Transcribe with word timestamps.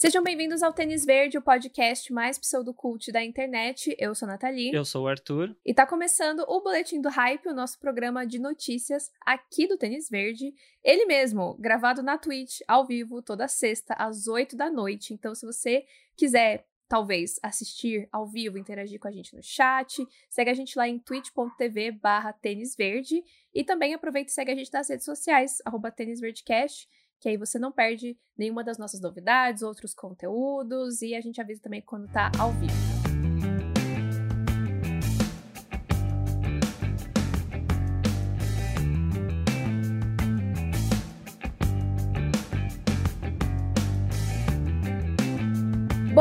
Sejam 0.00 0.22
bem-vindos 0.22 0.62
ao 0.62 0.72
Tênis 0.72 1.04
Verde, 1.04 1.38
o 1.38 1.42
podcast 1.42 2.12
mais 2.12 2.38
pseudocult 2.38 3.10
da 3.10 3.24
internet. 3.24 3.96
Eu 3.98 4.14
sou 4.14 4.28
a 4.28 4.32
Nathalie. 4.32 4.72
Eu 4.72 4.84
sou 4.84 5.02
o 5.02 5.08
Arthur. 5.08 5.56
E 5.66 5.74
tá 5.74 5.84
começando 5.84 6.44
o 6.46 6.60
Boletim 6.60 7.00
do 7.00 7.08
Hype, 7.08 7.48
o 7.48 7.52
nosso 7.52 7.80
programa 7.80 8.24
de 8.24 8.38
notícias 8.38 9.10
aqui 9.26 9.66
do 9.66 9.76
Tênis 9.76 10.08
Verde. 10.08 10.54
Ele 10.84 11.04
mesmo, 11.06 11.56
gravado 11.58 12.00
na 12.00 12.16
Twitch, 12.16 12.60
ao 12.68 12.86
vivo, 12.86 13.20
toda 13.20 13.48
sexta, 13.48 13.92
às 13.94 14.28
8 14.28 14.56
da 14.56 14.70
noite. 14.70 15.12
Então, 15.12 15.34
se 15.34 15.44
você 15.44 15.84
quiser 16.16 16.64
talvez 16.88 17.40
assistir 17.42 18.08
ao 18.12 18.24
vivo, 18.24 18.56
interagir 18.56 19.00
com 19.00 19.08
a 19.08 19.12
gente 19.12 19.34
no 19.34 19.42
chat. 19.42 20.06
Segue 20.30 20.50
a 20.50 20.54
gente 20.54 20.78
lá 20.78 20.88
em 20.88 21.00
twitch.tv 21.00 21.90
barra 21.90 22.32
tênis 22.32 22.76
verde. 22.76 23.20
E 23.52 23.64
também 23.64 23.94
aproveita 23.94 24.30
e 24.30 24.32
segue 24.32 24.52
a 24.52 24.54
gente 24.54 24.72
nas 24.72 24.88
redes 24.88 25.04
sociais, 25.04 25.58
arroba 25.64 25.90
tênisverdecast 25.90 26.88
que 27.20 27.28
aí 27.28 27.36
você 27.36 27.58
não 27.58 27.72
perde 27.72 28.16
nenhuma 28.36 28.62
das 28.62 28.78
nossas 28.78 29.00
novidades, 29.00 29.62
outros 29.62 29.94
conteúdos 29.94 31.02
e 31.02 31.14
a 31.14 31.20
gente 31.20 31.40
avisa 31.40 31.60
também 31.60 31.82
quando 31.82 32.10
tá 32.10 32.30
ao 32.38 32.52
vivo. 32.52 32.97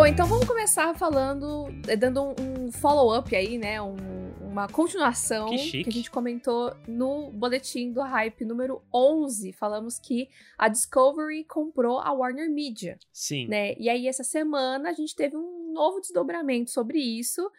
Então 0.07 0.25
vamos 0.25 0.47
começar 0.47 0.95
falando, 0.95 1.67
eh, 1.85 1.97
dando 1.97 2.33
um 2.39 2.71
follow-up 2.71 3.35
aí, 3.35 3.57
né? 3.57 3.81
Um, 3.81 3.95
uma 4.39 4.67
continuação 4.67 5.49
que, 5.49 5.83
que, 5.83 5.89
a 5.89 5.91
gente 5.91 6.09
comentou 6.09 6.73
no 6.87 7.29
boletim 7.31 7.91
do 7.91 8.01
Hype 8.01 8.45
número 8.45 8.81
11. 8.93 9.51
Falamos 9.51 9.99
que 9.99 10.29
a 10.57 10.69
Discovery 10.69 11.43
comprou 11.43 11.99
a 11.99 12.13
Warner 12.13 12.49
Media. 12.49 12.97
Sim. 13.11 13.47
Né? 13.47 13.75
E 13.77 13.89
aí, 13.89 14.07
essa 14.07 14.23
semana, 14.23 14.89
a 14.89 14.93
gente 14.93 15.13
teve 15.13 15.35
um 15.35 15.73
novo 15.73 15.99
desdobramento 15.99 16.71
sobre 16.71 16.99
isso, 16.99 17.51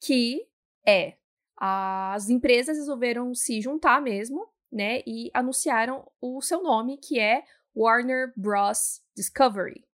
que 0.00 0.44
é 0.84 1.14
as 1.56 2.28
empresas 2.28 2.76
resolveram 2.76 3.32
se 3.32 3.60
juntar 3.60 4.02
mesmo, 4.02 4.48
né? 4.72 5.02
E 5.06 5.30
anunciaram 5.32 6.10
o 6.20 6.42
seu 6.42 6.62
nome, 6.64 6.98
que 6.98 7.20
é 7.20 7.44
Warner 7.76 8.32
Bros. 8.36 9.00
Discovery. 9.14 9.84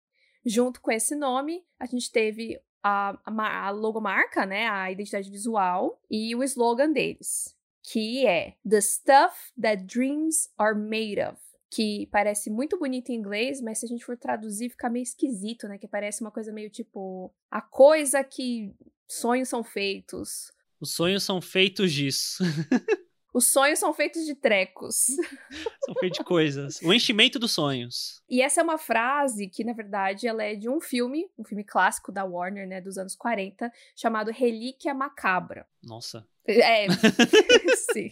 Junto 0.48 0.80
com 0.80 0.90
esse 0.90 1.14
nome, 1.14 1.62
a 1.78 1.84
gente 1.84 2.10
teve 2.10 2.58
a, 2.82 3.18
a, 3.22 3.66
a 3.66 3.70
logomarca, 3.70 4.46
né, 4.46 4.66
a 4.66 4.90
identidade 4.90 5.30
visual 5.30 6.00
e 6.10 6.34
o 6.34 6.42
slogan 6.42 6.90
deles, 6.90 7.54
que 7.82 8.26
é 8.26 8.56
The 8.66 8.80
Stuff 8.80 9.52
That 9.60 9.84
Dreams 9.84 10.48
Are 10.56 10.74
Made 10.78 11.20
Of. 11.20 11.38
Que 11.70 12.08
parece 12.10 12.48
muito 12.48 12.78
bonito 12.78 13.10
em 13.10 13.16
inglês, 13.16 13.60
mas 13.60 13.78
se 13.78 13.84
a 13.84 13.88
gente 13.88 14.02
for 14.02 14.16
traduzir 14.16 14.70
fica 14.70 14.88
meio 14.88 15.02
esquisito, 15.02 15.68
né? 15.68 15.76
Que 15.76 15.86
parece 15.86 16.22
uma 16.22 16.30
coisa 16.30 16.50
meio 16.50 16.70
tipo 16.70 17.30
a 17.50 17.60
coisa 17.60 18.24
que 18.24 18.74
sonhos 19.06 19.50
são 19.50 19.62
feitos. 19.62 20.50
Os 20.80 20.94
sonhos 20.94 21.22
são 21.22 21.42
feitos 21.42 21.92
disso. 21.92 22.42
Os 23.32 23.46
sonhos 23.46 23.78
são 23.78 23.92
feitos 23.92 24.24
de 24.24 24.34
trecos. 24.34 25.06
são 25.84 25.94
feitos 26.00 26.18
de 26.18 26.24
coisas. 26.24 26.80
O 26.82 26.92
enchimento 26.92 27.38
dos 27.38 27.52
sonhos. 27.52 28.22
E 28.28 28.42
essa 28.42 28.60
é 28.60 28.64
uma 28.64 28.78
frase 28.78 29.48
que, 29.48 29.64
na 29.64 29.72
verdade, 29.72 30.26
ela 30.26 30.42
é 30.42 30.54
de 30.54 30.68
um 30.68 30.80
filme, 30.80 31.30
um 31.38 31.44
filme 31.44 31.64
clássico 31.64 32.10
da 32.10 32.24
Warner, 32.24 32.66
né, 32.66 32.80
dos 32.80 32.98
anos 32.98 33.14
40, 33.14 33.70
chamado 33.94 34.30
Relíquia 34.30 34.94
Macabra. 34.94 35.66
Nossa. 35.82 36.26
É, 36.46 36.86
sim. 37.92 38.10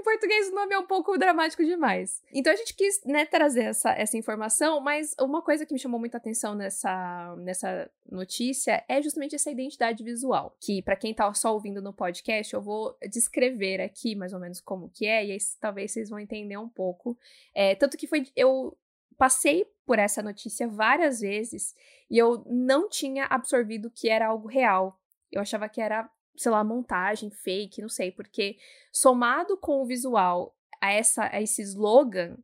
Em 0.00 0.02
português 0.02 0.48
o 0.48 0.54
nome 0.54 0.74
é 0.74 0.78
um 0.78 0.86
pouco 0.86 1.16
dramático 1.18 1.64
demais. 1.64 2.22
Então 2.32 2.52
a 2.52 2.56
gente 2.56 2.74
quis, 2.74 3.02
né, 3.04 3.24
trazer 3.24 3.64
essa, 3.64 3.90
essa 3.92 4.16
informação, 4.16 4.80
mas 4.80 5.14
uma 5.20 5.42
coisa 5.42 5.64
que 5.66 5.72
me 5.72 5.78
chamou 5.78 6.00
muita 6.00 6.16
atenção 6.16 6.54
nessa, 6.54 7.36
nessa 7.36 7.90
notícia 8.10 8.82
é 8.88 9.00
justamente 9.00 9.34
essa 9.34 9.50
identidade 9.50 10.02
visual, 10.02 10.56
que 10.60 10.82
para 10.82 10.96
quem 10.96 11.14
tá 11.14 11.32
só 11.34 11.52
ouvindo 11.52 11.82
no 11.82 11.92
podcast, 11.92 12.52
eu 12.52 12.60
vou 12.60 12.96
descrever 13.10 13.80
aqui 13.80 14.16
mais 14.16 14.32
ou 14.32 14.40
menos 14.40 14.60
como 14.60 14.90
que 14.90 15.06
é, 15.06 15.24
e 15.26 15.32
aí 15.32 15.38
talvez 15.60 15.92
vocês 15.92 16.08
vão 16.08 16.18
entender 16.18 16.56
um 16.56 16.68
pouco. 16.68 17.16
É, 17.54 17.74
tanto 17.74 17.96
que 17.96 18.06
foi, 18.06 18.26
eu 18.34 18.76
passei 19.18 19.66
por 19.84 19.98
essa 19.98 20.22
notícia 20.22 20.66
várias 20.66 21.20
vezes 21.20 21.74
e 22.10 22.16
eu 22.16 22.42
não 22.46 22.88
tinha 22.88 23.26
absorvido 23.26 23.90
que 23.90 24.08
era 24.08 24.28
algo 24.28 24.48
real. 24.48 24.98
Eu 25.30 25.42
achava 25.42 25.68
que 25.68 25.80
era 25.80 26.08
sei 26.40 26.50
lá, 26.50 26.64
montagem 26.64 27.30
fake, 27.30 27.82
não 27.82 27.88
sei, 27.90 28.10
porque 28.10 28.56
somado 28.90 29.58
com 29.58 29.82
o 29.82 29.84
visual 29.84 30.56
a, 30.80 30.90
essa, 30.90 31.28
a 31.30 31.42
esse 31.42 31.60
slogan, 31.60 32.38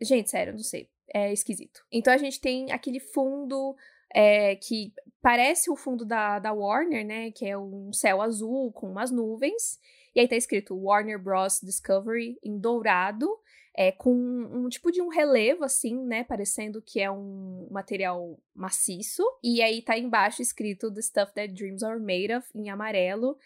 gente, 0.00 0.30
sério, 0.30 0.54
não 0.54 0.62
sei, 0.62 0.88
é 1.12 1.30
esquisito. 1.30 1.84
Então 1.92 2.10
a 2.10 2.16
gente 2.16 2.40
tem 2.40 2.72
aquele 2.72 2.98
fundo 2.98 3.76
é, 4.14 4.56
que 4.56 4.94
parece 5.20 5.70
o 5.70 5.76
fundo 5.76 6.06
da, 6.06 6.38
da 6.38 6.54
Warner, 6.54 7.04
né, 7.04 7.30
que 7.32 7.44
é 7.44 7.58
um 7.58 7.92
céu 7.92 8.22
azul 8.22 8.72
com 8.72 8.90
umas 8.90 9.10
nuvens, 9.10 9.78
e 10.14 10.20
aí 10.20 10.26
tá 10.26 10.34
escrito 10.36 10.74
Warner 10.74 11.18
Bros. 11.18 11.60
Discovery 11.62 12.38
em 12.42 12.58
dourado, 12.58 13.28
é, 13.76 13.92
com 13.92 14.12
um 14.12 14.68
tipo 14.68 14.90
de 14.90 15.02
um 15.02 15.08
relevo, 15.08 15.62
assim, 15.62 15.94
né? 16.06 16.24
Parecendo 16.24 16.80
que 16.80 16.98
é 16.98 17.10
um 17.10 17.68
material 17.70 18.38
maciço. 18.54 19.22
E 19.44 19.60
aí 19.60 19.82
tá 19.82 19.98
embaixo 19.98 20.40
escrito 20.40 20.92
The 20.92 21.02
Stuff 21.02 21.34
That 21.34 21.52
Dreams 21.52 21.82
Are 21.82 22.00
Made 22.00 22.34
Of, 22.34 22.48
em 22.54 22.70
amarelo. 22.70 23.36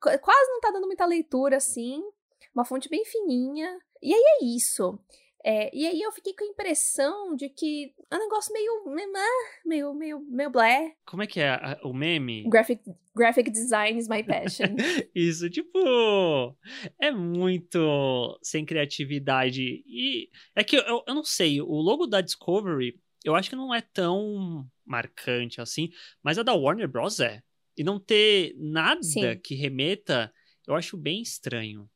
Quase 0.00 0.50
não 0.50 0.60
tá 0.60 0.70
dando 0.70 0.86
muita 0.86 1.06
leitura, 1.06 1.56
assim. 1.56 2.02
Uma 2.54 2.66
fonte 2.66 2.88
bem 2.90 3.04
fininha. 3.04 3.78
E 4.02 4.12
aí 4.12 4.22
é 4.40 4.44
isso. 4.44 4.98
É, 5.44 5.74
e 5.74 5.86
aí 5.86 6.00
eu 6.00 6.10
fiquei 6.12 6.34
com 6.34 6.44
a 6.44 6.48
impressão 6.48 7.34
de 7.34 7.48
que 7.48 7.94
é 8.10 8.16
um 8.16 8.18
negócio 8.18 8.52
meio. 8.52 8.84
meio. 9.64 9.94
meio. 9.94 10.20
meio 10.20 10.50
blé. 10.50 10.96
Como 11.06 11.22
é 11.22 11.26
que 11.26 11.40
é 11.40 11.78
o 11.82 11.92
meme? 11.92 12.44
Graphic, 12.48 12.82
graphic 13.14 13.50
design 13.50 13.98
is 13.98 14.08
my 14.08 14.22
passion. 14.22 14.74
Isso, 15.14 15.48
tipo. 15.48 16.56
É 17.00 17.10
muito 17.10 18.38
sem 18.42 18.64
criatividade. 18.64 19.82
E 19.86 20.28
é 20.54 20.64
que 20.64 20.76
eu, 20.76 21.04
eu 21.06 21.14
não 21.14 21.24
sei, 21.24 21.60
o 21.60 21.74
logo 21.74 22.06
da 22.06 22.20
Discovery, 22.20 22.98
eu 23.24 23.34
acho 23.34 23.50
que 23.50 23.56
não 23.56 23.74
é 23.74 23.80
tão 23.80 24.66
marcante 24.84 25.60
assim, 25.60 25.90
mas 26.22 26.38
a 26.38 26.42
da 26.42 26.54
Warner 26.54 26.88
Bros. 26.88 27.20
é. 27.20 27.42
E 27.76 27.84
não 27.84 28.00
ter 28.00 28.54
nada 28.56 29.02
Sim. 29.02 29.38
que 29.38 29.54
remeta, 29.54 30.32
eu 30.66 30.74
acho 30.74 30.96
bem 30.96 31.22
estranho. 31.22 31.88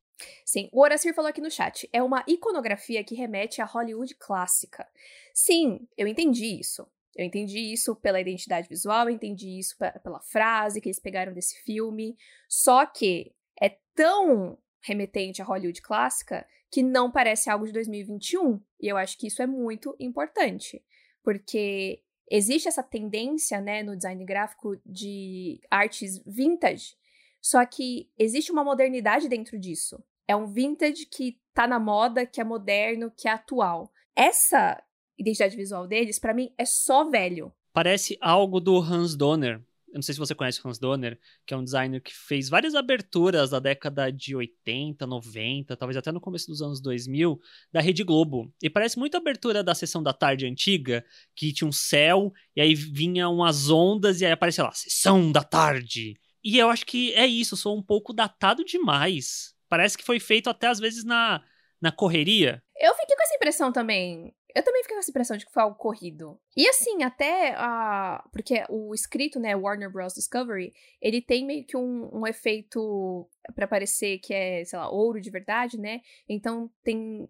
Sim, 0.44 0.68
o 0.72 0.80
Horacir 0.80 1.14
falou 1.14 1.28
aqui 1.28 1.40
no 1.40 1.50
chat. 1.50 1.88
É 1.92 2.02
uma 2.02 2.24
iconografia 2.26 3.02
que 3.04 3.14
remete 3.14 3.60
à 3.60 3.64
Hollywood 3.64 4.14
clássica. 4.14 4.88
Sim, 5.32 5.86
eu 5.96 6.06
entendi 6.06 6.58
isso. 6.58 6.86
Eu 7.14 7.26
entendi 7.26 7.58
isso 7.72 7.94
pela 7.94 8.20
identidade 8.20 8.68
visual, 8.68 9.08
eu 9.08 9.14
entendi 9.14 9.58
isso 9.58 9.76
pela 10.02 10.20
frase 10.20 10.80
que 10.80 10.88
eles 10.88 10.98
pegaram 10.98 11.32
desse 11.32 11.60
filme. 11.62 12.16
Só 12.48 12.86
que 12.86 13.34
é 13.60 13.76
tão 13.94 14.58
remetente 14.80 15.42
à 15.42 15.44
Hollywood 15.44 15.80
clássica 15.82 16.46
que 16.70 16.82
não 16.82 17.10
parece 17.10 17.50
algo 17.50 17.66
de 17.66 17.72
2021. 17.72 18.60
E 18.80 18.88
eu 18.88 18.96
acho 18.96 19.18
que 19.18 19.26
isso 19.26 19.42
é 19.42 19.46
muito 19.46 19.94
importante. 20.00 20.82
Porque 21.22 22.02
existe 22.30 22.66
essa 22.66 22.82
tendência, 22.82 23.60
né, 23.60 23.82
no 23.82 23.94
design 23.94 24.24
gráfico 24.24 24.80
de 24.84 25.60
artes 25.70 26.18
vintage. 26.26 26.96
Só 27.42 27.64
que 27.66 28.08
existe 28.18 28.50
uma 28.50 28.64
modernidade 28.64 29.28
dentro 29.28 29.58
disso. 29.58 30.02
É 30.26 30.36
um 30.36 30.46
vintage 30.46 31.06
que 31.06 31.38
tá 31.54 31.66
na 31.66 31.78
moda, 31.78 32.26
que 32.26 32.40
é 32.40 32.44
moderno, 32.44 33.12
que 33.16 33.28
é 33.28 33.32
atual. 33.32 33.90
Essa 34.14 34.82
identidade 35.18 35.56
visual 35.56 35.86
deles, 35.86 36.18
para 36.18 36.34
mim, 36.34 36.52
é 36.56 36.64
só 36.64 37.08
velho. 37.08 37.52
Parece 37.72 38.18
algo 38.20 38.60
do 38.60 38.78
Hans 38.78 39.16
Donner. 39.16 39.62
Eu 39.88 39.96
não 39.96 40.02
sei 40.02 40.14
se 40.14 40.18
você 40.18 40.34
conhece 40.34 40.58
o 40.58 40.68
Hans 40.68 40.78
Donner, 40.78 41.18
que 41.44 41.52
é 41.52 41.56
um 41.56 41.62
designer 41.62 42.00
que 42.00 42.14
fez 42.14 42.48
várias 42.48 42.74
aberturas 42.74 43.50
da 43.50 43.58
década 43.58 44.10
de 44.10 44.34
80, 44.34 45.06
90, 45.06 45.76
talvez 45.76 45.98
até 45.98 46.10
no 46.10 46.20
começo 46.20 46.46
dos 46.46 46.62
anos 46.62 46.80
2000, 46.80 47.38
da 47.70 47.80
Rede 47.80 48.02
Globo. 48.02 48.50
E 48.62 48.70
parece 48.70 48.98
muito 48.98 49.16
a 49.16 49.18
abertura 49.18 49.62
da 49.62 49.74
sessão 49.74 50.02
da 50.02 50.14
tarde 50.14 50.46
antiga, 50.46 51.04
que 51.34 51.52
tinha 51.52 51.68
um 51.68 51.72
céu, 51.72 52.32
e 52.56 52.62
aí 52.62 52.74
vinha 52.74 53.28
umas 53.28 53.68
ondas, 53.68 54.22
e 54.22 54.24
aí 54.24 54.32
aparecia 54.32 54.64
lá, 54.64 54.72
sessão 54.72 55.30
da 55.30 55.44
tarde. 55.44 56.18
E 56.42 56.58
eu 56.58 56.70
acho 56.70 56.86
que 56.86 57.12
é 57.12 57.26
isso, 57.26 57.54
sou 57.54 57.76
um 57.76 57.82
pouco 57.82 58.14
datado 58.14 58.64
demais. 58.64 59.51
Parece 59.72 59.96
que 59.96 60.04
foi 60.04 60.20
feito 60.20 60.50
até 60.50 60.66
às 60.66 60.78
vezes 60.78 61.02
na, 61.02 61.42
na 61.80 61.90
correria. 61.90 62.62
Eu 62.78 62.94
fiquei 62.94 63.16
com 63.16 63.22
essa 63.22 63.34
impressão 63.36 63.72
também. 63.72 64.34
Eu 64.54 64.62
também 64.62 64.82
fiquei 64.82 64.94
com 64.94 65.00
essa 65.00 65.10
impressão 65.10 65.34
de 65.34 65.46
que 65.46 65.52
foi 65.52 65.62
algo 65.62 65.76
corrido. 65.76 66.38
E 66.54 66.68
assim, 66.68 67.02
até 67.02 67.54
a. 67.56 68.22
Porque 68.30 68.62
o 68.68 68.92
escrito, 68.92 69.40
né, 69.40 69.56
Warner 69.56 69.90
Bros. 69.90 70.12
Discovery, 70.12 70.74
ele 71.00 71.22
tem 71.22 71.46
meio 71.46 71.64
que 71.64 71.74
um, 71.74 72.10
um 72.12 72.26
efeito 72.26 73.26
para 73.54 73.66
parecer 73.66 74.18
que 74.18 74.34
é, 74.34 74.62
sei 74.62 74.78
lá, 74.78 74.90
ouro 74.90 75.18
de 75.18 75.30
verdade, 75.30 75.78
né? 75.78 76.02
Então 76.28 76.70
tem. 76.84 77.26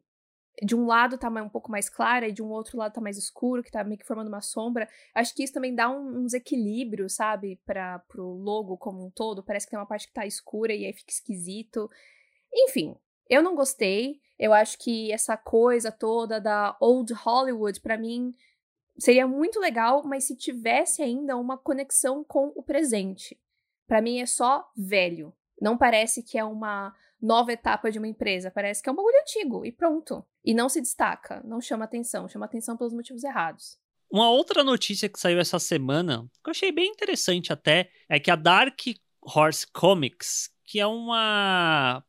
De 0.61 0.75
um 0.75 0.85
lado 0.85 1.17
tá 1.17 1.29
um 1.29 1.49
pouco 1.49 1.71
mais 1.71 1.89
clara 1.89 2.27
e 2.27 2.33
de 2.33 2.43
um 2.43 2.51
outro 2.51 2.77
lado 2.77 2.93
tá 2.93 3.01
mais 3.01 3.17
escuro, 3.17 3.63
que 3.63 3.71
tá 3.71 3.85
meio 3.85 3.99
que 4.01 4.07
formando 4.07 4.27
uma 4.27 4.41
sombra. 4.41 4.89
Acho 5.15 5.33
que 5.33 5.45
isso 5.45 5.53
também 5.53 5.77
dá 5.77 5.89
um, 5.89 6.25
uns 6.25 6.35
equilíbrios, 6.35 7.15
sabe? 7.15 7.61
Para 7.65 8.01
pro 8.01 8.25
logo 8.25 8.77
como 8.77 9.07
um 9.07 9.11
todo. 9.11 9.45
Parece 9.45 9.65
que 9.65 9.71
tem 9.71 9.79
uma 9.79 9.87
parte 9.87 10.09
que 10.09 10.13
tá 10.13 10.27
escura 10.27 10.75
e 10.75 10.85
aí 10.85 10.93
fica 10.93 11.13
esquisito. 11.13 11.89
Enfim, 12.53 12.97
eu 13.29 13.43
não 13.43 13.55
gostei. 13.55 14.21
Eu 14.39 14.53
acho 14.53 14.79
que 14.79 15.13
essa 15.13 15.37
coisa 15.37 15.93
toda 15.93 16.41
da 16.41 16.77
old 16.81 17.13
Hollywood, 17.13 17.81
para 17.81 17.97
mim, 17.97 18.35
Seria 18.99 19.27
muito 19.27 19.59
legal, 19.59 20.03
mas 20.05 20.25
se 20.25 20.37
tivesse 20.37 21.03
ainda 21.03 21.37
uma 21.37 21.57
conexão 21.57 22.23
com 22.23 22.53
o 22.55 22.63
presente. 22.63 23.39
Para 23.87 24.03
mim 24.03 24.21
é 24.21 24.27
só 24.27 24.69
velho. 24.77 25.33
Não 25.61 25.77
parece 25.77 26.23
que 26.23 26.39
é 26.39 26.45
uma 26.45 26.95
nova 27.21 27.53
etapa 27.53 27.91
de 27.91 27.99
uma 27.99 28.09
empresa, 28.09 28.51
parece 28.51 28.83
que 28.83 28.89
é 28.89 28.93
um 28.93 28.97
bagulho 28.97 29.21
antigo 29.21 29.65
e 29.65 29.73
pronto. 29.73 30.25
E 30.45 30.53
não 30.53 30.69
se 30.69 30.81
destaca, 30.81 31.41
não 31.45 31.61
chama 31.61 31.85
atenção, 31.85 32.29
chama 32.29 32.47
atenção 32.47 32.77
pelos 32.77 32.93
motivos 32.93 33.23
errados. 33.23 33.79
Uma 34.11 34.29
outra 34.29 34.63
notícia 34.63 35.09
que 35.09 35.19
saiu 35.19 35.39
essa 35.39 35.59
semana, 35.59 36.29
que 36.43 36.49
eu 36.49 36.51
achei 36.51 36.71
bem 36.71 36.91
interessante 36.91 37.53
até, 37.53 37.91
é 38.09 38.21
que 38.21 38.31
a 38.31 38.37
Dark 38.37 38.79
Horse 39.23 39.67
Comics, 39.73 40.51
que 40.65 40.79
é 40.79 40.87
uma 40.87 42.05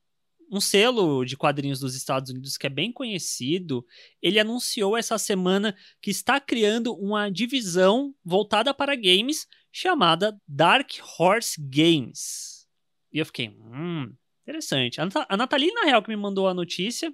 um 0.54 0.62
selo 0.62 1.26
de 1.26 1.36
quadrinhos 1.36 1.80
dos 1.80 1.96
Estados 1.96 2.30
Unidos 2.30 2.58
que 2.58 2.68
é 2.68 2.70
bem 2.70 2.92
conhecido, 2.92 3.84
ele 4.22 4.40
anunciou 4.40 4.96
essa 4.96 5.18
semana 5.18 5.76
que 6.00 6.12
está 6.12 6.40
criando 6.40 6.94
uma 6.94 7.30
divisão 7.30 8.14
voltada 8.24 8.72
para 8.72 8.96
games 8.96 9.48
chamada 9.72 10.40
Dark 10.48 10.92
Horse 11.18 11.60
Games. 11.60 12.68
E 13.12 13.18
eu 13.18 13.26
fiquei, 13.26 13.50
hum, 13.50 14.14
interessante. 14.44 15.02
A, 15.02 15.06
Nat 15.06 15.26
a 15.28 15.36
Nathalie, 15.36 15.74
na 15.74 15.86
real, 15.86 16.04
que 16.04 16.10
me 16.10 16.16
mandou 16.16 16.48
a 16.48 16.54
notícia, 16.54 17.12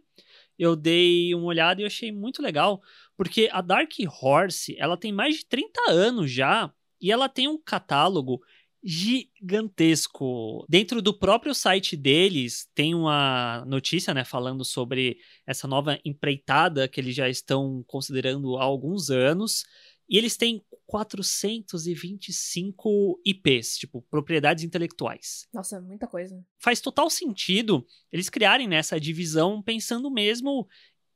eu 0.57 0.75
dei 0.75 1.33
uma 1.33 1.45
olhada 1.45 1.81
e 1.81 1.85
achei 1.85 2.11
muito 2.11 2.41
legal, 2.41 2.81
porque 3.15 3.49
a 3.53 3.61
Dark 3.61 3.93
Horse, 4.21 4.75
ela 4.77 4.97
tem 4.97 5.13
mais 5.13 5.37
de 5.37 5.45
30 5.45 5.91
anos 5.91 6.29
já, 6.29 6.73
e 7.01 7.09
ela 7.09 7.29
tem 7.29 7.47
um 7.47 7.57
catálogo 7.57 8.41
gigantesco. 8.83 10.65
Dentro 10.69 11.01
do 11.01 11.13
próprio 11.13 11.53
site 11.53 11.97
deles 11.97 12.67
tem 12.73 12.95
uma 12.95 13.65
notícia, 13.65 14.13
né, 14.13 14.23
falando 14.23 14.63
sobre 14.63 15.17
essa 15.45 15.67
nova 15.67 15.99
empreitada 16.05 16.87
que 16.87 16.99
eles 16.99 17.15
já 17.15 17.29
estão 17.29 17.83
considerando 17.87 18.57
há 18.57 18.63
alguns 18.63 19.09
anos. 19.09 19.65
E 20.09 20.17
eles 20.17 20.35
têm 20.35 20.61
425 20.87 23.21
IPs, 23.23 23.77
tipo, 23.77 24.01
propriedades 24.09 24.63
intelectuais. 24.63 25.47
Nossa, 25.53 25.79
muita 25.79 26.07
coisa. 26.07 26.43
Faz 26.57 26.81
total 26.81 27.11
sentido 27.11 27.85
eles 28.11 28.27
criarem 28.27 28.67
nessa 28.67 28.99
divisão 28.99 29.61
pensando 29.61 30.09
mesmo 30.09 30.67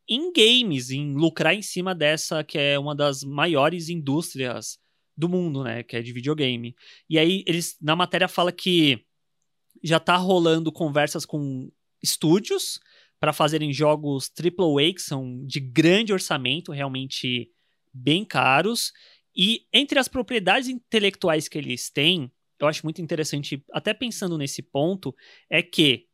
em 0.08 0.32
games, 0.32 0.92
em 0.92 1.16
lucrar 1.16 1.56
em 1.56 1.64
cima 1.64 1.96
dessa 1.96 2.44
que 2.44 2.60
é 2.60 2.78
uma 2.78 2.96
das 2.96 3.24
maiores 3.24 3.90
indústrias 3.90 4.78
do 5.16 5.30
mundo, 5.30 5.64
né? 5.64 5.84
Que 5.84 5.98
é 5.98 6.02
de 6.02 6.12
videogame. 6.12 6.76
E 7.10 7.20
aí, 7.20 7.44
eles 7.48 7.78
na 7.82 7.96
matéria 7.96 8.28
fala 8.28 8.52
que 8.52 9.06
já 9.84 10.00
tá 10.00 10.16
rolando 10.16 10.72
conversas 10.72 11.26
com 11.26 11.70
estúdios 12.02 12.80
para 13.20 13.34
fazerem 13.34 13.72
jogos 13.72 14.30
AAA, 14.38 14.94
que 14.94 15.02
são 15.02 15.46
de 15.46 15.60
grande 15.60 16.12
orçamento, 16.12 16.72
realmente 16.72 17.50
bem 17.94 18.26
caros. 18.26 18.92
E 19.36 19.66
entre 19.72 19.98
as 19.98 20.08
propriedades 20.08 20.68
intelectuais 20.68 21.48
que 21.48 21.58
eles 21.58 21.90
têm, 21.90 22.32
eu 22.60 22.68
acho 22.68 22.86
muito 22.86 23.02
interessante, 23.02 23.64
até 23.72 23.94
pensando 23.94 24.38
nesse 24.38 24.62
ponto, 24.62 25.16
é 25.50 25.62
que 25.62 26.08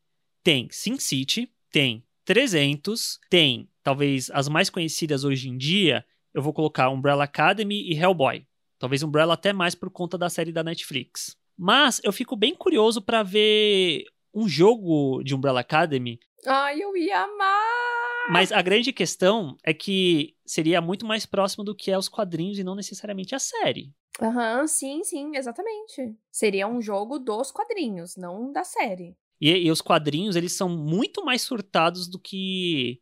tem 0.43 0.67
SimCity, 0.71 1.51
tem 1.71 2.03
300, 2.25 3.19
tem 3.29 3.69
talvez 3.83 4.29
as 4.31 4.47
mais 4.47 4.69
conhecidas 4.69 5.23
hoje 5.23 5.49
em 5.49 5.57
dia, 5.57 6.05
eu 6.33 6.41
vou 6.41 6.53
colocar 6.53 6.89
Umbrella 6.89 7.23
Academy 7.23 7.91
e 7.91 7.97
Hellboy. 7.97 8.45
Talvez 8.79 9.03
Umbrella 9.03 9.33
até 9.33 9.51
mais 9.53 9.75
por 9.75 9.91
conta 9.91 10.17
da 10.17 10.29
série 10.29 10.53
da 10.53 10.63
Netflix. 10.63 11.37
Mas 11.57 11.99
eu 12.03 12.13
fico 12.13 12.35
bem 12.37 12.55
curioso 12.55 13.01
para 13.01 13.21
ver 13.21 14.05
um 14.33 14.47
jogo 14.47 15.21
de 15.21 15.35
Umbrella 15.35 15.59
Academy. 15.59 16.17
Ai, 16.47 16.81
eu 16.81 16.95
ia 16.95 17.23
amar! 17.23 18.31
Mas 18.31 18.51
a 18.51 18.61
grande 18.61 18.93
questão 18.93 19.57
é 19.63 19.73
que 19.73 20.35
seria 20.45 20.79
muito 20.79 21.05
mais 21.05 21.25
próximo 21.25 21.63
do 21.63 21.75
que 21.75 21.91
é 21.91 21.97
os 21.97 22.07
quadrinhos 22.07 22.57
e 22.57 22.63
não 22.63 22.75
necessariamente 22.75 23.35
a 23.35 23.39
série. 23.39 23.91
Aham, 24.21 24.61
uhum, 24.61 24.67
sim, 24.67 25.03
sim, 25.03 25.35
exatamente. 25.35 26.15
Seria 26.31 26.67
um 26.67 26.81
jogo 26.81 27.19
dos 27.19 27.51
quadrinhos, 27.51 28.15
não 28.15 28.51
da 28.51 28.63
série. 28.63 29.17
E, 29.41 29.49
e, 29.49 29.71
os 29.71 29.81
quadrinhos, 29.81 30.35
eles 30.35 30.53
são 30.53 30.69
muito 30.69 31.23
mais 31.23 31.41
surtados 31.41 32.07
do 32.07 32.19
que 32.19 33.01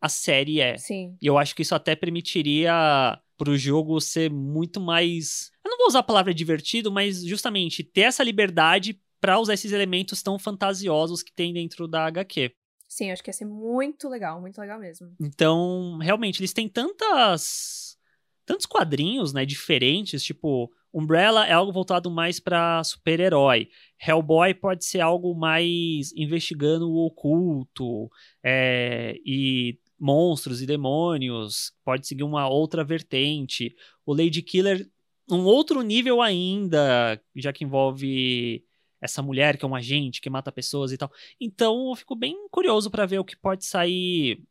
a 0.00 0.08
série 0.08 0.60
é. 0.60 0.76
Sim. 0.76 1.16
E 1.20 1.26
eu 1.26 1.36
acho 1.38 1.54
que 1.54 1.62
isso 1.62 1.74
até 1.74 1.96
permitiria 1.96 3.18
pro 3.40 3.56
jogo 3.56 3.98
ser 4.02 4.30
muito 4.30 4.78
mais. 4.78 5.50
Eu 5.64 5.70
não 5.70 5.78
vou 5.78 5.86
usar 5.86 6.00
a 6.00 6.02
palavra 6.02 6.34
divertido, 6.34 6.92
mas 6.92 7.24
justamente 7.24 7.82
ter 7.82 8.02
essa 8.02 8.22
liberdade 8.22 9.00
para 9.18 9.38
usar 9.40 9.54
esses 9.54 9.72
elementos 9.72 10.22
tão 10.22 10.38
fantasiosos 10.38 11.22
que 11.22 11.32
tem 11.32 11.50
dentro 11.50 11.88
da 11.88 12.04
HQ. 12.04 12.52
Sim, 12.86 13.10
acho 13.10 13.22
que 13.22 13.30
ia 13.30 13.32
ser 13.34 13.46
muito 13.46 14.10
legal, 14.10 14.42
muito 14.42 14.60
legal 14.60 14.78
mesmo. 14.78 15.14
Então, 15.18 15.96
realmente, 16.02 16.38
eles 16.40 16.52
têm 16.52 16.68
tantas. 16.68 17.96
tantos 18.44 18.66
quadrinhos, 18.66 19.32
né, 19.32 19.46
diferentes, 19.46 20.22
tipo. 20.22 20.70
Umbrella 20.92 21.46
é 21.46 21.52
algo 21.52 21.72
voltado 21.72 22.10
mais 22.10 22.40
para 22.40 22.82
super-herói. 22.82 23.68
Hellboy 24.06 24.52
pode 24.52 24.84
ser 24.84 25.00
algo 25.00 25.34
mais 25.34 26.12
investigando 26.14 26.90
o 26.90 27.06
oculto. 27.06 28.10
É, 28.44 29.14
e 29.24 29.78
monstros 30.00 30.62
e 30.62 30.66
demônios, 30.66 31.72
pode 31.84 32.06
seguir 32.06 32.22
uma 32.22 32.48
outra 32.48 32.82
vertente. 32.82 33.76
O 34.06 34.14
Lady 34.14 34.42
Killer, 34.42 34.88
um 35.30 35.44
outro 35.44 35.82
nível 35.82 36.22
ainda, 36.22 37.20
já 37.36 37.52
que 37.52 37.64
envolve 37.64 38.64
essa 39.00 39.22
mulher 39.22 39.56
que 39.56 39.64
é 39.64 39.68
um 39.68 39.74
agente 39.74 40.20
que 40.20 40.30
mata 40.30 40.50
pessoas 40.50 40.92
e 40.92 40.98
tal. 40.98 41.10
Então 41.40 41.90
eu 41.90 41.94
fico 41.94 42.16
bem 42.16 42.36
curioso 42.50 42.90
para 42.90 43.06
ver 43.06 43.18
o 43.18 43.24
que 43.24 43.36
pode 43.36 43.64
sair 43.64 44.42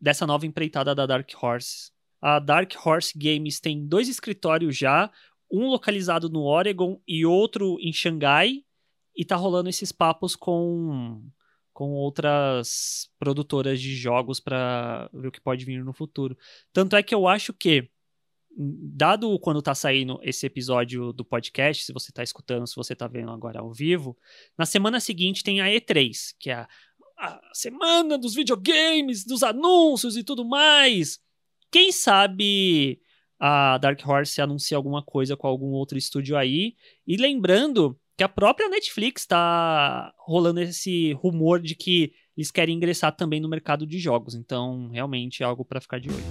dessa 0.00 0.26
nova 0.26 0.46
empreitada 0.46 0.94
da 0.94 1.06
Dark 1.06 1.30
Horse. 1.42 1.90
A 2.20 2.38
Dark 2.38 2.72
Horse 2.84 3.16
Games 3.16 3.60
tem 3.60 3.86
dois 3.86 4.08
escritórios 4.08 4.76
já, 4.76 5.10
um 5.50 5.68
localizado 5.68 6.28
no 6.28 6.42
Oregon 6.44 7.00
e 7.06 7.24
outro 7.26 7.78
em 7.80 7.92
Xangai, 7.92 8.64
e 9.16 9.24
tá 9.24 9.36
rolando 9.36 9.68
esses 9.68 9.90
papos 9.90 10.36
com 10.36 11.22
com 11.80 11.92
outras 11.92 13.08
produtoras 13.18 13.80
de 13.80 13.96
jogos 13.96 14.38
para 14.38 15.08
ver 15.14 15.28
o 15.28 15.32
que 15.32 15.40
pode 15.40 15.64
vir 15.64 15.82
no 15.82 15.94
futuro. 15.94 16.36
Tanto 16.74 16.94
é 16.94 17.02
que 17.02 17.14
eu 17.14 17.26
acho 17.26 17.54
que, 17.54 17.88
dado 18.54 19.38
quando 19.38 19.62
tá 19.62 19.74
saindo 19.74 20.20
esse 20.22 20.44
episódio 20.44 21.10
do 21.10 21.24
podcast, 21.24 21.86
se 21.86 21.90
você 21.94 22.12
tá 22.12 22.22
escutando, 22.22 22.66
se 22.66 22.76
você 22.76 22.94
tá 22.94 23.08
vendo 23.08 23.30
agora 23.30 23.60
ao 23.60 23.72
vivo, 23.72 24.14
na 24.58 24.66
semana 24.66 25.00
seguinte 25.00 25.42
tem 25.42 25.62
a 25.62 25.68
E3, 25.68 26.34
que 26.38 26.50
é 26.50 26.54
a, 26.54 26.68
a 27.18 27.40
semana 27.54 28.18
dos 28.18 28.34
videogames, 28.34 29.24
dos 29.24 29.42
anúncios 29.42 30.18
e 30.18 30.22
tudo 30.22 30.44
mais. 30.44 31.18
Quem 31.70 31.92
sabe 31.92 33.00
a 33.38 33.78
Dark 33.78 34.06
Horse 34.06 34.42
anuncia 34.42 34.76
alguma 34.76 35.02
coisa 35.02 35.34
com 35.34 35.46
algum 35.46 35.68
outro 35.68 35.96
estúdio 35.96 36.36
aí. 36.36 36.74
E 37.06 37.16
lembrando 37.16 37.98
que 38.20 38.24
a 38.24 38.28
própria 38.28 38.68
Netflix 38.68 39.22
está 39.22 40.12
rolando 40.18 40.60
esse 40.60 41.14
rumor 41.14 41.58
de 41.58 41.74
que 41.74 42.12
eles 42.36 42.50
querem 42.50 42.76
ingressar 42.76 43.16
também 43.16 43.40
no 43.40 43.48
mercado 43.48 43.86
de 43.86 43.98
jogos. 43.98 44.34
Então, 44.34 44.90
realmente 44.92 45.42
é 45.42 45.46
algo 45.46 45.64
para 45.64 45.80
ficar 45.80 45.98
de 45.98 46.10
olho. 46.10 46.22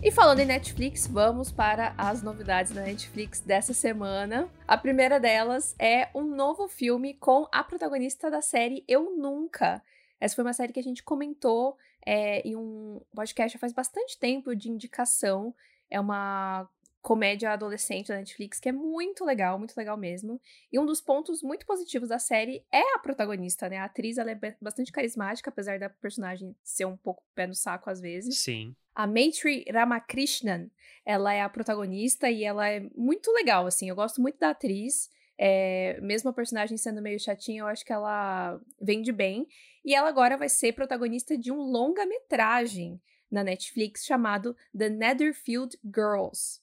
E 0.00 0.12
falando 0.12 0.38
em 0.38 0.46
Netflix, 0.46 1.08
vamos 1.08 1.50
para 1.50 1.96
as 1.98 2.22
novidades 2.22 2.70
da 2.70 2.82
Netflix 2.82 3.40
dessa 3.40 3.74
semana. 3.74 4.48
A 4.68 4.78
primeira 4.78 5.18
delas 5.18 5.74
é 5.80 6.10
um 6.14 6.22
novo 6.22 6.68
filme 6.68 7.14
com 7.14 7.48
a 7.50 7.64
protagonista 7.64 8.30
da 8.30 8.40
série 8.40 8.84
Eu 8.86 9.16
Nunca. 9.16 9.82
Essa 10.20 10.36
foi 10.36 10.44
uma 10.44 10.52
série 10.52 10.72
que 10.72 10.78
a 10.78 10.84
gente 10.84 11.02
comentou 11.02 11.76
é, 12.06 12.40
em 12.46 12.54
um 12.54 13.00
podcast 13.14 13.58
faz 13.58 13.72
bastante 13.72 14.16
tempo 14.18 14.54
de 14.54 14.70
indicação. 14.70 15.52
É 15.90 16.00
uma 16.00 16.68
comédia 17.02 17.52
adolescente 17.52 18.08
da 18.08 18.16
Netflix 18.16 18.58
que 18.58 18.68
é 18.68 18.72
muito 18.72 19.24
legal, 19.24 19.58
muito 19.58 19.76
legal 19.76 19.96
mesmo. 19.96 20.40
E 20.72 20.78
um 20.78 20.86
dos 20.86 21.00
pontos 21.00 21.42
muito 21.42 21.66
positivos 21.66 22.08
da 22.08 22.18
série 22.18 22.64
é 22.72 22.94
a 22.94 22.98
protagonista, 22.98 23.68
né? 23.68 23.78
A 23.78 23.84
atriz 23.84 24.18
ela 24.18 24.30
é 24.30 24.38
bastante 24.60 24.90
carismática, 24.90 25.50
apesar 25.50 25.78
da 25.78 25.88
personagem 25.88 26.56
ser 26.64 26.84
um 26.84 26.96
pouco 26.96 27.22
pé 27.34 27.46
no 27.46 27.54
saco 27.54 27.90
às 27.90 28.00
vezes. 28.00 28.38
Sim. 28.38 28.74
A 28.94 29.06
Maitri 29.06 29.64
Ramakrishnan, 29.70 30.70
ela 31.04 31.32
é 31.32 31.42
a 31.42 31.48
protagonista 31.48 32.30
e 32.30 32.42
ela 32.42 32.68
é 32.68 32.80
muito 32.96 33.30
legal, 33.32 33.66
assim. 33.66 33.88
Eu 33.88 33.94
gosto 33.94 34.20
muito 34.20 34.38
da 34.38 34.50
atriz. 34.50 35.10
É, 35.38 35.98
mesmo 36.00 36.30
a 36.30 36.32
personagem 36.32 36.76
sendo 36.76 37.02
meio 37.02 37.20
chatinha, 37.20 37.60
eu 37.60 37.66
acho 37.66 37.84
que 37.84 37.92
ela 37.92 38.60
vende 38.80 39.12
bem. 39.12 39.46
E 39.84 39.94
ela 39.94 40.08
agora 40.08 40.36
vai 40.36 40.48
ser 40.48 40.72
protagonista 40.72 41.36
de 41.36 41.52
um 41.52 41.60
longa-metragem 41.60 43.00
na 43.30 43.44
Netflix 43.44 44.04
chamado 44.04 44.56
The 44.76 44.88
Netherfield 44.88 45.78
Girls. 45.84 46.60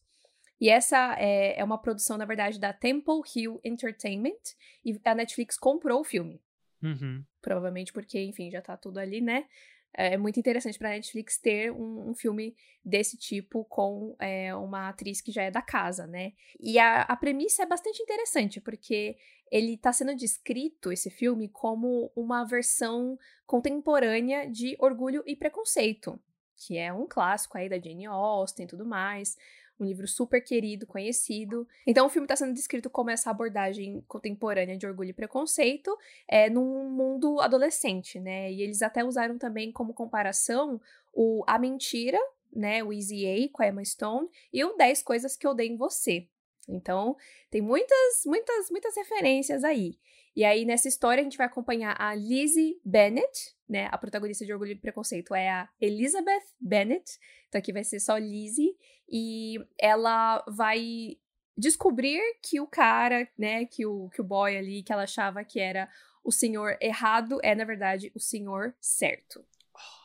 E 0.59 0.69
essa 0.69 1.15
é, 1.19 1.59
é, 1.59 1.63
uma 1.63 1.77
produção, 1.77 2.17
na 2.17 2.25
verdade, 2.25 2.59
da 2.59 2.71
Temple 2.71 3.21
Hill 3.35 3.59
Entertainment. 3.63 4.55
E 4.85 4.99
a 5.03 5.13
Netflix 5.13 5.57
comprou 5.57 6.01
o 6.01 6.05
filme. 6.05 6.41
Uhum. 6.81 7.23
Provavelmente 7.41 7.91
porque, 7.91 8.21
enfim, 8.21 8.49
já 8.49 8.61
tá 8.61 8.77
tudo 8.77 8.97
ali, 8.97 9.21
né? 9.21 9.45
É 9.93 10.17
muito 10.17 10.39
interessante 10.39 10.77
para 10.77 10.89
a 10.89 10.93
Netflix 10.93 11.37
ter 11.37 11.71
um, 11.71 12.09
um, 12.09 12.15
filme 12.15 12.55
desse 12.83 13.17
tipo 13.17 13.63
com 13.65 14.15
é, 14.19 14.53
uma 14.55 14.89
atriz 14.89 15.21
que 15.21 15.31
já 15.31 15.43
é 15.43 15.51
da 15.51 15.61
casa, 15.61 16.07
né? 16.07 16.33
E 16.59 16.79
a, 16.79 17.01
a 17.01 17.15
premissa 17.15 17.63
é 17.63 17.65
bastante 17.65 18.01
interessante, 18.01 18.59
porque 18.59 19.15
ele 19.51 19.75
está 19.75 19.93
sendo 19.93 20.15
descrito, 20.15 20.91
esse 20.91 21.09
filme, 21.09 21.47
como 21.47 22.11
uma 22.15 22.43
versão 22.43 23.17
contemporânea 23.45 24.49
de 24.49 24.75
Orgulho 24.79 25.23
e 25.27 25.35
Preconceito, 25.35 26.19
que 26.55 26.77
é 26.77 26.91
um 26.91 27.07
clássico 27.07 27.57
aí 27.57 27.69
da 27.69 27.79
Jane 27.79 28.07
Austen 28.07 28.65
e 28.65 28.67
tudo 28.67 28.85
mais 28.85 29.37
um 29.79 29.85
livro 29.85 30.07
super 30.07 30.41
querido, 30.41 30.85
conhecido. 30.85 31.67
Então 31.85 32.05
o 32.05 32.09
filme 32.09 32.25
está 32.25 32.35
sendo 32.35 32.53
descrito 32.53 32.89
como 32.89 33.09
essa 33.09 33.29
abordagem 33.29 34.03
contemporânea 34.07 34.77
de 34.77 34.85
orgulho 34.85 35.09
e 35.09 35.13
preconceito 35.13 35.97
é, 36.27 36.49
num 36.49 36.89
mundo 36.89 37.39
adolescente, 37.39 38.19
né? 38.19 38.51
E 38.51 38.61
eles 38.61 38.81
até 38.81 39.03
usaram 39.03 39.37
também 39.37 39.71
como 39.71 39.93
comparação 39.93 40.79
o 41.11 41.43
A 41.47 41.57
Mentira, 41.59 42.19
né? 42.51 42.83
O 42.83 42.93
Easy 42.93 43.25
A 43.25 43.49
com 43.51 43.63
a 43.63 43.67
Emma 43.67 43.83
Stone 43.83 44.29
e 44.51 44.63
o 44.63 44.75
10 44.75 45.03
Coisas 45.03 45.35
que 45.35 45.51
Dei 45.53 45.67
em 45.67 45.77
Você. 45.77 46.27
Então, 46.67 47.17
tem 47.51 47.61
muitas, 47.61 48.23
muitas, 48.25 48.69
muitas 48.69 48.95
referências 48.95 49.63
aí. 49.63 49.97
E 50.35 50.43
aí, 50.43 50.65
nessa 50.65 50.87
história, 50.87 51.21
a 51.21 51.23
gente 51.23 51.37
vai 51.37 51.45
acompanhar 51.45 51.95
a 51.99 52.15
Lizzie 52.15 52.79
Bennett, 52.83 53.55
né? 53.69 53.87
A 53.91 53.97
protagonista 53.97 54.45
de 54.45 54.51
Orgulho 54.51 54.71
e 54.71 54.75
Preconceito 54.75 55.35
é 55.35 55.49
a 55.49 55.69
Elizabeth 55.79 56.43
Bennett. 56.59 57.19
Então, 57.47 57.59
aqui 57.59 57.71
vai 57.71 57.83
ser 57.83 57.99
só 57.99 58.17
Lizzie. 58.17 58.75
E 59.07 59.59
ela 59.79 60.43
vai 60.47 61.17
descobrir 61.55 62.19
que 62.41 62.59
o 62.59 62.65
cara, 62.65 63.27
né? 63.37 63.65
Que 63.65 63.85
o, 63.85 64.09
que 64.09 64.21
o 64.21 64.23
boy 64.23 64.57
ali, 64.57 64.81
que 64.81 64.91
ela 64.91 65.03
achava 65.03 65.43
que 65.43 65.59
era 65.59 65.87
o 66.23 66.31
senhor 66.31 66.77
errado, 66.81 67.39
é, 67.43 67.53
na 67.53 67.65
verdade, 67.65 68.11
o 68.15 68.19
senhor 68.19 68.73
certo. 68.79 69.45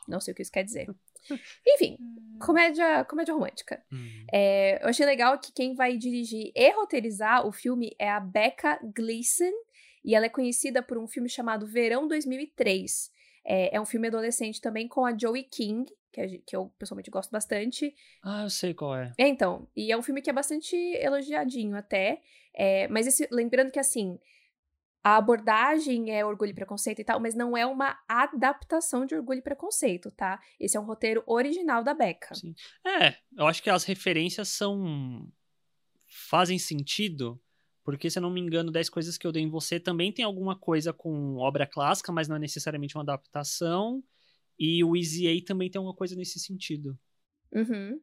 Não 0.06 0.20
sei 0.20 0.32
o 0.32 0.35
que 0.35 0.42
isso 0.42 0.52
quer 0.52 0.64
dizer. 0.64 0.88
Enfim, 1.66 1.97
hum. 2.00 2.38
comédia, 2.40 3.04
comédia 3.04 3.35
romântica. 3.35 3.82
Hum. 3.92 4.26
É, 4.32 4.82
eu 4.82 4.88
achei 4.88 5.06
legal 5.06 5.38
que 5.38 5.52
quem 5.52 5.75
vai 5.75 5.97
dirigir 5.97 6.50
e 6.54 6.70
roteirizar 6.73 7.47
o 7.47 7.52
filme 7.52 7.94
é 7.99 8.11
a 8.11 8.20
Becca 8.20 8.80
Gleason, 8.94 9.52
e 10.04 10.14
ela 10.14 10.26
é 10.26 10.28
conhecida 10.28 10.82
por 10.82 10.98
um 10.98 11.06
filme 11.06 11.28
chamado 11.28 11.66
Verão 11.66 12.06
2003. 12.06 13.10
É, 13.44 13.76
é 13.76 13.80
um 13.80 13.86
filme 13.86 14.08
adolescente 14.08 14.60
também 14.60 14.86
com 14.86 15.06
a 15.06 15.16
Joey 15.16 15.44
King, 15.44 15.90
que, 16.12 16.38
que 16.46 16.54
eu 16.54 16.68
pessoalmente 16.78 17.10
gosto 17.10 17.30
bastante. 17.30 17.94
Ah, 18.22 18.42
eu 18.42 18.50
sei 18.50 18.74
qual 18.74 18.94
é. 18.94 19.12
É, 19.16 19.26
então. 19.26 19.66
E 19.74 19.90
é 19.90 19.96
um 19.96 20.02
filme 20.02 20.20
que 20.20 20.28
é 20.28 20.32
bastante 20.32 20.76
elogiadinho 20.76 21.76
até. 21.76 22.20
É, 22.54 22.86
mas 22.88 23.06
esse, 23.06 23.26
lembrando 23.30 23.72
que 23.72 23.78
assim. 23.78 24.18
A 25.02 25.16
abordagem 25.16 26.10
é 26.10 26.26
orgulho 26.26 26.50
e 26.50 26.54
preconceito 26.54 27.00
e 27.00 27.04
tal, 27.04 27.20
mas 27.20 27.34
não 27.34 27.56
é 27.56 27.64
uma 27.64 27.96
adaptação 28.06 29.06
de 29.06 29.14
orgulho 29.14 29.38
e 29.38 29.42
preconceito, 29.42 30.10
tá? 30.10 30.38
Esse 30.60 30.76
é 30.76 30.80
um 30.80 30.84
roteiro 30.84 31.22
original 31.24 31.84
da 31.84 31.94
Becca. 31.94 32.34
Sim. 32.34 32.54
É, 32.84 33.14
eu 33.34 33.46
acho 33.46 33.62
que 33.62 33.70
as 33.70 33.84
referências 33.84 34.48
são. 34.48 35.26
fazem 36.04 36.58
sentido 36.58 37.40
porque, 37.88 38.11
se 38.11 38.18
eu 38.18 38.23
não 38.23 38.30
me 38.30 38.38
engano, 38.38 38.71
10 38.71 38.90
coisas 38.90 39.16
que 39.16 39.26
eu 39.26 39.33
dei 39.33 39.42
em 39.42 39.49
você 39.49 39.80
também 39.80 40.12
tem 40.12 40.23
alguma 40.23 40.54
coisa 40.54 40.92
com 40.92 41.37
obra 41.37 41.66
clássica, 41.66 42.12
mas 42.12 42.28
não 42.28 42.37
é 42.37 42.38
necessariamente 42.38 42.95
uma 42.95 43.02
adaptação. 43.02 44.04
E 44.59 44.85
o 44.85 44.95
Easy 44.95 45.26
A 45.26 45.42
também 45.42 45.71
tem 45.71 45.78
alguma 45.78 45.97
coisa 45.97 46.14
nesse 46.14 46.38
sentido. 46.38 46.99
Uhum. 47.50 47.99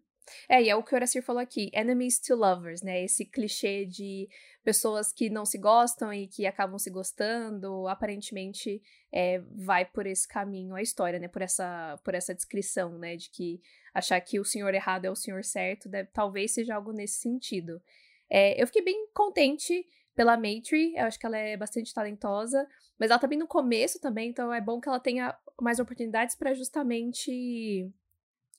É, 0.49 0.63
e 0.63 0.69
é 0.71 0.75
o 0.75 0.81
que 0.81 0.91
o 0.91 0.95
Horacir 0.95 1.21
falou 1.21 1.39
aqui, 1.39 1.69
enemies 1.71 2.19
to 2.19 2.33
lovers, 2.33 2.81
né? 2.81 3.03
Esse 3.03 3.25
clichê 3.25 3.85
de 3.85 4.27
pessoas 4.63 5.13
que 5.13 5.29
não 5.29 5.45
se 5.45 5.59
gostam 5.59 6.11
e 6.11 6.25
que 6.25 6.47
acabam 6.47 6.79
se 6.79 6.89
gostando, 6.89 7.87
aparentemente 7.87 8.81
é, 9.11 9.39
vai 9.51 9.85
por 9.85 10.07
esse 10.07 10.27
caminho 10.27 10.73
a 10.73 10.81
história, 10.81 11.19
né? 11.19 11.27
Por 11.27 11.43
essa, 11.43 11.95
por 12.03 12.15
essa 12.15 12.33
descrição, 12.33 12.97
né? 12.97 13.15
De 13.17 13.29
que 13.29 13.61
achar 13.93 14.19
que 14.19 14.39
o 14.39 14.43
senhor 14.43 14.73
errado 14.73 15.05
é 15.05 15.11
o 15.11 15.15
senhor 15.15 15.43
certo, 15.43 15.87
deve, 15.87 16.09
talvez 16.11 16.55
seja 16.55 16.73
algo 16.73 16.91
nesse 16.91 17.19
sentido. 17.19 17.79
É, 18.29 18.61
eu 18.61 18.67
fiquei 18.67 18.83
bem 18.83 19.07
contente 19.13 19.87
pela 20.15 20.37
Maitri, 20.37 20.95
eu 20.95 21.05
acho 21.05 21.19
que 21.19 21.25
ela 21.25 21.37
é 21.37 21.57
bastante 21.57 21.93
talentosa, 21.93 22.67
mas 22.97 23.11
ela 23.11 23.19
tá 23.19 23.27
no 23.27 23.47
começo 23.47 23.99
também, 23.99 24.29
então 24.29 24.53
é 24.53 24.61
bom 24.61 24.79
que 24.79 24.87
ela 24.87 24.99
tenha 24.99 25.37
mais 25.61 25.79
oportunidades 25.79 26.35
para 26.35 26.53
justamente 26.53 27.31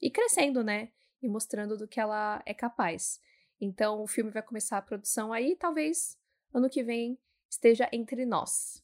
ir 0.01 0.11
crescendo, 0.11 0.63
né? 0.63 0.91
E 1.23 1.29
mostrando 1.29 1.77
do 1.77 1.89
que 1.89 1.99
ela 1.99 2.43
é 2.45 2.53
capaz. 2.53 3.21
Então 3.61 4.03
o 4.03 4.07
filme 4.07 4.31
vai 4.31 4.43
começar 4.43 4.77
a 4.77 4.83
produção 4.83 5.33
aí, 5.33 5.57
talvez 5.57 6.19
ano 6.53 6.69
que 6.69 6.83
vem 6.83 7.19
esteja 7.49 7.89
entre 7.93 8.27
nós. 8.27 8.83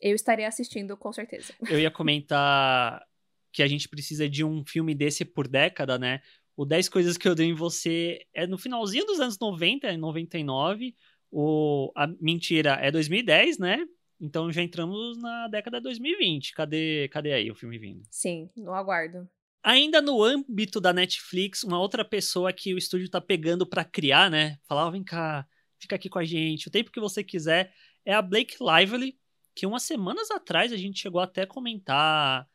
Eu 0.00 0.14
estarei 0.14 0.44
assistindo 0.44 0.96
com 0.96 1.12
certeza. 1.12 1.54
Eu 1.68 1.78
ia 1.78 1.90
comentar 1.90 3.06
que 3.52 3.62
a 3.62 3.66
gente 3.66 3.88
precisa 3.88 4.28
de 4.28 4.44
um 4.44 4.64
filme 4.64 4.94
desse 4.94 5.24
por 5.24 5.48
década, 5.48 5.98
né? 5.98 6.20
O 6.56 6.64
10 6.64 6.88
Coisas 6.88 7.18
que 7.18 7.28
eu 7.28 7.34
dei 7.34 7.48
em 7.48 7.54
você 7.54 8.26
é 8.32 8.46
no 8.46 8.56
finalzinho 8.56 9.04
dos 9.04 9.20
anos 9.20 9.38
90, 9.38 9.88
em 9.92 9.98
99. 9.98 10.94
O, 11.30 11.92
a 11.94 12.06
Mentira 12.18 12.78
é 12.80 12.90
2010, 12.90 13.58
né? 13.58 13.84
Então 14.18 14.50
já 14.50 14.62
entramos 14.62 15.18
na 15.20 15.48
década 15.48 15.78
de 15.78 15.84
2020. 15.84 16.54
Cadê, 16.54 17.08
cadê 17.08 17.34
aí 17.34 17.50
o 17.50 17.54
filme 17.54 17.78
vindo? 17.78 18.02
Sim, 18.10 18.48
no 18.56 18.72
aguardo. 18.72 19.28
Ainda 19.62 20.00
no 20.00 20.22
âmbito 20.22 20.80
da 20.80 20.92
Netflix, 20.92 21.62
uma 21.62 21.78
outra 21.78 22.04
pessoa 22.04 22.52
que 22.52 22.72
o 22.72 22.78
estúdio 22.78 23.10
tá 23.10 23.20
pegando 23.20 23.66
para 23.66 23.84
criar, 23.84 24.30
né? 24.30 24.58
Falava, 24.66 24.92
vem 24.92 25.04
cá, 25.04 25.46
fica 25.78 25.96
aqui 25.96 26.08
com 26.08 26.18
a 26.18 26.24
gente, 26.24 26.68
o 26.68 26.70
tempo 26.70 26.90
que 26.90 27.00
você 27.00 27.22
quiser, 27.22 27.74
é 28.04 28.14
a 28.14 28.22
Blake 28.22 28.56
Lively, 28.60 29.18
que 29.54 29.66
umas 29.66 29.82
semanas 29.82 30.30
atrás 30.30 30.72
a 30.72 30.76
gente 30.76 31.00
chegou 31.00 31.20
até 31.20 31.42
a 31.42 31.46
comentar 31.46 32.46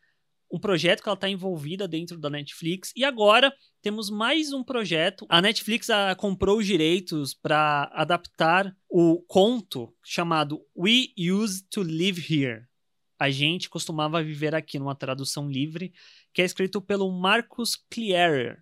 um 0.51 0.59
projeto 0.59 1.01
que 1.01 1.07
ela 1.07 1.15
está 1.15 1.29
envolvida 1.29 1.87
dentro 1.87 2.19
da 2.19 2.29
Netflix. 2.29 2.91
E 2.95 3.05
agora 3.05 3.53
temos 3.81 4.09
mais 4.09 4.51
um 4.51 4.63
projeto. 4.63 5.25
A 5.29 5.41
Netflix 5.41 5.89
a, 5.89 6.11
ah, 6.11 6.15
comprou 6.15 6.57
os 6.57 6.65
direitos 6.65 7.33
para 7.33 7.89
adaptar 7.93 8.75
o 8.89 9.21
conto 9.27 9.93
chamado 10.03 10.61
We 10.75 11.07
Used 11.17 11.67
to 11.69 11.81
Live 11.81 12.21
Here. 12.21 12.65
A 13.17 13.29
gente 13.29 13.69
costumava 13.69 14.23
viver 14.23 14.53
aqui, 14.53 14.77
numa 14.77 14.95
tradução 14.95 15.49
livre, 15.49 15.93
que 16.33 16.41
é 16.41 16.45
escrito 16.45 16.81
pelo 16.81 17.09
Marcus 17.11 17.75
Clearer. 17.89 18.57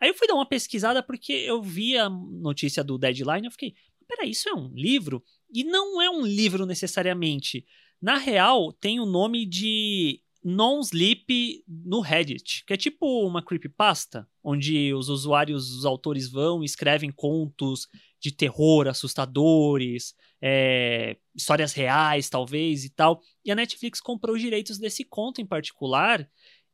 Aí 0.00 0.08
eu 0.08 0.14
fui 0.14 0.26
dar 0.26 0.34
uma 0.34 0.48
pesquisada 0.48 1.02
porque 1.02 1.32
eu 1.32 1.62
vi 1.62 1.96
a 1.98 2.08
notícia 2.08 2.82
do 2.82 2.96
Deadline 2.96 3.48
e 3.48 3.50
fiquei, 3.50 3.74
peraí, 4.06 4.30
isso 4.30 4.48
é 4.48 4.54
um 4.54 4.72
livro? 4.72 5.22
E 5.52 5.64
não 5.64 6.00
é 6.00 6.08
um 6.08 6.24
livro 6.24 6.64
necessariamente. 6.64 7.66
Na 8.00 8.16
real, 8.16 8.72
tem 8.72 9.00
o 9.00 9.06
nome 9.06 9.46
de 9.46 10.20
non-sleep 10.44 11.64
no 11.66 12.00
Reddit, 12.00 12.64
que 12.66 12.74
é 12.74 12.76
tipo 12.76 13.26
uma 13.26 13.42
creepypasta, 13.42 14.28
onde 14.42 14.92
os 14.92 15.08
usuários, 15.08 15.72
os 15.72 15.86
autores 15.86 16.30
vão 16.30 16.62
e 16.62 16.66
escrevem 16.66 17.10
contos 17.10 17.88
de 18.20 18.30
terror 18.30 18.86
assustadores, 18.86 20.14
é, 20.42 21.16
histórias 21.34 21.72
reais, 21.72 22.28
talvez, 22.28 22.84
e 22.84 22.90
tal. 22.90 23.22
E 23.42 23.50
a 23.50 23.54
Netflix 23.54 24.00
comprou 24.00 24.36
os 24.36 24.42
direitos 24.42 24.78
desse 24.78 25.02
conto 25.02 25.40
em 25.40 25.46
particular. 25.46 26.28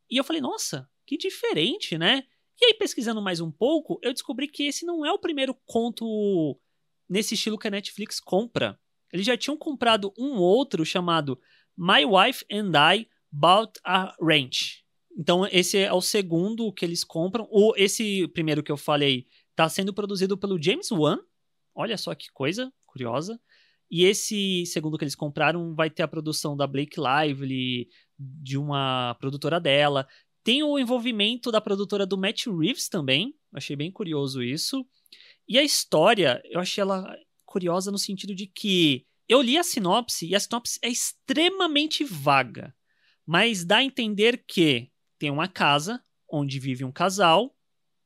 E 0.09 0.17
eu 0.17 0.23
falei, 0.23 0.41
nossa, 0.41 0.89
que 1.07 1.17
diferente, 1.17 1.97
né? 1.97 2.23
E 2.61 2.65
aí, 2.65 2.73
pesquisando 2.73 3.21
mais 3.21 3.39
um 3.39 3.49
pouco, 3.49 3.99
eu 4.03 4.11
descobri 4.11 4.49
que 4.49 4.63
esse 4.63 4.85
não 4.85 5.05
é 5.05 5.11
o 5.11 5.19
primeiro 5.19 5.55
conto 5.65 6.59
nesse 7.09 7.35
estilo 7.35 7.57
que 7.57 7.67
a 7.67 7.71
Netflix 7.71 8.19
compra. 8.19 8.77
Eles 9.11 9.25
já 9.25 9.37
tinham 9.37 9.57
comprado 9.57 10.13
um 10.17 10.33
outro 10.35 10.85
chamado 10.85 11.39
My 11.77 12.05
Wife 12.05 12.45
and 12.51 12.71
I 12.75 13.07
Bought 13.31 13.79
a 13.83 14.15
Ranch. 14.21 14.83
Então, 15.17 15.45
esse 15.47 15.77
é 15.77 15.91
o 15.93 16.01
segundo 16.01 16.71
que 16.73 16.83
eles 16.83 17.03
compram. 17.03 17.47
O, 17.49 17.73
esse 17.75 18.27
primeiro 18.29 18.63
que 18.63 18.71
eu 18.71 18.77
falei 18.77 19.27
está 19.51 19.67
sendo 19.69 19.93
produzido 19.93 20.37
pelo 20.37 20.61
James 20.61 20.91
Wan. 20.91 21.19
Olha 21.75 21.97
só 21.97 22.13
que 22.15 22.31
coisa 22.31 22.71
curiosa. 22.85 23.39
E 23.89 24.05
esse 24.05 24.65
segundo 24.65 24.97
que 24.97 25.03
eles 25.03 25.15
compraram 25.15 25.75
vai 25.75 25.89
ter 25.89 26.03
a 26.03 26.07
produção 26.07 26.55
da 26.55 26.65
Blake 26.65 26.97
Lively, 26.99 27.89
de 28.17 28.57
uma 28.57 29.15
produtora 29.19 29.59
dela. 29.59 30.07
Tem 30.43 30.63
o 30.63 30.79
envolvimento 30.79 31.51
da 31.51 31.61
produtora 31.61 32.05
do 32.05 32.17
Matt 32.17 32.47
Reeves 32.47 32.87
também. 32.87 33.35
Achei 33.53 33.75
bem 33.75 33.91
curioso 33.91 34.41
isso. 34.41 34.85
E 35.47 35.57
a 35.57 35.63
história, 35.63 36.41
eu 36.45 36.59
achei 36.59 36.81
ela 36.81 37.13
curiosa 37.45 37.91
no 37.91 37.97
sentido 37.97 38.33
de 38.33 38.47
que 38.47 39.05
eu 39.27 39.41
li 39.41 39.57
a 39.57 39.63
sinopse 39.63 40.25
e 40.25 40.35
a 40.35 40.39
sinopse 40.39 40.79
é 40.81 40.89
extremamente 40.89 42.03
vaga 42.03 42.73
mas 43.25 43.63
dá 43.63 43.77
a 43.77 43.83
entender 43.83 44.43
que 44.47 44.89
tem 45.17 45.29
uma 45.29 45.47
casa 45.47 46.01
onde 46.29 46.59
vive 46.59 46.83
um 46.83 46.91
casal, 46.91 47.53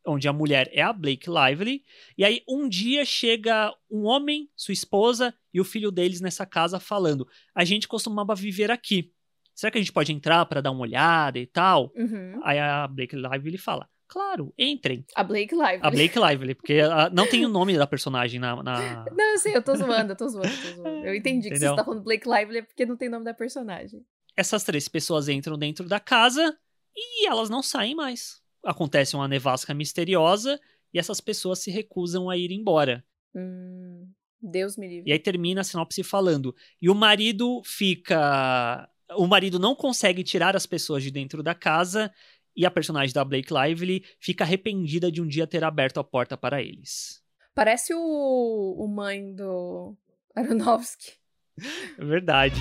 onde 0.06 0.28
a 0.28 0.34
mulher 0.34 0.70
é 0.72 0.82
a 0.82 0.94
Blake 0.94 1.30
Lively, 1.30 1.84
e 2.18 2.24
aí 2.24 2.44
um 2.48 2.68
dia 2.68 3.04
chega 3.06 3.74
um 3.90 4.04
homem, 4.04 4.50
sua 4.56 4.74
esposa 4.74 5.34
e 5.54 5.60
o 5.60 5.64
filho 5.66 5.92
deles 5.92 6.22
nessa 6.22 6.46
casa 6.46 6.80
falando: 6.80 7.28
a 7.54 7.64
gente 7.64 7.88
costumava 7.88 8.36
viver 8.36 8.72
aqui. 8.72 9.12
Será 9.54 9.72
que 9.72 9.78
a 9.78 9.82
gente 9.82 9.94
pode 9.94 10.12
entrar 10.12 10.46
para 10.46 10.62
dar 10.62 10.72
uma 10.72 10.82
olhada 10.82 11.40
e 11.40 11.46
tal? 11.46 11.92
Uhum. 11.96 12.42
Aí 12.44 12.60
a 12.60 12.88
Blake 12.88 13.16
Lively 13.16 13.58
fala: 13.58 13.88
Claro, 14.08 14.54
entrem. 14.58 15.06
A 15.16 15.24
Blake 15.24 15.56
Lively. 15.56 15.80
A 15.82 15.90
Blake 15.90 16.20
Lively, 16.20 16.56
porque 16.56 16.82
não 17.14 17.28
tem 17.28 17.46
o 17.46 17.50
nome 17.50 17.78
da 17.78 17.88
personagem 17.88 18.40
na, 18.40 18.62
na, 18.62 19.06
Não, 19.12 19.32
eu 19.32 19.38
sei, 19.40 19.56
eu 19.56 19.64
tô 19.64 19.76
zoando, 19.76 20.12
eu 20.12 20.16
tô 20.16 20.28
zoando, 20.28 20.50
tô 20.50 20.76
zoando. 20.76 21.06
Eu 21.06 21.16
entendi 21.16 21.48
Entendeu? 21.48 21.70
que 21.72 21.76
você 21.76 21.76
tá 21.76 21.86
falando 21.86 22.04
Blake 22.04 22.30
Lively 22.30 22.58
é 22.60 22.62
porque 22.62 22.86
não 22.86 22.98
tem 22.98 23.10
nome 23.10 23.26
da 23.26 23.34
personagem 23.34 24.06
essas 24.36 24.64
três 24.64 24.88
pessoas 24.88 25.30
entram 25.30 25.58
dentro 25.58 25.88
da 25.88 26.00
casa 26.00 26.58
e 26.96 27.28
elas 27.28 27.50
não 27.50 27.62
saem 27.62 27.96
mais. 27.96 28.42
Acontece 28.64 29.16
uma 29.16 29.28
nevasca 29.28 29.74
misteriosa 29.74 30.60
e 30.94 31.00
essas 31.00 31.22
pessoas 31.22 31.60
se 31.60 31.70
recusam 31.70 32.30
a 32.30 32.38
ir 32.38 32.52
embora. 32.52 33.06
Hum. 33.36 34.08
Deus 34.42 34.78
me 34.78 34.88
livre. 34.88 35.10
E 35.10 35.14
aí 35.14 35.20
termina 35.20 35.62
a 35.62 35.64
sinopse 35.64 36.04
falando: 36.04 36.56
e 36.82 36.90
o 36.90 36.96
marido 36.96 37.62
fica. 37.66 38.90
O 39.18 39.28
marido 39.28 39.60
não 39.60 39.76
consegue 39.76 40.24
tirar 40.24 40.56
as 40.56 40.66
pessoas 40.66 41.04
de 41.04 41.12
dentro 41.12 41.44
da 41.44 41.54
casa 41.54 42.12
e 42.56 42.66
a 42.66 42.72
personagem 42.72 43.14
da 43.14 43.24
Blake 43.24 43.54
Lively 43.54 44.04
fica 44.20 44.44
arrependida 44.44 45.12
de 45.12 45.22
um 45.22 45.28
dia 45.28 45.46
ter 45.46 45.64
aberto 45.64 46.00
a 46.00 46.04
porta 46.04 46.38
para 46.38 46.62
eles. 46.62 47.22
Parece 47.54 47.94
o, 47.94 48.76
o 48.78 48.88
mãe 48.88 49.34
do 49.34 49.96
Aronofsky. 50.36 51.14
É 51.98 52.04
verdade. 52.04 52.60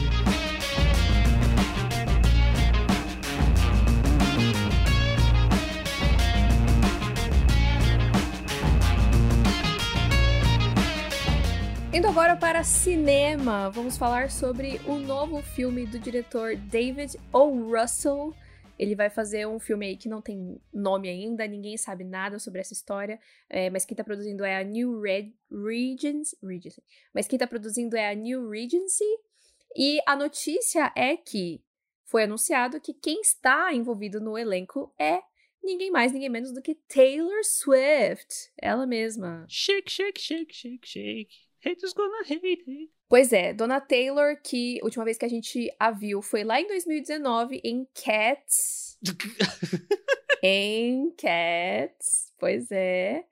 Indo 11.95 12.09
agora 12.09 12.35
para 12.35 12.65
cinema, 12.65 13.71
vamos 13.71 13.97
falar 13.97 14.29
sobre 14.29 14.81
o 14.85 14.99
novo 14.99 15.41
filme 15.41 15.87
do 15.87 15.97
diretor 15.97 16.57
David 16.57 17.17
O. 17.33 17.71
Russell. 17.71 18.35
Ele 18.77 18.97
vai 18.97 19.09
fazer 19.09 19.47
um 19.47 19.61
filme 19.61 19.87
aí 19.87 19.97
que 19.97 20.09
não 20.09 20.21
tem 20.21 20.61
nome 20.73 21.09
ainda, 21.09 21.47
ninguém 21.47 21.77
sabe 21.77 22.03
nada 22.03 22.41
sobre 22.41 22.61
essa 22.61 22.73
história, 22.73 23.21
é, 23.49 23.71
mas 23.71 23.85
quem 23.85 23.97
tá 23.97 24.03
produzindo 24.03 24.45
é 24.45 24.61
a 24.61 24.65
New 24.65 25.01
Red 25.01 25.35
Regency, 25.49 26.37
Regency. 26.43 26.83
Mas 27.15 27.29
quem 27.29 27.39
tá 27.39 27.47
produzindo 27.47 27.97
é 27.97 28.11
a 28.11 28.15
New 28.15 28.51
Regency. 28.51 29.05
E 29.77 30.01
a 30.05 30.17
notícia 30.17 30.93
é 30.97 31.17
que 31.17 31.63
foi 32.07 32.25
anunciado 32.25 32.81
que 32.81 32.93
quem 32.93 33.21
está 33.21 33.73
envolvido 33.73 34.21
no 34.21 34.37
elenco 34.37 34.93
é 34.99 35.21
ninguém 35.63 35.93
mais, 35.93 36.11
ninguém 36.11 36.29
menos 36.29 36.53
do 36.53 36.61
que 36.61 36.75
Taylor 36.75 37.45
Swift, 37.45 38.51
ela 38.61 38.85
mesma. 38.85 39.47
Shake, 39.49 39.93
shake, 39.93 40.21
shake, 40.21 40.53
shake, 40.53 40.89
shake. 40.89 41.54
Haters 41.65 41.95
gonna 41.95 42.23
hate. 42.23 42.91
Pois 43.09 43.33
é, 43.33 43.55
Dona 43.55 43.81
Taylor, 43.81 44.37
que 44.43 44.79
a 44.81 44.85
última 44.85 45.05
vez 45.05 45.17
que 45.17 45.25
a 45.25 45.29
gente 45.29 45.71
a 45.79 45.91
viu 45.91 46.21
foi 46.21 46.45
lá 46.45 46.61
em 46.61 46.67
2019 46.67 47.61
em 47.65 47.87
Cats. 47.95 48.99
em 50.43 51.11
Cats, 51.17 52.33
pois 52.39 52.71
é. 52.71 53.25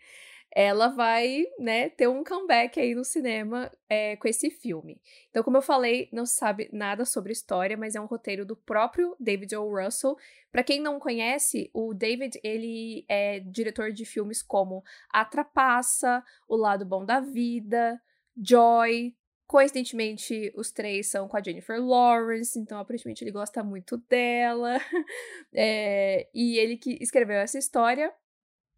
Ela 0.55 0.89
vai, 0.89 1.47
né, 1.59 1.89
ter 1.89 2.07
um 2.09 2.23
comeback 2.23 2.79
aí 2.79 2.95
no 2.95 3.05
cinema 3.05 3.73
é, 3.89 4.17
com 4.17 4.29
esse 4.29 4.51
filme. 4.51 5.01
Então, 5.31 5.43
como 5.43 5.57
eu 5.57 5.63
falei, 5.63 6.11
não 6.13 6.27
se 6.27 6.35
sabe 6.35 6.69
nada 6.71 7.07
sobre 7.07 7.33
história, 7.33 7.75
mas 7.75 7.95
é 7.95 8.01
um 8.01 8.07
roteiro 8.07 8.45
do 8.45 8.55
próprio 8.55 9.17
David 9.19 9.57
O. 9.57 9.83
Russell. 9.83 10.15
Para 10.51 10.63
quem 10.63 10.79
não 10.79 11.01
conhece, 11.01 11.71
o 11.73 11.95
David, 11.95 12.39
ele 12.45 13.07
é 13.09 13.41
diretor 13.41 13.93
de 13.93 14.05
filmes 14.05 14.43
como 14.43 14.85
A 15.11 15.25
Trapaça, 15.25 16.23
O 16.47 16.55
Lado 16.55 16.85
Bom 16.85 17.07
da 17.07 17.19
Vida, 17.19 17.99
Joy. 18.37 19.15
Coincidentemente, 19.47 20.53
os 20.57 20.71
três 20.71 21.09
são 21.09 21.29
com 21.29 21.37
a 21.37 21.43
Jennifer 21.43 21.79
Lawrence, 21.79 22.59
então 22.59 22.79
aparentemente 22.79 23.23
ele 23.23 23.31
gosta 23.31 23.63
muito 23.63 23.97
dela. 24.09 24.79
É, 25.55 26.31
e 26.33 26.57
ele 26.57 26.79
que 26.79 26.97
escreveu 27.03 27.37
essa 27.37 27.59
história. 27.59 28.11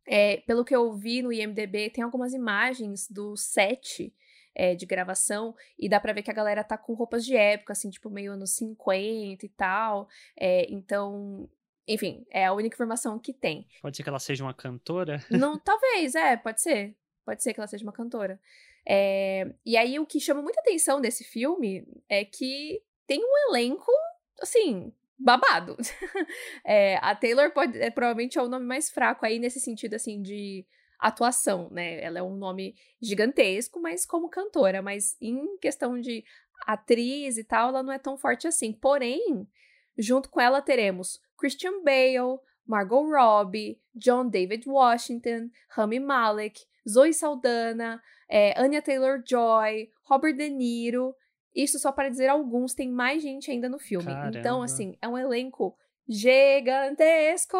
É, 0.07 0.39
pelo 0.39 0.65
que 0.65 0.75
eu 0.75 0.93
vi 0.93 1.23
no 1.23 1.33
IMDB, 1.33 1.91
tem 1.91 2.03
algumas 2.03 2.35
imagens 2.35 3.09
do 3.09 3.37
set 3.37 4.13
é, 4.55 4.75
de 4.75 4.87
gravação 4.87 5.55
e 5.79 5.89
dá 5.89 5.99
pra 5.99 6.13
ver 6.13 6.23
que 6.23 6.31
a 6.31 6.35
galera 6.35 6.63
tá 6.63 6.77
com 6.79 6.95
roupas 6.95 7.25
de 7.25 7.37
época, 7.37 7.73
assim, 7.73 7.91
tipo 7.91 8.11
meio 8.11 8.33
anos 8.33 8.51
50 8.57 9.45
e 9.45 9.49
tal. 9.51 10.09
É, 10.37 10.67
então, 10.73 11.49
enfim, 11.87 12.25
é 12.31 12.47
a 12.47 12.53
única 12.53 12.75
informação 12.75 13.19
que 13.19 13.33
tem. 13.33 13.67
Pode 13.83 13.97
ser 13.97 14.03
que 14.03 14.09
ela 14.09 14.19
seja 14.19 14.45
uma 14.45 14.55
cantora? 14.55 15.25
Não, 15.31 15.59
talvez, 15.63 16.15
é, 16.15 16.37
pode 16.37 16.63
ser. 16.63 16.97
Pode 17.25 17.43
ser 17.43 17.55
que 17.55 17.61
ela 17.61 17.67
seja 17.67 17.85
uma 17.85 17.93
cantora. 17.93 18.41
É, 18.87 19.51
e 19.65 19.77
aí 19.77 19.99
o 19.99 20.07
que 20.07 20.21
chama 20.21 20.43
muita 20.43 20.61
atenção 20.61 21.01
desse 21.01 21.25
filme 21.25 21.87
é 22.09 22.25
que 22.25 22.83
tem 23.07 23.21
um 23.25 23.51
elenco, 23.51 23.91
assim, 24.41 24.93
babado. 25.19 25.77
é, 26.65 26.97
a 26.97 27.15
Taylor 27.15 27.51
pode, 27.53 27.79
é, 27.79 27.91
provavelmente 27.91 28.39
é 28.39 28.43
o 28.43 28.49
nome 28.49 28.67
mais 28.67 28.91
fraco 28.91 29.25
aí 29.25 29.39
nesse 29.39 29.61
sentido, 29.61 29.95
assim, 29.95 30.21
de 30.21 30.67
atuação, 30.99 31.69
né? 31.71 32.03
Ela 32.03 32.19
é 32.21 32.23
um 32.23 32.37
nome 32.37 32.75
gigantesco, 33.01 33.81
mas 33.81 34.07
como 34.07 34.29
cantora, 34.29 34.81
mas 34.81 35.17
em 35.21 35.57
questão 35.59 36.01
de 36.01 36.25
atriz 36.67 37.37
e 37.37 37.45
tal, 37.45 37.69
ela 37.69 37.83
não 37.83 37.93
é 37.93 37.99
tão 37.99 38.17
forte 38.17 38.47
assim. 38.47 38.73
Porém, 38.73 39.47
junto 39.99 40.31
com 40.31 40.41
ela 40.41 40.63
teremos 40.63 41.21
Christian 41.39 41.83
Bale, 41.83 42.39
Margot 42.67 43.07
Robbie, 43.07 43.79
John 43.95 44.29
David 44.29 44.69
Washington, 44.69 45.51
Rami 45.69 46.01
Malek, 46.01 46.65
Zoe 46.89 47.13
Saldana, 47.13 48.03
é, 48.29 48.59
Anya 48.61 48.83
Taylor-Joy, 48.83 49.91
Robert 50.05 50.37
De 50.37 50.49
Niro. 50.51 51.15
Isso 51.55 51.79
só 51.79 51.93
para 51.93 52.09
dizer 52.09 52.29
alguns, 52.29 52.75
tem 52.75 52.91
mais 52.91 53.23
gente 53.23 53.51
ainda 53.51 53.69
no 53.69 53.79
filme. 53.79 54.07
Então, 54.07 54.17
Caramba. 54.17 54.39
Então, 54.39 54.63
assim, 54.63 54.97
é 55.01 55.09
um 55.09 55.17
elenco 55.17 55.77
gigantesco, 56.09 57.57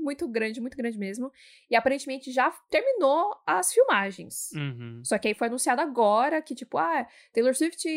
muito 0.00 0.28
grande, 0.28 0.60
muito 0.60 0.76
grande 0.76 0.98
mesmo. 0.98 1.32
E 1.68 1.74
aparentemente 1.74 2.30
já 2.30 2.50
terminou 2.70 3.34
as 3.46 3.72
filmagens. 3.72 4.50
Uhum. 4.54 5.02
Só 5.04 5.18
que 5.18 5.28
aí 5.28 5.34
foi 5.34 5.48
anunciado 5.48 5.80
agora 5.80 6.40
que, 6.42 6.54
tipo, 6.54 6.78
ah, 6.78 7.06
Taylor 7.32 7.54
Swift 7.54 7.88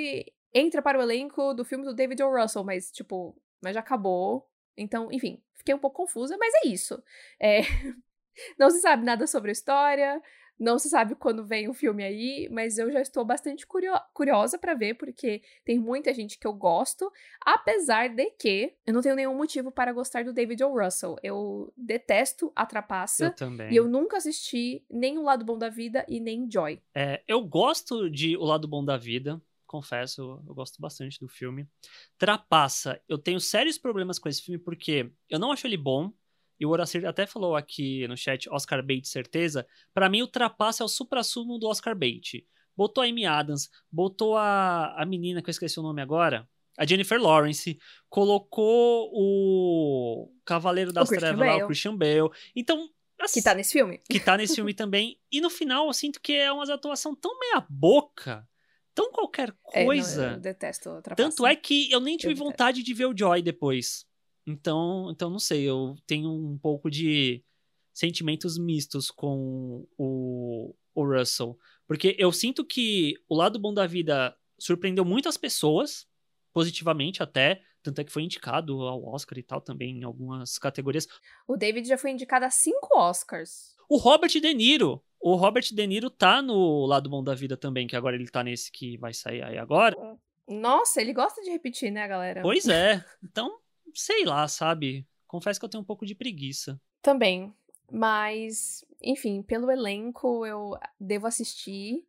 entra 0.54 0.82
para 0.82 0.98
o 0.98 1.02
elenco 1.02 1.54
do 1.54 1.66
filme 1.66 1.84
do 1.84 1.94
David 1.94 2.22
O. 2.24 2.42
Russell, 2.42 2.64
mas, 2.64 2.92
tipo, 2.92 3.36
mas 3.62 3.74
já 3.74 3.80
acabou. 3.80 4.48
Então, 4.78 5.12
enfim, 5.12 5.42
fiquei 5.56 5.74
um 5.74 5.80
pouco 5.80 5.98
confusa, 5.98 6.38
mas 6.38 6.54
é 6.64 6.68
isso. 6.68 7.02
É... 7.40 7.62
Não 8.58 8.70
se 8.72 8.82
sabe 8.82 9.06
nada 9.06 9.28
sobre 9.28 9.52
a 9.52 9.54
história. 9.54 10.20
Não 10.60 10.78
se 10.78 10.90
sabe 10.90 11.16
quando 11.16 11.46
vem 11.46 11.68
o 11.68 11.74
filme 11.74 12.04
aí, 12.04 12.48
mas 12.52 12.78
eu 12.78 12.92
já 12.92 13.02
estou 13.02 13.26
bastante 13.26 13.66
curio 13.66 13.94
curiosa 14.14 14.58
para 14.58 14.74
ver, 14.74 14.96
porque 14.96 15.42
tem 15.66 15.80
muita 15.80 16.14
gente 16.14 16.38
que 16.38 16.48
eu 16.48 16.54
gosto, 16.54 17.12
apesar 17.42 18.10
de 18.10 18.30
que 18.32 18.74
eu 18.86 18.94
não 18.94 19.02
tenho 19.02 19.16
nenhum 19.16 19.36
motivo 19.36 19.72
para 19.72 19.92
gostar 19.92 20.24
do 20.24 20.34
David 20.34 20.64
O. 20.64 20.80
Russell. 20.80 21.16
Eu 21.24 21.74
detesto 21.76 22.52
a 22.56 22.66
Trapaça. 22.66 23.26
Eu 23.26 23.36
também. 23.36 23.72
E 23.72 23.76
eu 23.76 23.88
nunca 23.88 24.18
assisti 24.18 24.86
nem 24.90 25.18
O 25.18 25.24
Lado 25.24 25.44
Bom 25.44 25.58
da 25.58 25.70
Vida 25.70 26.06
e 26.08 26.20
nem 26.20 26.50
Joy. 26.50 26.82
É, 26.94 27.22
eu 27.28 27.44
gosto 27.44 28.10
de 28.10 28.38
O 28.38 28.44
Lado 28.44 28.68
Bom 28.68 28.86
da 28.86 28.98
Vida, 28.98 29.42
confesso, 29.74 30.40
eu 30.48 30.54
gosto 30.54 30.80
bastante 30.80 31.20
do 31.20 31.28
filme. 31.28 31.68
Trapaça, 32.16 33.02
eu 33.10 33.18
tenho 33.18 33.40
sérios 33.40 33.78
problemas 33.78 34.20
com 34.20 34.30
esse 34.30 34.42
filme 34.42 34.60
porque 34.60 35.12
eu 35.28 35.40
não 35.40 35.52
acho 35.52 35.66
ele 35.66 35.78
bom, 35.78 36.14
e 36.64 36.66
o 36.66 36.70
Horacir 36.70 37.06
até 37.06 37.28
falou 37.28 37.58
aqui 37.58 38.08
no 38.08 38.16
chat, 38.16 38.50
Oscar 38.50 38.82
Bates, 38.82 39.12
certeza. 39.12 39.68
Para 39.94 40.08
mim, 40.08 40.22
o 40.22 40.28
Trapaça 40.28 40.82
é 40.82 40.86
o 40.86 40.88
supra-sumo 40.88 41.60
do 41.60 41.68
Oscar 41.68 41.94
Bates. 41.94 42.42
Botou 42.74 43.04
a 43.04 43.08
Amy 43.08 43.26
Adams, 43.26 43.70
botou 43.92 44.38
a, 44.38 44.96
a 44.98 45.06
menina 45.06 45.42
que 45.42 45.50
eu 45.50 45.52
esqueci 45.52 45.78
o 45.78 45.84
nome 45.84 46.02
agora, 46.02 46.48
a 46.78 46.86
Jennifer 46.86 47.22
Lawrence, 47.22 47.78
colocou 48.10 49.12
o 49.14 50.34
Cavaleiro 50.46 50.94
das 50.94 51.10
Trevas 51.10 51.38
lá, 51.38 51.58
o 51.58 51.66
Christian 51.66 51.98
Bale. 51.98 52.30
Então, 52.56 52.90
assim, 53.20 53.42
que 53.42 53.44
tá 53.44 53.54
nesse 53.54 53.74
filme. 53.74 54.02
Que 54.10 54.20
tá 54.22 54.38
nesse 54.38 54.56
filme 54.56 54.74
também. 54.74 55.20
E 55.30 55.42
no 55.42 55.50
final, 55.50 55.88
eu 55.88 55.94
sinto 55.94 56.22
que 56.22 56.32
é 56.32 56.50
uma 56.50 56.64
atuação 56.64 57.14
tão 57.14 57.38
meia 57.38 57.66
boca, 57.70 58.48
tão 58.96 59.12
qualquer 59.12 59.52
coisa. 59.62 60.24
É, 60.24 60.28
não, 60.28 60.34
eu 60.36 60.40
detesto. 60.40 61.02
Tanto 61.18 61.46
é 61.46 61.58
que 61.58 61.92
eu 61.92 62.00
nem 62.00 62.16
tive 62.16 62.32
eu 62.32 62.38
vontade 62.38 62.78
detesto. 62.78 62.86
de 62.86 62.94
ver 62.94 63.06
o 63.08 63.18
Joy 63.18 63.42
depois. 63.42 64.06
Então, 64.46 65.10
então 65.12 65.30
não 65.30 65.40
sei, 65.40 65.64
eu 65.64 65.96
tenho 66.06 66.30
um 66.30 66.58
pouco 66.58 66.90
de 66.90 67.44
sentimentos 67.94 68.58
mistos 68.58 69.12
com 69.12 69.88
o, 69.98 70.76
o 70.94 71.06
Russell. 71.06 71.58
Porque 71.88 72.16
eu 72.18 72.32
sinto 72.32 72.66
que 72.66 73.16
o 73.30 73.36
lado 73.36 73.60
bom 73.60 73.74
da 73.74 73.86
vida 73.86 74.36
surpreendeu 74.58 75.06
muitas 75.06 75.38
pessoas, 75.38 76.08
positivamente 76.54 77.22
até, 77.22 77.62
tanto 77.82 78.00
é 78.00 78.04
que 78.04 78.12
foi 78.12 78.24
indicado 78.24 78.82
ao 78.82 79.06
Oscar 79.06 79.38
e 79.38 79.44
tal 79.44 79.62
também 79.62 80.00
em 80.00 80.04
algumas 80.04 80.58
categorias. 80.58 81.08
O 81.48 81.58
David 81.58 81.88
já 81.88 81.98
foi 81.98 82.12
indicado 82.12 82.46
a 82.46 82.50
cinco 82.50 82.98
Oscars. 82.98 83.76
O 83.90 83.98
Robert 83.98 84.30
De 84.30 84.54
Niro. 84.54 85.04
O 85.20 85.36
Robert 85.36 85.64
De 85.72 85.88
Niro 85.88 86.10
tá 86.10 86.42
no 86.42 86.86
lado 86.86 87.10
bom 87.10 87.24
da 87.24 87.36
vida 87.36 87.56
também, 87.56 87.88
que 87.88 87.96
agora 87.96 88.16
ele 88.16 88.30
tá 88.30 88.44
nesse 88.44 88.72
que 88.72 88.98
vai 88.98 89.14
sair 89.14 89.44
aí 89.44 89.58
agora. 89.58 89.96
Nossa, 90.48 91.02
ele 91.02 91.14
gosta 91.14 91.42
de 91.42 91.50
repetir, 91.50 91.92
né, 91.92 92.08
galera? 92.08 92.42
Pois 92.42 92.68
é. 92.68 93.04
Então, 93.24 93.58
sei 93.94 94.26
lá, 94.26 94.48
sabe? 94.48 95.08
Confesso 95.28 95.60
que 95.60 95.66
eu 95.66 95.70
tenho 95.70 95.82
um 95.82 95.86
pouco 95.86 96.06
de 96.06 96.16
preguiça. 96.16 96.80
Também. 97.02 97.54
Mas, 97.92 98.86
enfim, 99.02 99.42
pelo 99.42 99.72
elenco 99.72 100.46
eu 100.46 100.78
devo 101.00 101.28
assistir. 101.28 102.06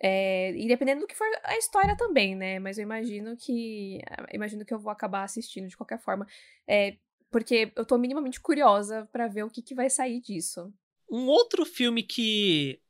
É, 0.00 0.50
e 0.56 0.66
dependendo 0.66 1.02
do 1.02 1.06
que 1.06 1.14
for 1.14 1.26
a 1.44 1.56
história 1.56 1.96
também, 1.96 2.34
né? 2.34 2.58
Mas 2.58 2.78
eu 2.78 2.82
imagino 2.82 3.36
que. 3.36 4.00
Imagino 4.32 4.64
que 4.64 4.74
eu 4.74 4.78
vou 4.78 4.90
acabar 4.90 5.22
assistindo 5.22 5.68
de 5.68 5.76
qualquer 5.76 6.00
forma. 6.00 6.26
É, 6.66 6.96
porque 7.30 7.72
eu 7.74 7.84
tô 7.86 7.96
minimamente 7.96 8.40
curiosa 8.40 9.08
para 9.12 9.28
ver 9.28 9.44
o 9.44 9.50
que, 9.50 9.62
que 9.62 9.74
vai 9.74 9.88
sair 9.88 10.20
disso. 10.20 10.72
Um 11.10 11.26
outro 11.26 11.64
filme 11.64 12.02
que 12.02 12.80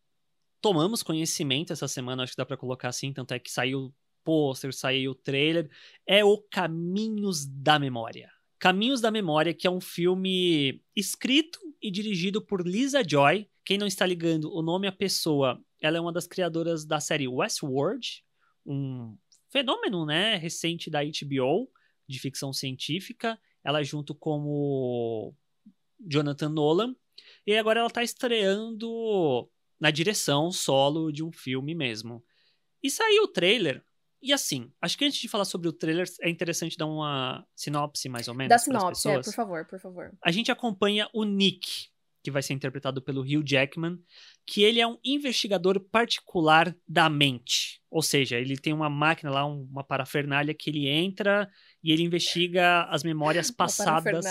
tomamos 0.61 1.03
conhecimento 1.03 1.73
essa 1.73 1.89
semana, 1.89 2.23
acho 2.23 2.33
que 2.33 2.37
dá 2.37 2.47
pra 2.47 2.57
colocar 2.57 2.89
assim, 2.89 3.13
tanto 3.13 3.35
é 3.35 3.39
que 3.39 3.51
saiu 3.51 3.93
pôster, 4.25 4.73
saiu 4.73 5.13
o 5.13 5.15
trailer, 5.15 5.71
é 6.07 6.25
o 6.25 6.39
Caminhos 6.39 7.47
da 7.47 7.79
Memória. 7.79 8.31
Caminhos 8.59 9.01
da 9.01 9.11
Memória, 9.11 9.53
que 9.53 9.67
é 9.67 9.71
um 9.71 9.81
filme 9.81 10.83
escrito 10.95 11.59
e 11.81 11.91
dirigido 11.91 12.41
por 12.41 12.67
Lisa 12.67 13.03
Joy. 13.07 13.49
Quem 13.65 13.79
não 13.79 13.87
está 13.87 14.07
ligando 14.07 14.53
o 14.53 14.63
nome 14.63 14.87
à 14.87 14.93
pessoa 14.93 15.61
ela 15.83 15.99
é 15.99 16.01
uma 16.01 16.13
das 16.13 16.29
criadoras 16.29 16.85
da 16.85 17.01
série 17.01 17.27
Westworld, 17.27 18.25
um 18.65 19.19
fenômeno, 19.51 20.07
né, 20.07 20.37
recente 20.37 20.89
da 20.89 21.01
HBO 21.03 21.69
de 22.09 22.21
ficção 22.21 22.53
científica. 22.53 23.39
Ela 23.65 23.83
junto 23.83 24.15
com 24.15 24.45
o 24.47 25.35
Jonathan 25.99 26.51
Nolan. 26.51 26.97
E 27.45 27.57
agora 27.57 27.81
ela 27.81 27.89
está 27.89 28.03
estreando 28.03 29.51
na 29.79 29.91
direção 29.91 30.53
solo 30.53 31.11
de 31.11 31.25
um 31.25 31.33
filme 31.33 31.75
mesmo. 31.75 32.25
E 32.81 32.89
saiu 32.89 33.25
o 33.25 33.29
trailer. 33.29 33.85
E 34.23 34.33
assim, 34.33 34.71
acho 34.81 34.97
que 34.97 35.05
antes 35.05 35.19
de 35.19 35.29
falar 35.29 35.45
sobre 35.45 35.69
o 35.69 35.73
trailer, 35.73 36.07
é 36.21 36.31
interessante 36.31 36.77
dar 36.77 36.87
uma 36.87 37.45
sinopse, 37.57 38.09
mais 38.09 38.29
ou 38.29 38.35
menos. 38.35 38.51
Da 38.51 38.59
sinopse, 38.59 39.09
é, 39.09 39.21
por 39.21 39.35
favor, 39.35 39.65
por 39.65 39.81
favor. 39.81 40.13
A 40.25 40.31
gente 40.31 40.53
acompanha 40.53 41.09
o 41.13 41.25
Nick, 41.25 41.89
que 42.23 42.31
vai 42.31 42.41
ser 42.41 42.53
interpretado 42.53 43.03
pelo 43.03 43.23
Hugh 43.23 43.43
Jackman, 43.45 43.99
que 44.47 44.63
ele 44.63 44.81
é 44.81 44.87
um 44.87 44.97
investigador 45.05 45.81
particular 45.81 46.75
da 46.87 47.11
mente. 47.11 47.83
Ou 47.91 48.01
seja, 48.01 48.39
ele 48.39 48.57
tem 48.57 48.73
uma 48.73 48.89
máquina 48.89 49.31
lá, 49.31 49.45
uma 49.45 49.83
parafernália 49.83 50.55
que 50.55 50.71
ele 50.71 50.89
entra 50.89 51.51
e 51.83 51.91
ele 51.91 52.05
investiga 52.05 52.85
as 52.85 53.03
memórias 53.03 53.51
passadas 53.53 54.25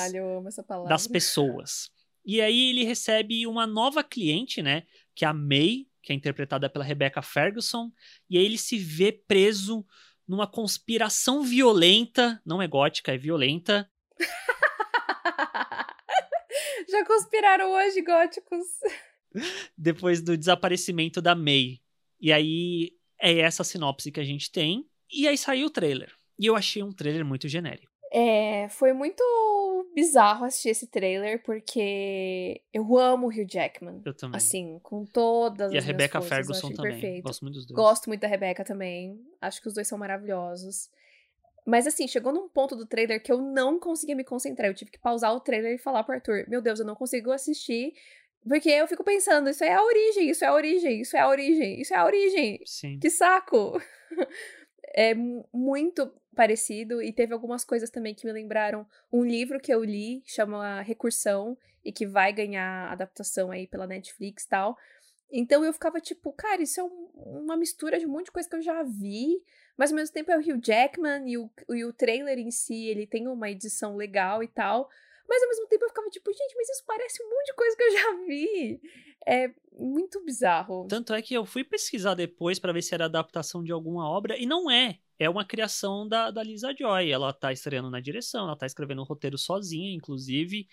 das 0.87 1.05
pessoas. 1.05 1.91
E 2.25 2.39
aí 2.39 2.69
ele 2.69 2.85
recebe 2.85 3.45
uma 3.45 3.67
nova 3.67 4.03
cliente, 4.03 4.61
né, 4.61 4.83
que 5.13 5.25
é 5.25 5.27
a 5.27 5.33
May, 5.33 5.87
que 6.01 6.11
é 6.11 6.15
interpretada 6.15 6.69
pela 6.69 6.83
Rebecca 6.83 7.21
Ferguson, 7.21 7.91
e 8.29 8.37
aí 8.37 8.45
ele 8.45 8.57
se 8.57 8.77
vê 8.77 9.11
preso 9.11 9.85
numa 10.27 10.47
conspiração 10.47 11.43
violenta, 11.43 12.41
não 12.45 12.61
é 12.61 12.67
gótica, 12.67 13.13
é 13.13 13.17
violenta. 13.17 13.89
Já 16.89 17.05
conspiraram 17.05 17.71
hoje, 17.71 18.01
góticos. 18.01 18.65
Depois 19.77 20.21
do 20.21 20.37
desaparecimento 20.37 21.21
da 21.21 21.35
May. 21.35 21.81
E 22.19 22.31
aí 22.31 22.93
é 23.19 23.39
essa 23.39 23.63
sinopse 23.63 24.11
que 24.11 24.19
a 24.19 24.23
gente 24.23 24.51
tem. 24.51 24.87
E 25.11 25.27
aí 25.27 25.37
saiu 25.37 25.67
o 25.67 25.71
trailer. 25.71 26.13
E 26.39 26.45
eu 26.45 26.55
achei 26.55 26.81
um 26.81 26.91
trailer 26.91 27.25
muito 27.25 27.47
genérico. 27.47 27.90
É, 28.13 28.67
foi 28.67 28.91
muito 28.91 29.23
bizarro 29.95 30.43
assistir 30.43 30.69
esse 30.69 30.87
trailer, 30.87 31.41
porque 31.43 32.61
eu 32.73 32.97
amo 32.97 33.27
o 33.27 33.29
Hugh 33.29 33.47
Jackman. 33.49 34.01
Eu 34.05 34.13
também. 34.13 34.35
Assim, 34.35 34.79
com 34.83 35.05
todas 35.05 35.71
e 35.71 35.77
as 35.77 35.83
a 35.83 35.87
Rebecca 35.87 36.19
forças, 36.19 36.29
Ferguson 36.29 36.73
também. 36.73 36.91
Perfeito. 36.91 37.23
Gosto 37.23 37.41
muito 37.41 37.55
dos 37.55 37.65
dois. 37.65 37.75
Gosto 37.75 38.07
muito 38.09 38.19
da 38.19 38.27
Rebecca 38.27 38.65
também. 38.65 39.17
Acho 39.39 39.61
que 39.61 39.67
os 39.69 39.73
dois 39.73 39.87
são 39.87 39.97
maravilhosos. 39.97 40.89
Mas 41.65 41.87
assim, 41.87 42.05
chegou 42.05 42.33
num 42.33 42.49
ponto 42.49 42.75
do 42.75 42.85
trailer 42.85 43.23
que 43.23 43.31
eu 43.31 43.39
não 43.39 43.79
conseguia 43.79 44.15
me 44.15 44.25
concentrar. 44.25 44.69
Eu 44.69 44.73
tive 44.73 44.91
que 44.91 44.99
pausar 44.99 45.33
o 45.33 45.39
trailer 45.39 45.75
e 45.75 45.77
falar 45.77 46.03
pro 46.03 46.15
Arthur: 46.15 46.43
Meu 46.49 46.61
Deus, 46.61 46.79
eu 46.81 46.85
não 46.85 46.95
consigo 46.95 47.31
assistir. 47.31 47.93
Porque 48.45 48.69
eu 48.69 48.87
fico 48.87 49.03
pensando, 49.03 49.49
isso 49.49 49.63
é 49.63 49.71
a 49.71 49.83
origem, 49.83 50.29
isso 50.29 50.43
é 50.43 50.47
a 50.47 50.53
origem, 50.53 51.01
isso 51.01 51.15
é 51.15 51.19
a 51.19 51.29
origem, 51.29 51.79
isso 51.79 51.93
é 51.93 51.97
a 51.97 52.05
origem. 52.05 52.59
Sim. 52.65 52.99
Que 52.99 53.09
saco! 53.09 53.79
é 54.93 55.13
muito 55.53 56.11
parecido 56.35 57.01
e 57.01 57.11
teve 57.11 57.33
algumas 57.33 57.63
coisas 57.63 57.89
também 57.89 58.15
que 58.15 58.25
me 58.25 58.31
lembraram 58.31 58.85
um 59.11 59.23
livro 59.23 59.59
que 59.59 59.73
eu 59.73 59.83
li, 59.83 60.21
chama 60.25 60.81
Recursão, 60.81 61.57
e 61.83 61.91
que 61.91 62.05
vai 62.05 62.31
ganhar 62.31 62.91
adaptação 62.91 63.51
aí 63.51 63.67
pela 63.67 63.87
Netflix 63.87 64.45
tal. 64.45 64.77
Então 65.31 65.63
eu 65.63 65.73
ficava 65.73 65.99
tipo, 65.99 66.31
cara, 66.33 66.61
isso 66.61 66.79
é 66.79 66.83
um, 66.83 67.09
uma 67.43 67.57
mistura 67.57 67.97
de 67.97 68.05
um 68.05 68.09
monte 68.09 68.25
de 68.25 68.31
coisa 68.31 68.49
que 68.49 68.55
eu 68.55 68.61
já 68.61 68.83
vi, 68.83 69.41
mas 69.77 69.91
ao 69.91 69.95
mesmo 69.95 70.13
tempo 70.13 70.31
é 70.31 70.37
o 70.37 70.41
Hugh 70.41 70.61
Jackman 70.61 71.29
e 71.29 71.37
o, 71.37 71.49
e 71.69 71.85
o 71.85 71.93
trailer 71.93 72.37
em 72.37 72.51
si, 72.51 72.85
ele 72.87 73.07
tem 73.07 73.27
uma 73.27 73.49
edição 73.49 73.95
legal 73.95 74.43
e 74.43 74.47
tal. 74.47 74.89
Mas 75.31 75.43
ao 75.43 75.47
mesmo 75.47 75.65
tempo 75.67 75.85
eu 75.85 75.87
ficava 75.87 76.09
tipo, 76.09 76.29
gente, 76.29 76.55
mas 76.57 76.67
isso 76.67 76.83
parece 76.85 77.23
um 77.23 77.29
monte 77.29 77.45
de 77.45 77.53
coisa 77.53 77.77
que 77.77 77.83
eu 77.83 77.91
já 77.93 78.25
vi. 78.27 78.81
É 79.25 79.49
muito 79.71 80.21
bizarro. 80.25 80.85
Tanto 80.89 81.13
é 81.13 81.21
que 81.21 81.33
eu 81.33 81.45
fui 81.45 81.63
pesquisar 81.63 82.15
depois 82.15 82.59
para 82.59 82.73
ver 82.73 82.81
se 82.81 82.93
era 82.93 83.05
adaptação 83.05 83.63
de 83.63 83.71
alguma 83.71 84.09
obra, 84.09 84.37
e 84.37 84.45
não 84.45 84.69
é. 84.69 84.99
É 85.17 85.29
uma 85.29 85.45
criação 85.45 86.05
da, 86.05 86.31
da 86.31 86.43
Lisa 86.43 86.75
Joy. 86.77 87.09
Ela 87.09 87.31
tá 87.31 87.53
estreando 87.53 87.89
na 87.89 88.01
direção, 88.01 88.43
ela 88.43 88.57
tá 88.57 88.65
escrevendo 88.65 89.03
o 89.03 89.05
roteiro 89.05 89.37
sozinha, 89.37 89.95
inclusive. 89.95 90.67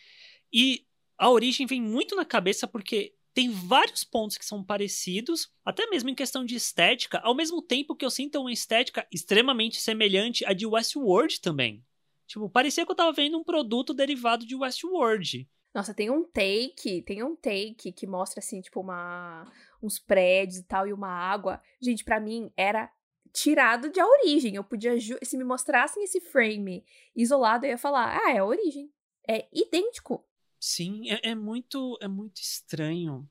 E 0.52 0.84
a 1.16 1.30
origem 1.30 1.64
vem 1.64 1.80
muito 1.80 2.16
na 2.16 2.24
cabeça 2.24 2.66
porque 2.66 3.14
tem 3.32 3.50
vários 3.50 4.02
pontos 4.02 4.36
que 4.36 4.44
são 4.44 4.64
parecidos, 4.64 5.52
até 5.64 5.86
mesmo 5.86 6.10
em 6.10 6.16
questão 6.16 6.44
de 6.44 6.56
estética, 6.56 7.20
ao 7.20 7.36
mesmo 7.36 7.62
tempo 7.62 7.94
que 7.94 8.04
eu 8.04 8.10
sinto 8.10 8.40
uma 8.40 8.50
estética 8.50 9.06
extremamente 9.12 9.80
semelhante 9.80 10.44
à 10.44 10.52
de 10.52 10.66
Westworld 10.66 11.40
também. 11.40 11.84
Tipo, 12.28 12.48
parecia 12.48 12.84
que 12.84 12.92
eu 12.92 12.96
tava 12.96 13.10
vendo 13.10 13.38
um 13.38 13.42
produto 13.42 13.94
derivado 13.94 14.46
de 14.46 14.54
Westworld. 14.54 15.48
Nossa, 15.74 15.94
tem 15.94 16.10
um 16.10 16.22
take, 16.22 17.02
tem 17.02 17.22
um 17.22 17.34
take 17.34 17.90
que 17.90 18.06
mostra 18.06 18.40
assim, 18.40 18.60
tipo, 18.60 18.80
uma 18.80 19.50
uns 19.82 19.98
prédios 19.98 20.58
e 20.58 20.62
tal 20.62 20.86
e 20.86 20.92
uma 20.92 21.08
água. 21.08 21.60
Gente, 21.80 22.04
para 22.04 22.20
mim 22.20 22.52
era 22.54 22.92
tirado 23.32 23.90
de 23.90 23.98
a 23.98 24.06
origem. 24.06 24.56
Eu 24.56 24.64
podia 24.64 24.94
se 25.00 25.38
me 25.38 25.44
mostrassem 25.44 26.04
esse 26.04 26.20
frame 26.20 26.84
isolado, 27.16 27.64
eu 27.64 27.70
ia 27.70 27.78
falar: 27.78 28.20
"Ah, 28.22 28.32
é 28.32 28.38
a 28.38 28.44
origem. 28.44 28.92
É 29.26 29.48
idêntico". 29.50 30.22
Sim, 30.60 31.10
é, 31.10 31.30
é 31.30 31.34
muito 31.34 31.96
é 32.00 32.08
muito 32.08 32.42
estranho. 32.42 33.26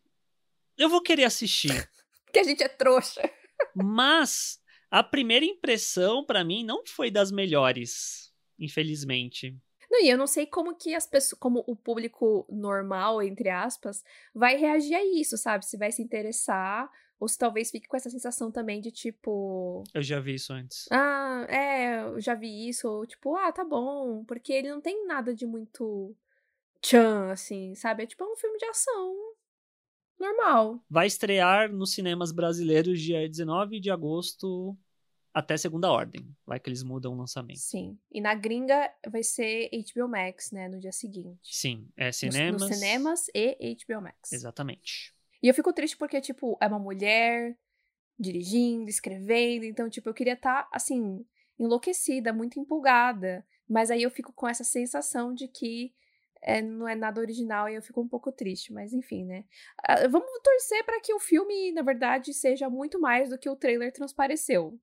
Eu 0.75 0.89
vou 0.89 1.01
querer 1.01 1.25
assistir. 1.25 1.69
Porque 2.25 2.39
a 2.39 2.43
gente 2.43 2.63
é 2.63 2.67
trouxa. 2.67 3.21
Mas 3.75 4.59
a 4.89 5.03
primeira 5.03 5.45
impressão 5.45 6.25
para 6.25 6.43
mim 6.43 6.63
não 6.63 6.83
foi 6.85 7.11
das 7.11 7.31
melhores, 7.31 8.26
infelizmente. 8.59 9.55
Não, 9.89 10.03
e 10.03 10.09
eu 10.09 10.17
não 10.17 10.27
sei 10.27 10.45
como 10.45 10.75
que 10.75 10.93
as 10.93 11.07
pessoas, 11.07 11.39
como 11.39 11.63
o 11.65 11.75
público 11.75 12.45
normal, 12.49 13.21
entre 13.21 13.49
aspas, 13.49 14.03
vai 14.33 14.57
reagir 14.57 14.95
a 14.95 15.05
isso, 15.05 15.37
sabe? 15.37 15.65
Se 15.65 15.77
vai 15.77 15.91
se 15.91 16.01
interessar, 16.01 16.91
ou 17.19 17.27
se 17.27 17.37
talvez 17.37 17.71
fique 17.71 17.87
com 17.87 17.97
essa 17.97 18.09
sensação 18.09 18.51
também 18.51 18.79
de 18.81 18.91
tipo. 18.91 19.83
Eu 19.93 20.01
já 20.01 20.19
vi 20.19 20.35
isso 20.35 20.53
antes. 20.53 20.87
Ah, 20.91 21.45
é, 21.49 22.01
eu 22.01 22.19
já 22.19 22.35
vi 22.35 22.67
isso, 22.67 22.87
ou 22.87 23.05
tipo, 23.05 23.35
ah, 23.35 23.51
tá 23.51 23.63
bom, 23.63 24.23
porque 24.25 24.53
ele 24.53 24.69
não 24.69 24.81
tem 24.81 25.07
nada 25.07 25.33
de 25.33 25.45
muito 25.45 26.15
tchan, 26.81 27.31
assim, 27.31 27.73
sabe? 27.75 28.03
É 28.03 28.07
tipo 28.07 28.23
um 28.23 28.35
filme 28.35 28.57
de 28.57 28.65
ação 28.65 29.15
normal. 30.19 30.83
Vai 30.89 31.07
estrear 31.07 31.71
nos 31.71 31.93
cinemas 31.93 32.31
brasileiros 32.31 32.99
dia 32.99 33.27
19 33.27 33.79
de 33.79 33.89
agosto 33.89 34.77
até 35.37 35.55
segunda 35.55 35.91
ordem. 35.91 36.35
Vai 36.45 36.59
que 36.59 36.67
eles 36.67 36.81
mudam 36.81 37.13
o 37.13 37.17
lançamento. 37.17 37.59
Sim. 37.59 37.95
E 38.11 38.19
na 38.19 38.33
gringa 38.33 38.91
vai 39.07 39.21
ser 39.21 39.69
HBO 39.71 40.07
Max, 40.07 40.51
né? 40.51 40.67
No 40.67 40.79
dia 40.79 40.91
seguinte. 40.91 41.39
Sim. 41.43 41.87
É 41.95 42.11
cinemas. 42.11 42.61
Nos, 42.61 42.69
nos 42.69 42.79
cinemas 42.79 43.27
e 43.35 43.77
HBO 43.85 44.01
Max. 44.01 44.33
Exatamente. 44.33 45.13
E 45.41 45.47
eu 45.47 45.53
fico 45.53 45.71
triste 45.71 45.95
porque, 45.95 46.19
tipo, 46.19 46.57
é 46.59 46.65
uma 46.65 46.79
mulher 46.79 47.55
dirigindo, 48.19 48.89
escrevendo. 48.89 49.65
Então, 49.65 49.87
tipo, 49.87 50.09
eu 50.09 50.13
queria 50.13 50.33
estar, 50.33 50.63
tá, 50.63 50.69
assim, 50.73 51.23
enlouquecida, 51.59 52.33
muito 52.33 52.59
empolgada. 52.59 53.45
Mas 53.69 53.91
aí 53.91 54.01
eu 54.01 54.09
fico 54.09 54.33
com 54.33 54.47
essa 54.47 54.63
sensação 54.63 55.35
de 55.35 55.47
que 55.47 55.93
é, 56.41 56.63
não 56.63 56.87
é 56.87 56.95
nada 56.95 57.21
original 57.21 57.69
e 57.69 57.75
eu 57.75 57.81
fico 57.83 58.01
um 58.01 58.07
pouco 58.07 58.31
triste, 58.31 58.73
mas 58.73 58.91
enfim, 58.91 59.23
né? 59.23 59.43
Uh, 59.87 60.09
vamos 60.09 60.27
torcer 60.43 60.83
para 60.83 60.99
que 60.99 61.13
o 61.13 61.19
filme, 61.19 61.71
na 61.73 61.83
verdade, 61.83 62.33
seja 62.33 62.69
muito 62.69 62.99
mais 62.99 63.29
do 63.29 63.37
que 63.37 63.49
o 63.49 63.55
trailer 63.55 63.91
transpareceu. 63.91 64.79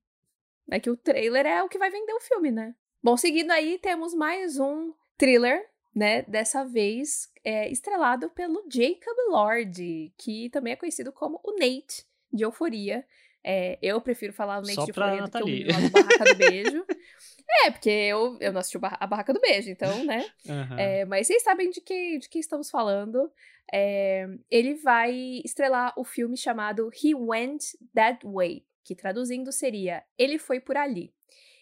É 0.69 0.79
que 0.79 0.89
o 0.89 0.97
trailer 0.97 1.45
é 1.45 1.63
o 1.63 1.69
que 1.69 1.77
vai 1.77 1.89
vender 1.89 2.13
o 2.13 2.19
filme, 2.19 2.51
né? 2.51 2.75
Bom, 3.03 3.15
seguindo 3.15 3.51
aí, 3.51 3.77
temos 3.77 4.13
mais 4.13 4.59
um 4.59 4.91
thriller, 5.17 5.63
né? 5.93 6.23
Dessa 6.23 6.65
vez 6.65 7.31
é, 7.43 7.69
estrelado 7.71 8.29
pelo 8.31 8.65
Jacob 8.69 9.15
Lord, 9.29 10.11
que 10.17 10.49
também 10.49 10.73
é 10.73 10.75
conhecido 10.75 11.11
como 11.11 11.39
o 11.43 11.51
Nate 11.51 12.03
de 12.33 12.43
Euforia. 12.43 13.05
É, 13.43 13.77
eu 13.79 14.01
prefiro 14.01 14.33
falar 14.33 14.57
o 14.57 14.61
Nate 14.61 14.73
Só 14.73 14.85
de 14.85 14.89
Euforia 14.89 15.21
do 15.21 15.29
que 15.29 15.37
o 15.37 15.39
Nathalie. 15.39 15.65
menino 15.65 15.73
lá 15.73 15.87
do 15.87 15.91
Barraca 15.91 16.25
do 16.25 16.35
Beijo. 16.35 16.85
é, 17.63 17.71
porque 17.71 17.89
eu, 17.89 18.37
eu 18.41 18.51
não 18.51 18.59
assisti 18.59 18.79
a 18.81 19.07
Barraca 19.07 19.33
do 19.33 19.39
Beijo, 19.39 19.69
então, 19.69 20.03
né? 20.03 20.25
Aham. 20.49 20.79
É, 20.79 21.05
mas 21.05 21.27
vocês 21.27 21.43
sabem 21.43 21.69
de 21.69 21.79
que, 21.79 22.17
de 22.17 22.27
que 22.27 22.39
estamos 22.39 22.71
falando. 22.71 23.31
É, 23.71 24.27
ele 24.49 24.73
vai 24.75 25.41
estrelar 25.45 25.93
o 25.95 26.03
filme 26.03 26.35
chamado 26.35 26.89
He 27.03 27.13
Went 27.13 27.75
That 27.93 28.25
Way, 28.25 28.65
que 28.85 28.95
traduzindo 28.95 29.51
seria 29.51 30.03
Ele 30.17 30.37
Foi 30.37 30.59
Por 30.61 30.77
Ali. 30.77 31.13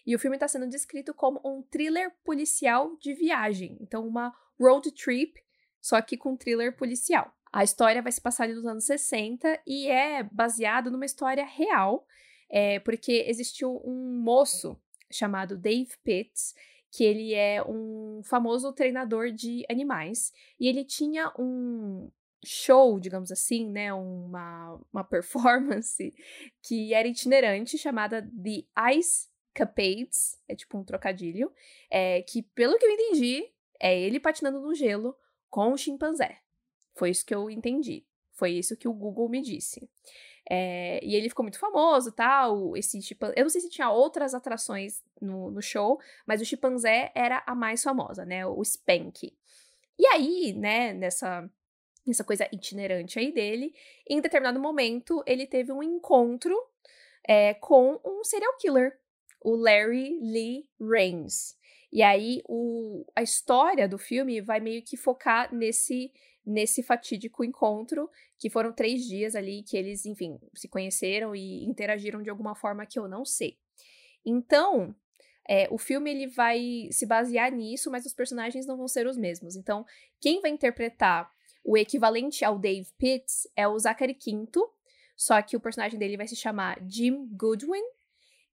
E 0.06 0.14
o 0.14 0.18
filme 0.18 0.36
está 0.36 0.46
sendo 0.46 0.68
descrito 0.68 1.14
como 1.14 1.40
um 1.42 1.62
thriller 1.62 2.12
policial 2.22 2.94
de 2.98 3.14
viagem. 3.14 3.78
Então, 3.80 4.06
uma 4.06 4.32
road 4.60 4.92
trip, 4.92 5.42
só 5.80 6.00
que 6.02 6.16
com 6.16 6.36
thriller 6.36 6.76
policial. 6.76 7.34
A 7.50 7.64
história 7.64 8.02
vai 8.02 8.12
se 8.12 8.20
passar 8.20 8.48
nos 8.48 8.66
anos 8.66 8.84
60 8.84 9.62
e 9.66 9.88
é 9.88 10.22
baseado 10.22 10.90
numa 10.90 11.06
história 11.06 11.44
real, 11.44 12.06
é, 12.50 12.78
porque 12.80 13.24
existiu 13.26 13.80
um 13.84 14.20
moço 14.22 14.78
chamado 15.10 15.56
Dave 15.56 15.92
Pitts, 16.02 16.54
que 16.90 17.04
ele 17.04 17.32
é 17.32 17.62
um 17.66 18.20
famoso 18.22 18.72
treinador 18.72 19.30
de 19.30 19.64
animais, 19.70 20.32
e 20.60 20.68
ele 20.68 20.84
tinha 20.84 21.32
um 21.38 22.10
show, 22.44 22.98
digamos 23.00 23.32
assim, 23.32 23.68
né, 23.68 23.92
uma, 23.92 24.80
uma 24.92 25.04
performance 25.04 26.14
que 26.62 26.92
era 26.94 27.08
itinerante, 27.08 27.78
chamada 27.78 28.22
The 28.22 28.64
Ice 28.96 29.28
Capades, 29.52 30.38
é 30.48 30.54
tipo 30.54 30.76
um 30.76 30.84
trocadilho, 30.84 31.52
é, 31.90 32.22
que 32.22 32.42
pelo 32.42 32.76
que 32.78 32.84
eu 32.84 32.90
entendi, 32.90 33.48
é 33.80 33.98
ele 33.98 34.18
patinando 34.18 34.60
no 34.60 34.74
gelo 34.74 35.16
com 35.48 35.72
um 35.72 35.76
chimpanzé. 35.76 36.38
Foi 36.94 37.10
isso 37.10 37.24
que 37.24 37.34
eu 37.34 37.48
entendi. 37.50 38.04
Foi 38.32 38.50
isso 38.50 38.76
que 38.76 38.88
o 38.88 38.92
Google 38.92 39.28
me 39.28 39.40
disse. 39.40 39.88
É, 40.48 41.00
e 41.02 41.14
ele 41.14 41.28
ficou 41.28 41.44
muito 41.44 41.58
famoso, 41.58 42.12
tal. 42.12 42.76
Esse 42.76 43.00
chimpanzé. 43.00 43.34
Eu 43.36 43.44
não 43.44 43.50
sei 43.50 43.60
se 43.60 43.70
tinha 43.70 43.90
outras 43.90 44.34
atrações 44.34 45.02
no, 45.20 45.50
no 45.50 45.62
show, 45.62 46.00
mas 46.26 46.40
o 46.40 46.44
chimpanzé 46.44 47.10
era 47.14 47.42
a 47.46 47.54
mais 47.54 47.82
famosa, 47.82 48.24
né? 48.24 48.46
O 48.46 48.62
Spank. 48.64 49.32
E 49.98 50.06
aí, 50.06 50.52
né, 50.52 50.92
nessa, 50.92 51.48
nessa 52.06 52.24
coisa 52.24 52.48
itinerante 52.52 53.18
aí 53.18 53.32
dele, 53.32 53.74
em 54.08 54.20
determinado 54.20 54.60
momento 54.60 55.22
ele 55.26 55.46
teve 55.46 55.72
um 55.72 55.82
encontro 55.82 56.54
é, 57.26 57.54
com 57.54 58.00
um 58.04 58.22
serial 58.24 58.56
killer, 58.58 58.98
o 59.40 59.56
Larry 59.56 60.18
Lee 60.20 60.68
Rains. 60.80 61.56
E 61.92 62.02
aí 62.02 62.42
o, 62.48 63.04
a 63.14 63.22
história 63.22 63.88
do 63.88 63.98
filme 63.98 64.40
vai 64.40 64.60
meio 64.60 64.82
que 64.82 64.96
focar 64.96 65.54
nesse 65.54 66.12
nesse 66.46 66.82
fatídico 66.82 67.42
encontro, 67.42 68.10
que 68.38 68.50
foram 68.50 68.72
três 68.72 69.04
dias 69.04 69.34
ali 69.34 69.62
que 69.62 69.76
eles, 69.76 70.04
enfim, 70.04 70.38
se 70.54 70.68
conheceram 70.68 71.34
e 71.34 71.64
interagiram 71.64 72.22
de 72.22 72.28
alguma 72.28 72.54
forma 72.54 72.84
que 72.84 72.98
eu 72.98 73.08
não 73.08 73.24
sei. 73.24 73.56
Então, 74.26 74.94
é, 75.48 75.68
o 75.70 75.78
filme 75.78 76.10
ele 76.10 76.26
vai 76.26 76.88
se 76.90 77.06
basear 77.06 77.50
nisso, 77.50 77.90
mas 77.90 78.04
os 78.04 78.14
personagens 78.14 78.66
não 78.66 78.76
vão 78.76 78.88
ser 78.88 79.06
os 79.06 79.16
mesmos. 79.16 79.56
Então, 79.56 79.84
quem 80.20 80.40
vai 80.40 80.50
interpretar 80.50 81.30
o 81.64 81.78
equivalente 81.78 82.44
ao 82.44 82.58
Dave 82.58 82.88
Pitts 82.98 83.48
é 83.56 83.66
o 83.66 83.78
Zachary 83.78 84.14
Quinto, 84.14 84.70
só 85.16 85.40
que 85.40 85.56
o 85.56 85.60
personagem 85.60 85.98
dele 85.98 86.16
vai 86.16 86.28
se 86.28 86.36
chamar 86.36 86.78
Jim 86.86 87.26
Goodwin. 87.32 87.82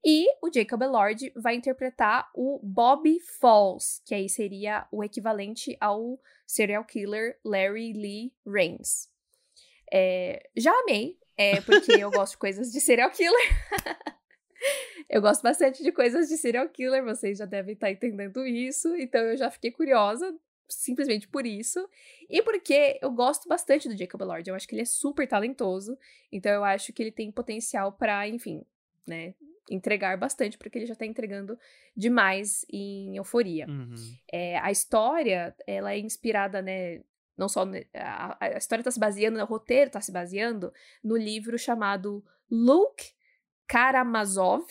E 0.04 0.26
o 0.42 0.52
Jacob 0.52 0.82
Elord 0.82 1.32
vai 1.36 1.54
interpretar 1.56 2.32
o 2.34 2.60
Bobby 2.64 3.20
Falls, 3.20 4.02
que 4.04 4.16
aí 4.16 4.28
seria 4.28 4.88
o 4.92 5.04
equivalente 5.04 5.78
ao 5.80 6.20
serial 6.48 6.84
killer 6.86 7.38
Larry 7.46 7.94
Lee 7.94 8.34
Rains. 8.48 9.08
É, 9.94 10.50
já 10.56 10.72
amei, 10.80 11.20
é, 11.38 11.62
porque 11.62 11.92
eu 11.92 12.10
gosto 12.10 12.32
de 12.32 12.38
coisas 12.40 12.72
de 12.72 12.82
serial 12.82 13.12
killer. 13.12 13.50
eu 15.08 15.22
gosto 15.22 15.44
bastante 15.44 15.84
de 15.84 15.92
coisas 15.92 16.30
de 16.30 16.38
serial 16.38 16.68
killer, 16.70 17.04
vocês 17.04 17.38
já 17.38 17.46
devem 17.46 17.74
estar 17.74 17.92
entendendo 17.92 18.48
isso, 18.48 18.96
então 18.96 19.22
eu 19.22 19.38
já 19.38 19.52
fiquei 19.52 19.70
curiosa 19.70 20.36
simplesmente 20.72 21.28
por 21.28 21.46
isso. 21.46 21.88
E 22.30 22.42
porque 22.42 23.00
eu 23.02 23.12
gosto 23.12 23.48
bastante 23.48 23.88
do 23.88 23.98
Jacob 23.98 24.22
Elord. 24.22 24.50
Eu 24.50 24.56
acho 24.56 24.68
que 24.68 24.76
ele 24.76 24.82
é 24.82 24.86
super 24.86 25.28
talentoso. 25.28 25.98
Então 26.32 26.52
eu 26.52 26.64
acho 26.64 26.92
que 26.94 27.02
ele 27.04 27.12
tem 27.12 27.32
potencial 27.32 27.92
para, 27.92 28.28
enfim, 28.28 28.66
né, 29.06 29.34
entregar 29.70 30.18
bastante, 30.18 30.58
porque 30.58 30.78
ele 30.78 30.86
já 30.86 30.96
tá 30.96 31.06
entregando 31.06 31.58
demais 31.96 32.66
em 32.72 33.16
Euforia. 33.18 33.68
Uhum. 33.68 33.96
É, 34.32 34.58
a 34.60 34.72
história, 34.72 35.56
ela 35.66 35.94
é 35.94 36.00
inspirada, 36.00 36.62
né, 36.62 37.02
não 37.38 37.48
só... 37.48 37.66
A, 37.94 38.38
a 38.40 38.58
história 38.58 38.84
tá 38.84 38.92
se 38.92 39.00
baseando, 39.00 39.38
né, 39.38 39.44
o 39.44 39.48
roteiro 39.48 39.92
tá 39.92 40.02
se 40.02 40.12
baseando 40.12 40.74
no 41.04 41.16
livro 41.16 41.58
chamado 41.58 42.24
Luke 42.50 43.12
Karamazov, 43.68 44.66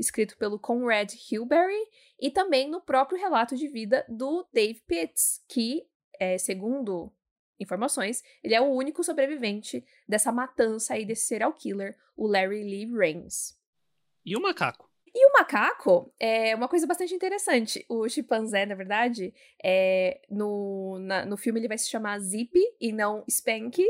escrito 0.00 0.36
pelo 0.38 0.58
Conrad 0.58 1.12
Hilberry, 1.30 1.86
e 2.18 2.30
também 2.30 2.68
no 2.68 2.80
próprio 2.80 3.20
relato 3.20 3.54
de 3.54 3.68
vida 3.68 4.04
do 4.08 4.46
Dave 4.52 4.82
Pitts, 4.86 5.44
que, 5.46 5.86
é, 6.18 6.38
segundo 6.38 7.12
informações, 7.58 8.22
ele 8.42 8.54
é 8.54 8.60
o 8.60 8.72
único 8.72 9.04
sobrevivente 9.04 9.84
dessa 10.08 10.32
matança 10.32 10.94
aí 10.94 11.04
desse 11.04 11.26
serial 11.26 11.52
killer, 11.52 11.96
o 12.16 12.26
Larry 12.26 12.64
Lee 12.64 12.90
Rains. 12.90 13.58
E 14.24 14.36
o 14.36 14.40
macaco? 14.40 14.88
E 15.14 15.26
o 15.26 15.32
macaco 15.32 16.12
é 16.18 16.54
uma 16.54 16.68
coisa 16.68 16.86
bastante 16.86 17.12
interessante. 17.12 17.84
O 17.88 18.08
chimpanzé, 18.08 18.64
na 18.64 18.76
verdade, 18.76 19.34
é, 19.62 20.20
no, 20.30 20.98
na, 21.00 21.26
no 21.26 21.36
filme 21.36 21.58
ele 21.58 21.68
vai 21.68 21.76
se 21.76 21.90
chamar 21.90 22.18
Zip 22.20 22.56
e 22.80 22.92
não 22.92 23.24
Spank. 23.28 23.84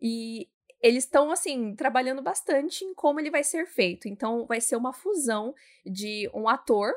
E 0.00 0.48
eles 0.82 1.04
estão, 1.04 1.30
assim, 1.30 1.74
trabalhando 1.76 2.20
bastante 2.20 2.84
em 2.84 2.92
como 2.92 3.20
ele 3.20 3.30
vai 3.30 3.44
ser 3.44 3.66
feito. 3.66 4.08
Então, 4.08 4.44
vai 4.46 4.60
ser 4.60 4.74
uma 4.74 4.92
fusão 4.92 5.54
de 5.86 6.28
um 6.34 6.48
ator 6.48 6.92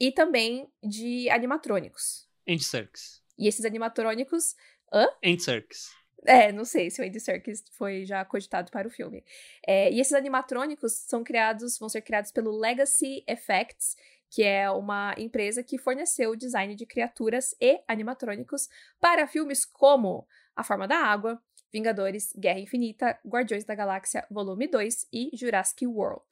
e 0.00 0.10
também 0.10 0.68
de 0.82 1.28
animatrônicos. 1.30 2.26
Andy 2.48 2.64
Serkis. 2.64 3.22
E 3.38 3.46
esses 3.46 3.64
animatrônicos. 3.64 4.56
Hã? 4.92 5.06
Andy 5.22 5.42
Serkis. 5.42 5.90
É, 6.24 6.50
não 6.50 6.64
sei 6.64 6.90
se 6.90 7.00
o 7.00 7.04
Andy 7.04 7.20
Serkis 7.20 7.62
foi 7.72 8.04
já 8.04 8.24
cogitado 8.24 8.70
para 8.70 8.88
o 8.88 8.90
filme. 8.90 9.22
É, 9.66 9.92
e 9.92 10.00
esses 10.00 10.14
animatrônicos 10.14 10.92
são 10.92 11.22
criados, 11.22 11.78
vão 11.78 11.88
ser 11.88 12.00
criados 12.00 12.32
pelo 12.32 12.50
Legacy 12.50 13.22
Effects, 13.26 13.96
que 14.30 14.42
é 14.42 14.70
uma 14.70 15.14
empresa 15.18 15.62
que 15.62 15.78
forneceu 15.78 16.30
o 16.30 16.36
design 16.36 16.74
de 16.74 16.86
criaturas 16.86 17.54
e 17.60 17.80
animatrônicos 17.86 18.68
para 18.98 19.26
filmes 19.26 19.64
como 19.64 20.26
A 20.54 20.64
Forma 20.64 20.88
da 20.88 20.96
Água, 20.96 21.40
Vingadores, 21.72 22.32
Guerra 22.36 22.60
Infinita, 22.60 23.18
Guardiões 23.26 23.64
da 23.64 23.74
Galáxia 23.74 24.26
Volume 24.30 24.66
2 24.68 25.08
e 25.12 25.30
Jurassic 25.34 25.86
World. 25.86 26.24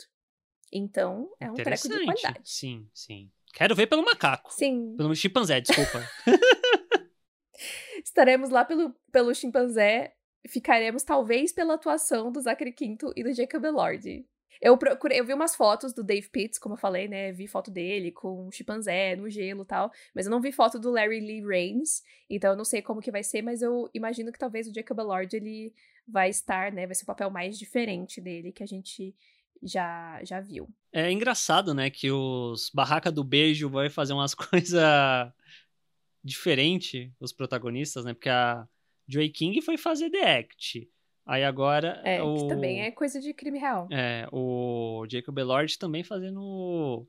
Então, 0.72 1.30
é 1.38 1.50
um 1.50 1.54
treco 1.54 1.88
de 1.88 2.04
qualidade. 2.04 2.40
Sim, 2.44 2.88
sim. 2.92 3.30
Quero 3.52 3.74
ver 3.74 3.86
pelo 3.86 4.04
macaco. 4.04 4.52
Sim. 4.52 4.96
Pelo 4.96 5.14
chimpanzé, 5.14 5.60
desculpa. 5.60 6.02
Estaremos 8.04 8.50
lá 8.50 8.64
pelo, 8.64 8.92
pelo 9.12 9.34
chimpanzé. 9.34 10.14
Ficaremos, 10.48 11.04
talvez, 11.04 11.52
pela 11.52 11.74
atuação 11.74 12.32
do 12.32 12.40
Zachary 12.40 12.72
Quinto 12.72 13.12
e 13.16 13.22
do 13.22 13.32
Jacob 13.32 13.64
Elordi. 13.64 14.26
Eu 14.60 14.76
procurei, 14.78 15.20
eu 15.20 15.24
vi 15.24 15.32
umas 15.32 15.54
fotos 15.54 15.92
do 15.92 16.02
Dave 16.02 16.28
Pitts, 16.28 16.58
como 16.58 16.74
eu 16.74 16.78
falei, 16.78 17.08
né? 17.08 17.32
Vi 17.32 17.46
foto 17.46 17.70
dele 17.70 18.10
com 18.10 18.46
um 18.46 18.50
chimpanzé 18.50 19.16
no 19.16 19.28
gelo 19.28 19.62
e 19.62 19.66
tal. 19.66 19.92
Mas 20.14 20.26
eu 20.26 20.30
não 20.30 20.40
vi 20.40 20.52
foto 20.52 20.78
do 20.78 20.90
Larry 20.90 21.20
Lee 21.20 21.42
Rains. 21.44 22.02
Então 22.28 22.52
eu 22.52 22.56
não 22.56 22.64
sei 22.64 22.82
como 22.82 23.00
que 23.00 23.10
vai 23.10 23.22
ser, 23.22 23.42
mas 23.42 23.62
eu 23.62 23.88
imagino 23.92 24.32
que 24.32 24.38
talvez 24.38 24.66
o 24.66 24.74
Jacob 24.74 24.98
Elord 24.98 25.36
ele 25.36 25.72
vai 26.06 26.30
estar, 26.30 26.72
né? 26.72 26.86
Vai 26.86 26.94
ser 26.94 27.04
o 27.04 27.06
papel 27.06 27.30
mais 27.30 27.58
diferente 27.58 28.20
dele 28.20 28.52
que 28.52 28.62
a 28.62 28.66
gente 28.66 29.14
já, 29.62 30.20
já 30.22 30.40
viu. 30.40 30.68
É 30.92 31.10
engraçado, 31.10 31.74
né, 31.74 31.90
que 31.90 32.10
os 32.10 32.70
Barraca 32.70 33.10
do 33.10 33.24
Beijo 33.24 33.68
vai 33.68 33.88
fazer 33.88 34.12
umas 34.12 34.34
coisas 34.34 34.82
diferentes, 36.22 37.10
os 37.20 37.32
protagonistas, 37.32 38.04
né? 38.04 38.14
Porque 38.14 38.28
a 38.28 38.66
Joey 39.06 39.28
King 39.30 39.60
foi 39.60 39.76
fazer 39.76 40.10
The 40.10 40.38
Act. 40.38 40.90
Aí 41.26 41.42
agora. 41.42 42.00
É, 42.04 42.22
o... 42.22 42.34
que 42.34 42.48
também 42.48 42.82
é 42.82 42.90
coisa 42.90 43.20
de 43.20 43.32
crime 43.32 43.58
real. 43.58 43.88
É, 43.90 44.26
o 44.30 45.06
Jacob 45.08 45.38
Elord 45.38 45.78
também 45.78 46.04
fazendo 46.04 47.06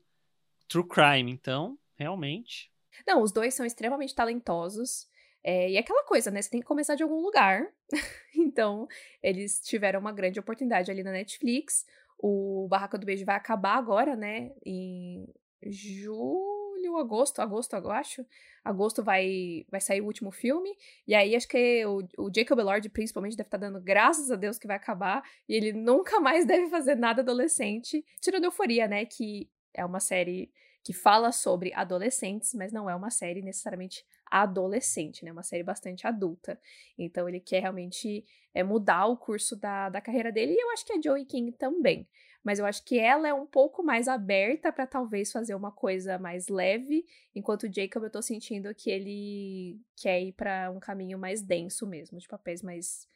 True 0.68 0.86
Crime. 0.86 1.30
Então, 1.30 1.78
realmente. 1.96 2.70
Não, 3.06 3.22
os 3.22 3.32
dois 3.32 3.54
são 3.54 3.66
extremamente 3.66 4.14
talentosos. 4.14 5.06
É, 5.44 5.70
e 5.70 5.76
é 5.76 5.80
aquela 5.80 6.04
coisa, 6.04 6.30
né? 6.30 6.42
Você 6.42 6.50
tem 6.50 6.60
que 6.60 6.66
começar 6.66 6.94
de 6.94 7.02
algum 7.02 7.20
lugar. 7.20 7.68
então, 8.34 8.88
eles 9.22 9.60
tiveram 9.60 10.00
uma 10.00 10.12
grande 10.12 10.40
oportunidade 10.40 10.90
ali 10.90 11.02
na 11.02 11.12
Netflix. 11.12 11.84
O 12.18 12.66
Barraca 12.68 12.98
do 12.98 13.06
Beijo 13.06 13.24
vai 13.24 13.36
acabar 13.36 13.76
agora, 13.76 14.16
né? 14.16 14.50
Em 14.64 15.26
julho, 15.62 16.55
agosto, 16.96 17.40
agosto, 17.40 17.74
eu 17.74 17.90
acho. 17.90 18.24
Agosto 18.64 19.02
vai, 19.02 19.64
vai 19.70 19.80
sair 19.80 20.00
o 20.00 20.06
último 20.06 20.30
filme. 20.30 20.70
E 21.06 21.14
aí 21.14 21.34
acho 21.34 21.48
que 21.48 21.84
o, 21.86 22.06
o 22.18 22.30
Jacob 22.34 22.58
Elord, 22.58 22.88
principalmente, 22.90 23.36
deve 23.36 23.48
estar 23.48 23.58
tá 23.58 23.66
dando 23.66 23.80
graças 23.80 24.30
a 24.30 24.36
Deus 24.36 24.58
que 24.58 24.66
vai 24.66 24.76
acabar. 24.76 25.22
E 25.48 25.54
ele 25.54 25.72
nunca 25.72 26.20
mais 26.20 26.44
deve 26.46 26.68
fazer 26.68 26.94
nada 26.94 27.22
adolescente. 27.22 28.04
Tirando 28.20 28.44
Euforia, 28.44 28.86
né? 28.86 29.04
Que 29.04 29.48
é 29.74 29.84
uma 29.84 30.00
série 30.00 30.50
que 30.84 30.92
fala 30.92 31.32
sobre 31.32 31.72
adolescentes, 31.74 32.54
mas 32.54 32.72
não 32.72 32.88
é 32.88 32.94
uma 32.94 33.10
série 33.10 33.42
necessariamente 33.42 34.04
adolescente, 34.30 35.24
né? 35.24 35.32
Uma 35.32 35.42
série 35.42 35.64
bastante 35.64 36.06
adulta. 36.06 36.60
Então 36.96 37.28
ele 37.28 37.40
quer 37.40 37.60
realmente 37.60 38.24
é, 38.54 38.62
mudar 38.62 39.06
o 39.06 39.16
curso 39.16 39.56
da, 39.56 39.88
da 39.88 40.00
carreira 40.00 40.30
dele, 40.30 40.52
e 40.52 40.60
eu 40.60 40.70
acho 40.70 40.86
que 40.86 40.92
a 40.92 41.00
Joey 41.00 41.24
King 41.24 41.52
também. 41.52 42.08
Mas 42.46 42.60
eu 42.60 42.64
acho 42.64 42.84
que 42.84 42.96
ela 42.96 43.26
é 43.26 43.34
um 43.34 43.44
pouco 43.44 43.82
mais 43.82 44.06
aberta 44.06 44.72
para 44.72 44.86
talvez 44.86 45.32
fazer 45.32 45.52
uma 45.56 45.72
coisa 45.72 46.16
mais 46.16 46.46
leve, 46.46 47.04
enquanto 47.34 47.64
o 47.64 47.72
Jacob 47.72 48.04
eu 48.04 48.10
tô 48.10 48.22
sentindo 48.22 48.72
que 48.72 48.88
ele 48.88 49.80
quer 49.96 50.22
ir 50.22 50.32
para 50.32 50.70
um 50.70 50.78
caminho 50.78 51.18
mais 51.18 51.42
denso 51.42 51.88
mesmo, 51.88 52.20
de 52.20 52.28
papéis 52.28 52.62
mais 52.62 53.08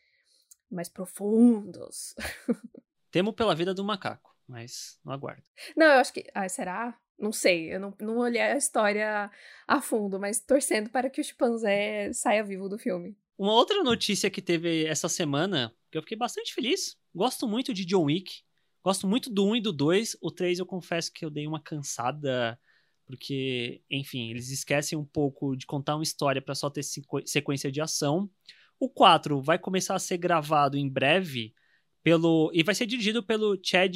mais 0.69 0.89
profundos. 0.89 2.13
Temo 3.13 3.33
pela 3.33 3.55
vida 3.55 3.73
do 3.73 3.85
macaco, 3.85 4.37
mas 4.49 4.99
não 5.05 5.13
aguardo. 5.13 5.45
Não, 5.77 5.87
eu 5.87 6.01
acho 6.01 6.13
que. 6.13 6.29
Ah, 6.35 6.49
será? 6.49 6.99
Não 7.17 7.31
sei, 7.31 7.73
eu 7.73 7.79
não, 7.79 7.95
não 8.01 8.19
olhei 8.19 8.43
a 8.43 8.57
história 8.57 9.31
a 9.65 9.81
fundo, 9.81 10.19
mas 10.19 10.41
torcendo 10.41 10.91
para 10.91 11.09
que 11.09 11.21
o 11.21 11.25
chimpanzé 11.25 12.13
saia 12.13 12.43
vivo 12.43 12.69
do 12.69 12.77
filme. 12.77 13.17
Uma 13.39 13.53
outra 13.53 13.85
notícia 13.85 14.29
que 14.29 14.43
teve 14.43 14.87
essa 14.87 15.09
semana, 15.09 15.73
que 15.89 15.97
eu 15.97 16.03
fiquei 16.03 16.19
bastante 16.19 16.53
feliz. 16.53 16.99
Gosto 17.15 17.47
muito 17.47 17.73
de 17.73 17.85
John 17.85 18.07
Wick. 18.07 18.43
Gosto 18.83 19.07
muito 19.07 19.31
do 19.31 19.47
1 19.47 19.57
e 19.57 19.61
do 19.61 19.73
2. 19.73 20.17
O 20.21 20.31
3 20.31 20.59
eu 20.59 20.67
confesso 20.67 21.13
que 21.13 21.25
eu 21.25 21.31
dei 21.31 21.47
uma 21.47 21.61
cansada, 21.61 22.59
porque, 23.07 23.83
enfim, 23.91 24.31
eles 24.31 24.51
esquecem 24.51 24.99
um 24.99 25.05
pouco 25.05 25.55
de 25.57 25.67
contar 25.67 25.97
uma 25.97 26.03
história 26.03 26.41
para 26.41 26.55
só 26.55 26.71
ter 26.71 26.83
sequência 27.27 27.71
de 27.71 27.81
ação. 27.81 28.31
O 28.79 28.89
4 28.89 29.43
vai 29.43 29.59
começar 29.59 29.95
a 29.95 29.99
ser 29.99 30.17
gravado 30.17 30.79
em 30.79 30.89
breve 30.89 31.55
pelo 32.03 32.51
e 32.55 32.63
vai 32.63 32.75
ser 32.75 32.87
dirigido 32.87 33.23
pelo 33.23 33.59
Chad 33.63 33.95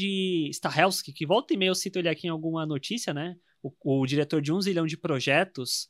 Stahelski, 0.53 1.13
que 1.13 1.25
volta 1.25 1.55
e 1.55 1.57
meia 1.57 1.71
eu 1.71 1.75
cito 1.75 1.99
ele 1.99 2.09
aqui 2.09 2.27
em 2.27 2.31
alguma 2.31 2.67
notícia, 2.67 3.15
né? 3.15 3.37
O, 3.63 3.73
o, 3.83 4.07
diretor 4.07 4.43
de 4.43 4.53
um 4.53 4.61
zilhão 4.61 4.87
de 4.87 4.97
projetos. 4.97 5.89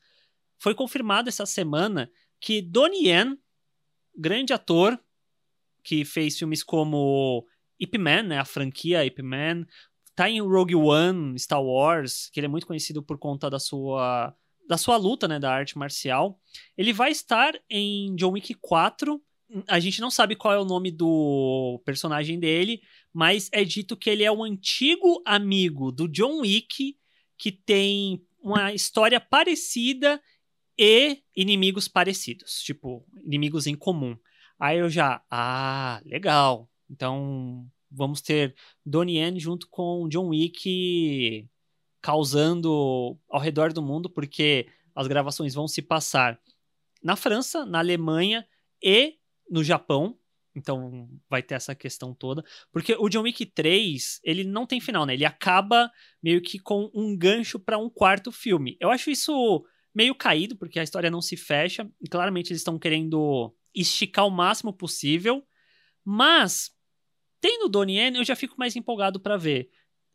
Foi 0.61 0.75
confirmado 0.75 1.29
essa 1.29 1.45
semana 1.45 2.09
que 2.41 2.63
Donnie 2.63 3.09
Yen, 3.09 3.37
grande 4.17 4.53
ator, 4.53 4.97
que 5.83 6.05
fez 6.05 6.39
filmes 6.39 6.63
como 6.63 7.45
Ip 7.79 7.99
Man, 7.99 8.23
né, 8.25 8.39
a 8.39 8.45
franquia 8.45 9.05
Ip 9.05 9.23
Man, 9.23 9.67
tá 10.15 10.31
em 10.31 10.41
Rogue 10.41 10.75
One, 10.75 11.39
Star 11.39 11.63
Wars, 11.63 12.31
que 12.33 12.41
ele 12.41 12.47
é 12.47 12.49
muito 12.49 12.67
conhecido 12.67 13.03
por 13.03 13.19
conta 13.19 13.51
da 13.51 13.59
sua 13.59 14.35
da 14.67 14.79
sua 14.79 14.97
luta, 14.97 15.29
né, 15.29 15.39
da 15.39 15.53
arte 15.53 15.77
marcial. 15.77 16.41
Ele 16.77 16.93
vai 16.93 17.11
estar 17.11 17.53
em 17.69 18.15
John 18.17 18.33
Wick 18.33 18.55
4. 18.55 19.23
A 19.69 19.79
gente 19.79 20.01
não 20.01 20.11
sabe 20.11 20.35
qual 20.35 20.55
é 20.55 20.59
o 20.59 20.65
nome 20.65 20.91
do 20.91 21.83
personagem 21.85 22.41
dele, 22.41 22.81
mas 23.13 23.51
é 23.53 23.63
dito 23.63 23.95
que 23.95 24.09
ele 24.09 24.25
é 24.25 24.33
um 24.33 24.43
antigo 24.43 25.23
amigo 25.27 25.93
do 25.93 26.09
John 26.09 26.41
Wick 26.41 26.97
que 27.37 27.53
tem 27.53 28.25
uma 28.41 28.73
história 28.73 29.21
parecida 29.21 30.21
e 30.79 31.23
inimigos 31.37 31.87
parecidos, 31.87 32.63
tipo, 32.63 33.07
inimigos 33.25 33.67
em 33.67 33.75
comum. 33.75 34.17
Aí 34.59 34.79
eu 34.79 34.89
já, 34.89 35.23
ah, 35.31 36.01
legal. 36.05 36.69
Então, 36.91 37.67
vamos 37.91 38.21
ter 38.21 38.55
Donnie 38.85 39.19
Yen 39.19 39.39
junto 39.39 39.69
com 39.69 40.09
John 40.09 40.29
Wick 40.29 41.49
causando 42.01 43.19
ao 43.31 43.41
redor 43.41 43.73
do 43.73 43.83
mundo, 43.83 44.11
porque 44.11 44.67
as 44.95 45.07
gravações 45.07 45.55
vão 45.55 45.67
se 45.67 45.81
passar 45.81 46.39
na 47.03 47.17
França, 47.17 47.65
na 47.65 47.79
Alemanha 47.79 48.47
e 48.83 49.17
no 49.51 49.65
Japão. 49.65 50.19
Então 50.57 51.09
vai 51.29 51.43
ter 51.43 51.55
essa 51.55 51.75
questão 51.75 52.15
toda. 52.15 52.45
Porque 52.71 52.95
o 52.99 53.09
John 53.09 53.23
Wick 53.23 53.45
3, 53.45 54.21
ele 54.23 54.45
não 54.45 54.67
tem 54.67 54.81
final, 54.81 55.05
né? 55.05 55.15
Ele 55.15 55.25
acaba 55.25 55.91
meio 56.23 56.41
que 56.41 56.59
com 56.59 56.91
um 56.95 57.17
gancho 57.17 57.59
para 57.59 57.77
um 57.77 57.91
quarto 57.91 58.31
filme. 58.31 58.77
Eu 58.79 58.91
acho 58.91 59.11
isso 59.11 59.65
meio 59.95 60.15
caído, 60.15 60.57
porque 60.57 60.79
a 60.79 60.83
história 60.83 61.11
não 61.11 61.21
se 61.21 61.37
fecha. 61.37 61.91
E 62.01 62.09
claramente 62.09 62.51
eles 62.51 62.61
estão 62.61 62.79
querendo 62.79 63.53
esticar 63.75 64.27
o 64.27 64.31
máximo 64.31 64.73
possível. 64.73 65.45
Mas, 66.05 66.71
tendo 67.45 67.69
Donnie 67.69 67.99
Yen, 67.99 68.17
eu 68.17 68.25
já 68.25 68.35
fico 68.35 68.55
mais 68.57 68.75
empolgado 68.75 69.21
para 69.21 69.37
ver. 69.37 69.69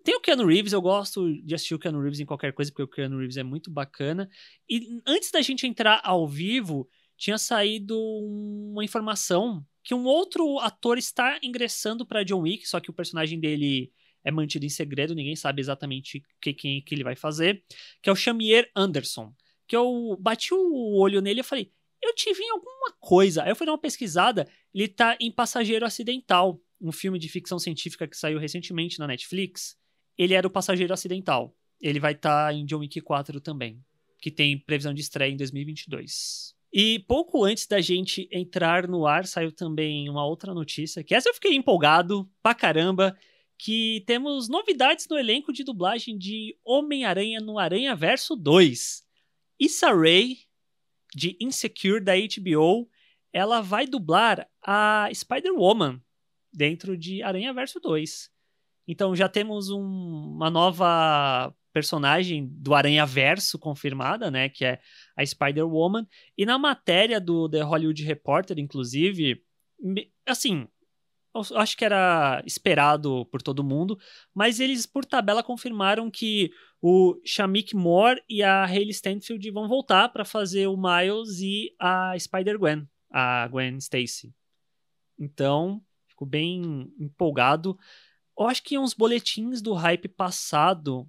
Tem 0.04 0.16
o 0.16 0.20
Keanu 0.20 0.48
Reeves, 0.48 0.74
eu 0.74 0.82
gosto 0.82 1.32
de 1.44 1.54
assistir 1.54 1.76
o 1.76 1.80
Keanu 1.80 2.02
Reeves 2.02 2.20
em 2.20 2.26
qualquer 2.26 2.52
coisa, 2.54 2.72
porque 2.72 2.82
o 2.82 2.88
Keanu 2.88 3.20
Reeves 3.20 3.38
é 3.38 3.44
muito 3.44 3.70
bacana. 3.70 4.28
E 4.68 5.00
antes 5.06 5.30
da 5.30 5.40
gente 5.40 5.68
entrar 5.68 6.02
ao 6.04 6.28
vivo, 6.28 6.90
tinha 7.16 7.38
saído 7.38 7.96
uma 8.00 8.84
informação 8.84 9.64
que 9.84 9.94
um 9.94 10.06
outro 10.06 10.58
ator 10.58 10.98
está 10.98 11.38
ingressando 11.44 12.04
para 12.04 12.24
John 12.24 12.42
Wick, 12.42 12.68
só 12.68 12.80
que 12.80 12.90
o 12.90 12.94
personagem 12.94 13.40
dele 13.40 13.92
é 14.24 14.32
mantido 14.32 14.66
em 14.66 14.70
segredo, 14.70 15.14
ninguém 15.14 15.36
sabe 15.36 15.62
exatamente 15.62 16.24
que, 16.42 16.52
quem 16.52 16.82
que 16.82 16.96
ele 16.96 17.04
vai 17.04 17.16
fazer, 17.16 17.64
que 18.02 18.10
é 18.10 18.12
o 18.12 18.16
Xamier 18.16 18.72
Anderson. 18.76 19.32
Que 19.68 19.76
eu 19.76 20.18
bati 20.20 20.52
o 20.52 20.98
olho 20.98 21.22
nele 21.22 21.42
e 21.42 21.44
falei, 21.44 21.72
eu 22.02 22.16
te 22.16 22.34
vi 22.34 22.42
em 22.42 22.50
alguma 22.50 22.92
coisa. 23.00 23.44
Aí 23.44 23.52
eu 23.52 23.56
fui 23.56 23.68
dar 23.68 23.74
uma 23.74 23.78
pesquisada, 23.78 24.50
ele 24.74 24.88
tá 24.88 25.16
em 25.20 25.32
Passageiro 25.32 25.86
Acidental, 25.86 26.60
um 26.82 26.92
filme 26.92 27.20
de 27.20 27.28
ficção 27.30 27.60
científica 27.60 28.08
que 28.08 28.18
saiu 28.18 28.40
recentemente 28.40 29.00
na 29.00 29.08
Netflix. 29.08 29.78
Ele 30.18 30.34
era 30.34 30.48
o 30.48 30.52
Passageiro 30.52 30.94
Acidental. 30.94 31.56
Ele 31.80 32.00
vai 32.00 32.14
estar 32.14 32.48
tá 32.48 32.54
em 32.54 32.66
John 32.66 32.80
Wick 32.80 33.00
4 33.02 33.40
também, 33.40 33.84
que 34.20 34.32
tem 34.32 34.58
previsão 34.58 34.94
de 34.94 35.02
estreia 35.02 35.32
em 35.32 35.38
2022. 35.38 36.54
E 36.72 37.00
pouco 37.08 37.44
antes 37.44 37.66
da 37.66 37.82
gente 37.82 38.30
entrar 38.32 38.88
no 38.88 39.08
ar, 39.08 39.26
saiu 39.26 39.52
também 39.52 40.10
uma 40.10 40.26
outra 40.26 40.54
notícia, 40.54 41.04
que 41.04 41.16
essa 41.16 41.30
eu 41.30 41.34
fiquei 41.34 41.56
empolgado 41.56 42.30
pra 42.44 42.54
caramba, 42.54 43.18
que 43.58 44.04
temos 44.06 44.48
novidades 44.48 45.08
no 45.10 45.18
elenco 45.18 45.52
de 45.52 45.64
dublagem 45.64 46.18
de 46.18 46.56
Homem-Aranha 46.64 47.40
no 47.40 47.58
Aranha 47.58 47.96
Verso 47.96 48.36
2. 48.36 49.04
Issa 49.60 49.92
Rae, 49.92 50.38
de 51.14 51.36
Insecure 51.42 52.00
da 52.00 52.14
HBO, 52.16 52.88
ela 53.34 53.62
vai 53.62 53.88
dublar 53.88 54.48
a 54.64 55.10
Spider-Woman 55.14 56.02
dentro 56.52 56.98
de 56.98 57.22
Aranha 57.22 57.54
Verso 57.54 57.80
2. 57.80 58.30
Então 58.88 59.16
já 59.16 59.30
temos 59.30 59.70
um, 59.70 59.82
uma 59.82 60.50
nova 60.50 61.54
personagem 61.72 62.48
do 62.52 62.74
Aranha 62.74 63.06
Verso 63.06 63.60
confirmada, 63.60 64.32
né, 64.32 64.50
que 64.50 64.66
é 64.66 64.80
a 65.16 65.26
Spider-Woman, 65.26 66.08
e 66.38 66.46
na 66.46 66.58
matéria 66.58 67.22
do 67.22 67.48
The 67.48 67.62
Hollywood 67.62 68.04
Reporter, 68.04 68.58
inclusive, 68.58 69.44
assim, 70.26 70.68
eu 71.34 71.58
acho 71.58 71.78
que 71.78 71.86
era 71.86 72.42
esperado 72.46 73.26
por 73.28 73.42
todo 73.42 73.64
mundo, 73.64 73.98
mas 74.34 74.60
eles 74.60 74.86
por 74.86 75.06
tabela 75.06 75.44
confirmaram 75.44 76.10
que 76.10 76.52
o 76.82 77.20
Shamik 77.24 77.76
Moore 77.76 78.22
e 78.28 78.42
a 78.42 78.66
Hayley 78.66 78.90
Stanfield 78.90 79.52
vão 79.52 79.68
voltar 79.68 80.10
para 80.10 80.26
fazer 80.26 80.68
o 80.68 80.78
Miles 80.78 81.40
e 81.40 81.76
a 81.80 82.18
Spider-Gwen, 82.18 82.88
a 83.12 83.48
Gwen 83.48 83.78
Stacy. 83.78 84.34
Então, 85.20 85.82
fico 86.20 86.26
bem 86.26 86.94
empolgado. 87.00 87.78
Eu 88.38 88.48
acho 88.48 88.62
que 88.62 88.78
uns 88.78 88.94
boletins 88.94 89.62
do 89.62 89.74
hype 89.74 90.10
passado 90.10 91.08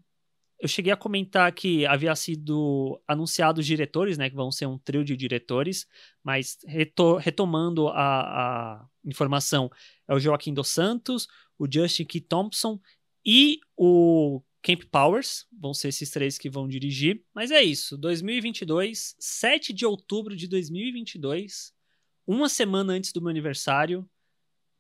eu 0.61 0.69
cheguei 0.69 0.93
a 0.93 0.97
comentar 0.97 1.51
que 1.53 1.87
havia 1.87 2.15
sido 2.15 3.01
anunciado 3.09 3.61
os 3.61 3.67
diretores, 3.67 4.19
né, 4.19 4.29
que 4.29 4.37
vão 4.37 4.53
ser 4.53 4.67
um 4.67 4.77
trio 4.77 5.03
de 5.03 5.17
diretores, 5.17 5.87
mas 6.23 6.59
reto 6.67 7.17
retomando 7.17 7.89
a, 7.89 8.75
a, 8.75 8.87
informação, 9.03 9.71
é 10.07 10.13
o 10.13 10.21
Joaquim 10.21 10.53
dos 10.53 10.69
Santos, 10.69 11.27
o 11.59 11.67
Justin 11.67 12.05
Key 12.05 12.21
Thompson 12.21 12.79
e 13.25 13.59
o 13.75 14.43
Camp 14.63 14.83
Powers, 14.91 15.47
vão 15.51 15.73
ser 15.73 15.89
esses 15.89 16.11
três 16.11 16.37
que 16.37 16.51
vão 16.51 16.69
dirigir. 16.69 17.25
Mas 17.35 17.51
é 17.51 17.63
isso, 17.63 17.97
2022, 17.97 19.17
7 19.19 19.73
de 19.73 19.87
outubro 19.87 20.37
de 20.37 20.47
2022, 20.47 21.73
uma 22.27 22.51
semana 22.51 22.93
antes 22.93 23.15
do 23.15 23.23
meu 23.23 23.31
aniversário, 23.31 24.07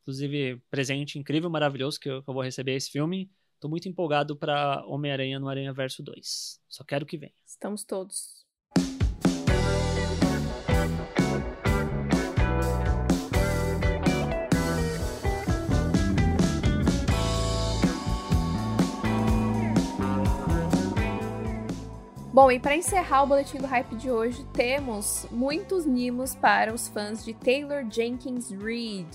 inclusive 0.02 0.60
presente 0.70 1.18
incrível, 1.18 1.50
maravilhoso 1.50 1.98
que 1.98 2.08
eu, 2.08 2.22
que 2.22 2.28
eu 2.28 2.34
vou 2.34 2.42
receber 2.42 2.74
esse 2.74 2.90
filme. 2.90 3.30
Tô 3.58 3.68
muito 3.68 3.88
empolgado 3.88 4.36
para 4.36 4.84
Homem-Aranha 4.86 5.38
no 5.38 5.48
Aranha 5.48 5.72
Verso 5.72 6.02
2. 6.02 6.60
Só 6.68 6.82
quero 6.82 7.04
que 7.04 7.18
venha. 7.18 7.32
Estamos 7.46 7.84
todos. 7.84 8.40
Bom, 22.32 22.50
e 22.50 22.58
para 22.58 22.74
encerrar 22.74 23.24
o 23.24 23.26
boletim 23.26 23.58
do 23.58 23.66
hype 23.66 23.94
de 23.96 24.10
hoje, 24.10 24.42
temos 24.54 25.26
muitos 25.30 25.84
mimos 25.84 26.34
para 26.34 26.72
os 26.72 26.88
fãs 26.88 27.22
de 27.22 27.34
Taylor 27.34 27.84
Jenkins 27.90 28.50
Reid. 28.50 29.06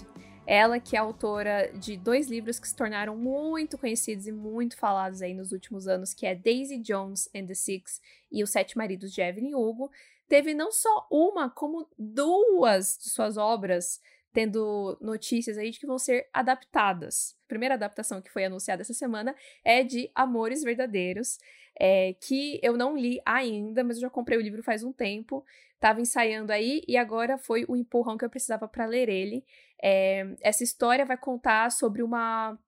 Ela 0.47 0.79
que 0.79 0.95
é 0.95 0.99
autora 0.99 1.71
de 1.73 1.97
dois 1.97 2.27
livros 2.27 2.59
que 2.59 2.67
se 2.67 2.75
tornaram 2.75 3.15
muito 3.15 3.77
conhecidos 3.77 4.27
e 4.27 4.31
muito 4.31 4.77
falados 4.77 5.21
aí 5.21 5.33
nos 5.33 5.51
últimos 5.51 5.87
anos, 5.87 6.13
que 6.13 6.25
é 6.25 6.35
Daisy 6.35 6.77
Jones 6.77 7.29
and 7.35 7.47
the 7.47 7.55
Six 7.55 8.01
e 8.31 8.43
Os 8.43 8.51
Sete 8.51 8.77
Maridos 8.77 9.11
de 9.11 9.21
Evelyn 9.21 9.55
Hugo, 9.55 9.89
teve 10.27 10.53
não 10.53 10.71
só 10.71 11.07
uma, 11.09 11.49
como 11.49 11.87
duas 11.97 12.97
de 13.01 13.09
suas 13.09 13.37
obras 13.37 14.01
tendo 14.35 14.97
notícias 14.99 15.57
aí 15.57 15.71
de 15.71 15.79
que 15.79 15.87
vão 15.87 15.97
ser 15.97 16.27
adaptadas. 16.33 17.37
A 17.45 17.47
primeira 17.47 17.75
adaptação 17.75 18.21
que 18.21 18.29
foi 18.29 18.43
anunciada 18.43 18.81
essa 18.81 18.93
semana 18.93 19.33
é 19.63 19.81
de 19.81 20.11
Amores 20.13 20.61
Verdadeiros, 20.61 21.37
é, 21.79 22.13
que 22.19 22.59
eu 22.61 22.75
não 22.75 22.97
li 22.97 23.21
ainda, 23.25 23.81
mas 23.81 23.95
eu 23.95 24.01
já 24.01 24.09
comprei 24.09 24.37
o 24.37 24.41
livro 24.41 24.61
faz 24.61 24.83
um 24.83 24.91
tempo, 24.91 25.45
estava 25.75 26.01
ensaiando 26.01 26.51
aí 26.51 26.83
e 26.85 26.97
agora 26.97 27.37
foi 27.37 27.63
o 27.69 27.77
empurrão 27.77 28.17
que 28.17 28.25
eu 28.25 28.29
precisava 28.29 28.67
para 28.67 28.85
ler 28.85 29.07
ele. 29.07 29.45
É, 29.81 30.27
essa 30.41 30.65
história 30.65 31.05
vai 31.05 31.15
contar 31.17 31.71
sobre 31.71 32.03
uma, 32.03 32.59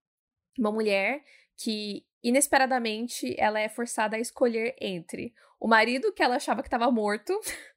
uma 0.58 0.72
mulher 0.72 1.22
que 1.58 2.06
inesperadamente 2.24 3.36
ela 3.38 3.60
é 3.60 3.68
forçada 3.68 4.16
a 4.16 4.20
escolher 4.22 4.74
entre 4.80 5.34
o 5.60 5.68
marido 5.68 6.14
que 6.14 6.24
ela 6.24 6.38
achava 6.38 6.62
que 6.62 6.68
estava 6.68 6.90
morto. 6.90 7.38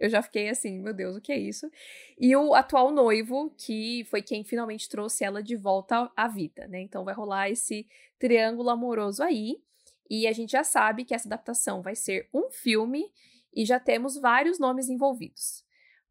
eu 0.00 0.08
já 0.08 0.22
fiquei 0.22 0.48
assim, 0.48 0.80
meu 0.80 0.94
Deus, 0.94 1.16
o 1.16 1.20
que 1.20 1.32
é 1.32 1.38
isso? 1.38 1.70
E 2.18 2.34
o 2.36 2.54
atual 2.54 2.90
noivo, 2.90 3.52
que 3.56 4.04
foi 4.04 4.22
quem 4.22 4.44
finalmente 4.44 4.88
trouxe 4.88 5.24
ela 5.24 5.42
de 5.42 5.56
volta 5.56 6.10
à 6.16 6.28
vida, 6.28 6.66
né? 6.68 6.80
Então 6.80 7.04
vai 7.04 7.14
rolar 7.14 7.50
esse 7.50 7.86
triângulo 8.18 8.70
amoroso 8.70 9.22
aí. 9.22 9.60
E 10.08 10.26
a 10.26 10.32
gente 10.32 10.52
já 10.52 10.64
sabe 10.64 11.04
que 11.04 11.14
essa 11.14 11.28
adaptação 11.28 11.82
vai 11.82 11.94
ser 11.94 12.28
um 12.32 12.50
filme 12.50 13.12
e 13.52 13.64
já 13.64 13.78
temos 13.78 14.16
vários 14.16 14.58
nomes 14.58 14.88
envolvidos. 14.88 15.64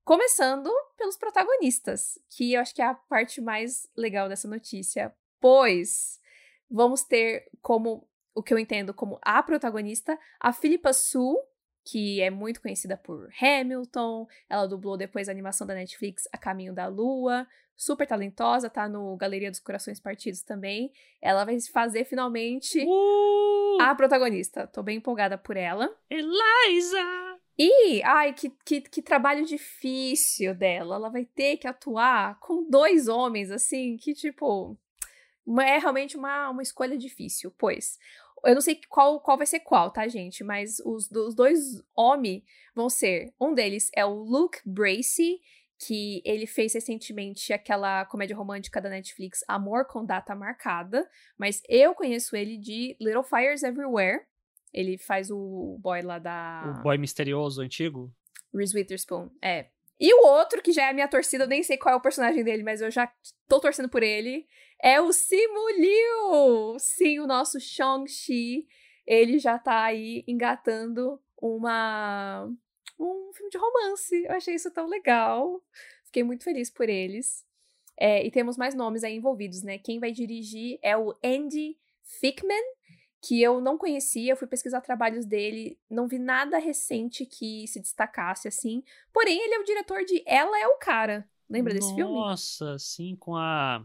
Começando 0.04 0.70
pelos 0.98 1.18
protagonistas, 1.18 2.20
que 2.30 2.54
eu 2.54 2.62
acho 2.62 2.76
que 2.76 2.82
é 2.82 2.86
a 2.86 2.94
parte 2.94 3.42
mais 3.42 3.90
legal 3.96 4.30
dessa 4.30 4.48
notícia, 4.48 5.14
pois 5.40 6.20
vamos 6.70 7.04
ter 7.04 7.50
como 7.62 8.08
o 8.36 8.44
que 8.44 8.54
eu 8.54 8.60
entendo 8.60 8.94
como 8.94 9.20
a 9.22 9.42
protagonista, 9.42 10.18
a 10.40 10.54
Philippa 10.54 10.94
Sue, 10.94 11.36
que 11.88 12.22
é 12.22 12.30
muito 12.30 12.62
conhecida 12.62 12.98
por 12.98 13.30
Hamilton, 13.42 14.28
ela 14.50 14.68
dublou 14.68 14.98
depois 14.98 15.30
a 15.30 15.32
animação 15.32 15.66
da 15.66 15.74
Netflix 15.74 16.28
A 16.34 16.38
Caminho 16.38 16.74
da 16.74 16.86
Lua, 16.88 17.48
super 17.78 18.06
talentosa, 18.06 18.70
tá 18.70 18.90
no 18.90 19.16
Galeria 19.16 19.50
dos 19.50 19.62
Corações 19.62 19.98
Partidos 19.98 20.42
também. 20.42 20.92
Ela 21.22 21.46
vai 21.46 21.58
fazer 21.62 22.04
finalmente 22.04 22.84
uh! 22.86 23.78
a 23.80 23.96
protagonista. 23.96 24.68
Tô 24.68 24.84
bem 24.84 24.98
empolgada 24.98 25.38
por 25.38 25.56
ela. 25.56 25.90
Eliza! 26.10 27.38
E, 27.58 28.04
ai, 28.04 28.34
que, 28.34 28.50
que, 28.66 28.82
que 28.82 29.02
trabalho 29.02 29.46
difícil 29.46 30.54
dela. 30.54 30.96
Ela 30.96 31.10
vai 31.10 31.24
ter 31.24 31.56
que 31.56 31.68
atuar 31.68 32.38
com 32.42 32.70
dois 32.70 33.08
homens, 33.08 33.50
assim, 33.50 33.96
que, 33.96 34.14
tipo, 34.14 34.78
é 35.62 35.78
realmente 35.78 36.18
uma, 36.18 36.50
uma 36.50 36.62
escolha 36.62 36.98
difícil, 36.98 37.52
pois. 37.58 37.98
Eu 38.46 38.54
não 38.54 38.62
sei 38.62 38.80
qual, 38.90 39.20
qual 39.20 39.38
vai 39.38 39.48
ser 39.48 39.60
qual, 39.62 39.92
tá, 39.92 40.08
gente? 40.08 40.44
Mas 40.44 40.80
os, 40.86 41.10
os 41.12 41.36
dois 41.36 41.60
homens 41.96 42.44
vão 42.76 42.90
ser. 42.90 43.34
Um 43.40 43.54
deles 43.54 43.90
é 43.96 44.06
o 44.06 44.14
Luke 44.14 44.60
Bracey, 44.66 45.40
que 45.80 46.22
ele 46.26 46.48
fez 46.48 46.74
recentemente 46.74 47.54
aquela 47.54 48.06
comédia 48.06 48.36
romântica 48.36 48.82
da 48.82 48.90
Netflix 48.90 49.44
Amor 49.48 49.86
com 49.86 50.06
Data 50.06 50.36
Marcada, 50.36 51.08
mas 51.38 51.62
eu 51.70 51.94
conheço 51.94 52.36
ele 52.36 52.58
de 52.58 52.98
Little 53.00 53.24
Fires 53.24 53.64
Everywhere. 53.64 54.22
Ele 54.74 54.98
faz 54.98 55.30
o 55.32 55.78
boy 55.80 56.02
lá 56.02 56.20
da. 56.20 56.78
O 56.80 56.84
boy 56.84 56.98
misterioso 56.98 57.62
antigo? 57.62 58.12
Reese 58.54 58.76
Witherspoon, 58.76 59.30
é. 59.42 59.70
E 60.00 60.14
o 60.14 60.26
outro, 60.28 60.62
que 60.62 60.72
já 60.72 60.86
é 60.86 60.90
a 60.90 60.94
minha 60.94 61.08
torcida, 61.08 61.44
eu 61.44 61.48
nem 61.48 61.64
sei 61.64 61.78
qual 61.78 61.96
é 61.96 61.98
o 61.98 62.02
personagem 62.02 62.44
dele, 62.44 62.64
mas 62.64 62.82
eu 62.82 62.92
já 62.92 63.12
tô 63.48 63.60
torcendo 63.60 63.90
por 63.90 64.04
ele, 64.04 64.46
é 64.82 65.02
o 65.02 65.12
Simu 65.12 65.70
Liu! 65.78 66.80
Sim, 66.80 67.20
o 67.20 67.28
nosso 67.28 67.60
Shang-Chi. 67.60 68.68
Ele 69.06 69.40
já 69.40 69.58
tá 69.58 69.86
aí 69.86 70.24
engatando 70.28 71.20
uma 71.42 72.48
um 73.00 73.32
filme 73.34 73.50
de 73.50 73.58
romance. 73.58 74.26
Eu 74.26 74.32
achei 74.32 74.56
isso 74.56 74.72
tão 74.72 74.88
legal. 74.88 75.62
Fiquei 76.06 76.24
muito 76.24 76.44
feliz 76.44 76.70
por 76.70 76.90
eles. 76.90 77.46
É, 78.00 78.26
e 78.26 78.30
temos 78.30 78.58
mais 78.58 78.76
nomes 78.76 79.04
aí 79.04 79.16
envolvidos, 79.16 79.64
né? 79.64 79.80
Quem 79.80 80.00
vai 80.00 80.12
dirigir 80.12 80.78
é 80.84 80.96
o 80.96 81.18
Andy 81.24 81.78
Fickman, 82.04 82.62
que 83.22 83.42
eu 83.42 83.60
não 83.60 83.78
conhecia, 83.78 84.36
fui 84.36 84.48
pesquisar 84.48 84.82
trabalhos 84.82 85.26
dele, 85.26 85.78
não 85.90 86.08
vi 86.08 86.20
nada 86.20 86.58
recente 86.58 87.26
que 87.26 87.68
se 87.68 87.80
destacasse 87.80 88.48
assim. 88.48 88.84
Porém, 89.12 89.40
ele 89.42 89.56
é 89.56 89.60
o 89.60 89.64
diretor 89.64 90.04
de 90.06 90.24
Ela 90.26 90.60
é 90.60 90.68
o 90.68 90.78
Cara. 90.78 91.28
Lembra 91.50 91.74
desse 91.74 91.94
filme? 91.96 92.14
Nossa, 92.14 92.78
sim, 92.78 93.16
com 93.16 93.36
a 93.36 93.84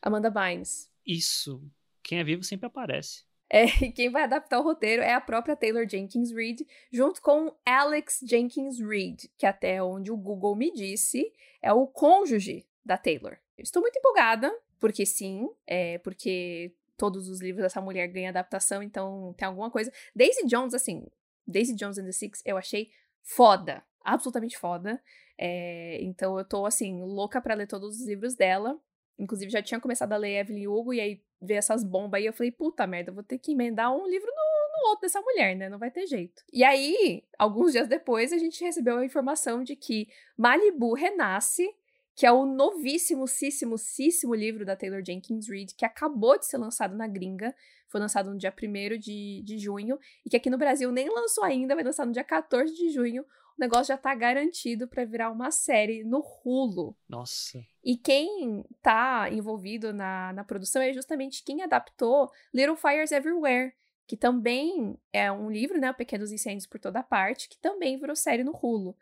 Amanda 0.00 0.30
Bynes. 0.30 0.90
Isso. 1.06 1.62
Quem 2.02 2.18
é 2.18 2.24
vivo 2.24 2.42
sempre 2.42 2.66
aparece. 2.66 3.24
É, 3.48 3.66
e 3.84 3.92
quem 3.92 4.10
vai 4.10 4.22
adaptar 4.22 4.58
o 4.58 4.62
roteiro 4.62 5.02
é 5.02 5.12
a 5.12 5.20
própria 5.20 5.54
Taylor 5.54 5.86
Jenkins 5.88 6.30
Reid, 6.30 6.66
junto 6.90 7.20
com 7.20 7.54
Alex 7.66 8.20
Jenkins 8.22 8.80
Reid, 8.80 9.30
que 9.36 9.44
até 9.44 9.82
onde 9.82 10.10
o 10.10 10.16
Google 10.16 10.56
me 10.56 10.72
disse 10.72 11.30
é 11.60 11.72
o 11.72 11.86
cônjuge 11.86 12.66
da 12.84 12.96
Taylor. 12.96 13.36
Eu 13.56 13.62
estou 13.62 13.82
muito 13.82 13.98
empolgada, 13.98 14.50
porque 14.80 15.04
sim, 15.04 15.48
é 15.66 15.98
porque 15.98 16.74
todos 17.02 17.28
os 17.28 17.40
livros 17.40 17.64
dessa 17.64 17.80
mulher 17.80 18.06
ganham 18.06 18.28
adaptação, 18.28 18.80
então 18.80 19.34
tem 19.36 19.48
alguma 19.48 19.68
coisa. 19.72 19.92
Daisy 20.14 20.46
Jones, 20.46 20.72
assim, 20.72 21.04
Daisy 21.44 21.74
Jones 21.74 21.98
and 21.98 22.04
the 22.04 22.12
Six, 22.12 22.40
eu 22.46 22.56
achei 22.56 22.90
foda, 23.24 23.82
absolutamente 24.04 24.56
foda. 24.56 25.02
É, 25.36 25.98
então 26.00 26.38
eu 26.38 26.44
tô, 26.44 26.64
assim, 26.64 27.02
louca 27.02 27.40
para 27.40 27.54
ler 27.54 27.66
todos 27.66 27.98
os 27.98 28.06
livros 28.06 28.36
dela. 28.36 28.80
Inclusive, 29.18 29.50
já 29.50 29.60
tinha 29.60 29.80
começado 29.80 30.12
a 30.12 30.16
ler 30.16 30.38
Evelyn 30.38 30.68
Hugo, 30.68 30.94
e 30.94 31.00
aí 31.00 31.24
ver 31.40 31.54
essas 31.54 31.82
bombas 31.82 32.20
aí, 32.20 32.26
eu 32.26 32.32
falei, 32.32 32.52
puta 32.52 32.86
merda, 32.86 33.10
vou 33.10 33.24
ter 33.24 33.36
que 33.36 33.50
emendar 33.50 33.92
um 33.92 34.06
livro 34.06 34.28
no, 34.28 34.84
no, 34.84 34.90
outro 34.90 35.02
dessa 35.02 35.20
mulher, 35.20 35.56
né? 35.56 35.68
Não 35.68 35.80
vai 35.80 35.90
ter 35.90 36.06
jeito. 36.06 36.44
E 36.52 36.62
aí, 36.62 37.24
alguns 37.36 37.72
dias 37.72 37.88
depois, 37.88 38.32
a 38.32 38.38
gente 38.38 38.62
recebeu 38.62 38.98
a 38.98 39.04
informação 39.04 39.64
de 39.64 39.74
que 39.74 40.06
Malibu 40.38 40.94
renasce, 40.94 41.68
que 42.14 42.26
é 42.26 42.32
o 42.32 42.44
novíssimo, 42.44 43.26
císsimo 43.26 44.34
livro 44.34 44.64
da 44.64 44.76
Taylor 44.76 45.02
Jenkins 45.04 45.48
Reid, 45.48 45.74
que 45.74 45.84
acabou 45.84 46.38
de 46.38 46.46
ser 46.46 46.58
lançado 46.58 46.96
na 46.96 47.06
gringa. 47.06 47.54
Foi 47.88 48.00
lançado 48.00 48.30
no 48.30 48.38
dia 48.38 48.52
1 48.52 48.98
de, 48.98 49.42
de 49.44 49.58
junho, 49.58 49.98
e 50.24 50.30
que 50.30 50.36
aqui 50.36 50.50
no 50.50 50.58
Brasil 50.58 50.90
nem 50.90 51.08
lançou 51.08 51.44
ainda, 51.44 51.74
vai 51.74 51.84
lançar 51.84 52.06
no 52.06 52.12
dia 52.12 52.24
14 52.24 52.74
de 52.74 52.90
junho 52.90 53.24
o 53.58 53.60
negócio 53.60 53.86
já 53.86 53.98
tá 53.98 54.14
garantido 54.14 54.88
para 54.88 55.04
virar 55.04 55.30
uma 55.30 55.50
série 55.50 56.02
no 56.04 56.24
Hulu. 56.44 56.96
Nossa. 57.08 57.62
E 57.84 57.96
quem 57.96 58.64
tá 58.80 59.28
envolvido 59.30 59.92
na, 59.92 60.32
na 60.32 60.44
produção 60.44 60.80
é 60.80 60.92
justamente 60.92 61.44
quem 61.44 61.62
adaptou 61.62 62.30
Little 62.52 62.76
Fires 62.76 63.12
Everywhere, 63.12 63.72
que 64.06 64.16
também 64.16 64.98
é 65.12 65.30
um 65.30 65.50
livro, 65.50 65.78
né? 65.78 65.92
Pequenos 65.92 66.32
Incêndios 66.32 66.66
por 66.66 66.80
Toda 66.80 67.02
Parte, 67.02 67.48
que 67.48 67.58
também 67.58 67.98
virou 67.98 68.16
série 68.16 68.42
no 68.42 68.52
Hulu. 68.52 68.96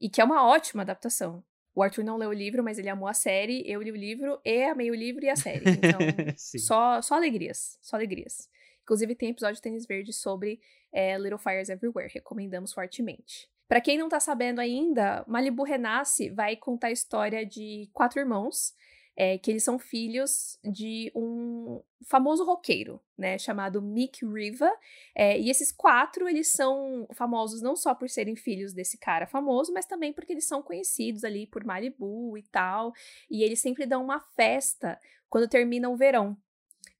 E 0.00 0.08
que 0.08 0.20
é 0.20 0.24
uma 0.24 0.46
ótima 0.46 0.82
adaptação. 0.82 1.42
O 1.74 1.82
Arthur 1.82 2.04
não 2.04 2.16
leu 2.16 2.30
o 2.30 2.32
livro, 2.32 2.62
mas 2.62 2.78
ele 2.78 2.88
amou 2.88 3.08
a 3.08 3.14
série. 3.14 3.62
Eu 3.66 3.82
li 3.82 3.90
o 3.90 3.96
livro 3.96 4.40
e 4.44 4.62
amei 4.64 4.90
o 4.90 4.94
livro 4.94 5.24
e 5.24 5.28
a 5.28 5.36
série. 5.36 5.64
Então, 5.68 5.98
só, 6.36 7.02
só 7.02 7.16
alegrias. 7.16 7.78
Só 7.82 7.96
alegrias. 7.96 8.48
Inclusive, 8.82 9.14
tem 9.14 9.30
episódio 9.30 9.56
de 9.56 9.62
Tênis 9.62 9.86
Verde 9.86 10.12
sobre 10.12 10.60
é, 10.92 11.18
Little 11.18 11.38
Fires 11.38 11.68
Everywhere. 11.68 12.12
Recomendamos 12.12 12.72
fortemente. 12.72 13.48
Para 13.66 13.80
quem 13.80 13.98
não 13.98 14.08
tá 14.08 14.20
sabendo 14.20 14.60
ainda, 14.60 15.24
Malibu 15.26 15.64
Renasce 15.64 16.28
vai 16.30 16.54
contar 16.54 16.88
a 16.88 16.92
história 16.92 17.44
de 17.44 17.88
quatro 17.92 18.20
irmãos, 18.20 18.74
é, 19.16 19.38
que 19.38 19.50
eles 19.50 19.62
são 19.62 19.78
filhos 19.78 20.58
de 20.64 21.10
um 21.14 21.80
famoso 22.04 22.44
roqueiro, 22.44 23.00
né, 23.16 23.38
chamado 23.38 23.80
Mick 23.80 24.24
Riva. 24.26 24.70
É, 25.14 25.38
e 25.38 25.50
esses 25.50 25.70
quatro, 25.70 26.28
eles 26.28 26.48
são 26.48 27.06
famosos 27.12 27.62
não 27.62 27.76
só 27.76 27.94
por 27.94 28.08
serem 28.10 28.34
filhos 28.36 28.72
desse 28.72 28.98
cara 28.98 29.26
famoso, 29.26 29.72
mas 29.72 29.86
também 29.86 30.12
porque 30.12 30.32
eles 30.32 30.46
são 30.46 30.62
conhecidos 30.62 31.24
ali 31.24 31.46
por 31.46 31.64
Malibu 31.64 32.36
e 32.36 32.42
tal. 32.42 32.92
E 33.30 33.42
eles 33.42 33.60
sempre 33.60 33.86
dão 33.86 34.02
uma 34.02 34.20
festa 34.20 35.00
quando 35.28 35.48
termina 35.48 35.88
o 35.88 35.96
verão. 35.96 36.36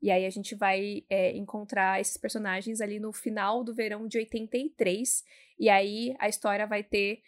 E 0.01 0.11
aí 0.11 0.27
a 0.27 0.31
gente 0.31 0.55
vai 0.55 1.03
é, 1.09 1.35
encontrar 1.37 2.01
esses 2.01 2.17
personagens 2.17 2.81
ali 2.81 3.01
no 3.01 3.13
final 3.13 3.65
do 3.65 3.75
verão 3.75 4.07
de 4.07 4.19
83. 4.19 5.25
E 5.59 5.69
aí 5.69 6.15
a 6.19 6.29
história 6.29 6.67
vai 6.67 6.83
ter 6.83 7.23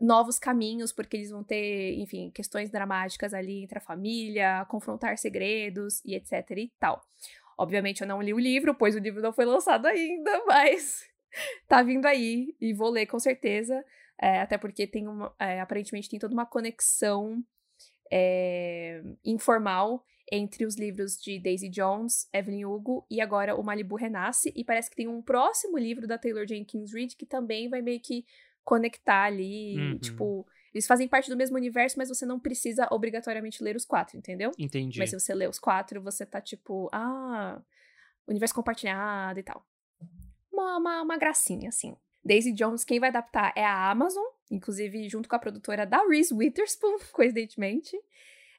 novos 0.00 0.38
caminhos, 0.38 0.92
porque 0.92 1.16
eles 1.16 1.30
vão 1.30 1.44
ter, 1.44 1.98
enfim, 1.98 2.30
questões 2.30 2.70
dramáticas 2.70 3.34
ali 3.34 3.62
entre 3.62 3.78
a 3.78 3.80
família, 3.80 4.64
confrontar 4.68 5.16
segredos 5.18 6.02
e 6.04 6.14
etc 6.14 6.50
e 6.56 6.72
tal. 6.78 7.04
Obviamente 7.58 8.00
eu 8.00 8.06
não 8.06 8.22
li 8.22 8.32
o 8.32 8.38
livro, 8.38 8.74
pois 8.74 8.94
o 8.94 8.98
livro 8.98 9.20
não 9.20 9.32
foi 9.32 9.44
lançado 9.44 9.86
ainda, 9.86 10.42
mas 10.46 11.04
tá 11.68 11.82
vindo 11.82 12.06
aí 12.06 12.54
e 12.60 12.72
vou 12.72 12.90
ler 12.90 13.06
com 13.06 13.18
certeza. 13.18 13.84
É, 14.20 14.40
até 14.40 14.56
porque 14.56 14.86
tem 14.86 15.08
uma, 15.08 15.34
é, 15.38 15.60
aparentemente 15.60 16.08
tem 16.08 16.18
toda 16.18 16.34
uma 16.34 16.46
conexão 16.46 17.42
é, 18.10 19.02
informal 19.24 20.04
entre 20.30 20.64
os 20.64 20.76
livros 20.76 21.16
de 21.16 21.38
Daisy 21.38 21.68
Jones, 21.68 22.28
Evelyn 22.32 22.64
Hugo 22.64 23.06
e 23.10 23.20
agora 23.20 23.54
o 23.54 23.62
Malibu 23.62 23.96
Renasce. 23.96 24.52
E 24.56 24.64
parece 24.64 24.88
que 24.88 24.96
tem 24.96 25.08
um 25.08 25.20
próximo 25.20 25.76
livro 25.76 26.06
da 26.06 26.18
Taylor 26.18 26.46
Jenkins 26.46 26.92
Reid 26.92 27.16
que 27.16 27.26
também 27.26 27.68
vai 27.68 27.82
meio 27.82 28.00
que 28.00 28.24
conectar 28.64 29.24
ali. 29.24 29.76
Uhum. 29.78 29.98
Tipo, 29.98 30.46
eles 30.74 30.86
fazem 30.86 31.06
parte 31.06 31.28
do 31.28 31.36
mesmo 31.36 31.56
universo, 31.56 31.98
mas 31.98 32.08
você 32.08 32.24
não 32.24 32.40
precisa 32.40 32.88
obrigatoriamente 32.90 33.62
ler 33.62 33.76
os 33.76 33.84
quatro, 33.84 34.16
entendeu? 34.16 34.50
Entendi. 34.58 34.98
Mas 34.98 35.10
se 35.10 35.18
você 35.18 35.34
lê 35.34 35.46
os 35.46 35.58
quatro, 35.58 36.00
você 36.02 36.24
tá 36.24 36.40
tipo, 36.40 36.88
ah, 36.92 37.60
universo 38.26 38.54
compartilhado 38.54 39.38
e 39.38 39.42
tal. 39.42 39.66
Uma, 40.52 40.78
uma, 40.78 41.02
uma 41.02 41.18
gracinha, 41.18 41.68
assim. 41.68 41.96
Daisy 42.24 42.52
Jones, 42.52 42.84
quem 42.84 43.00
vai 43.00 43.08
adaptar 43.08 43.52
é 43.56 43.64
a 43.64 43.90
Amazon, 43.90 44.24
inclusive 44.50 45.08
junto 45.08 45.28
com 45.28 45.34
a 45.34 45.38
produtora 45.38 45.84
da 45.84 46.06
Reese 46.06 46.32
Witherspoon, 46.32 46.98
coincidentemente. 47.12 47.96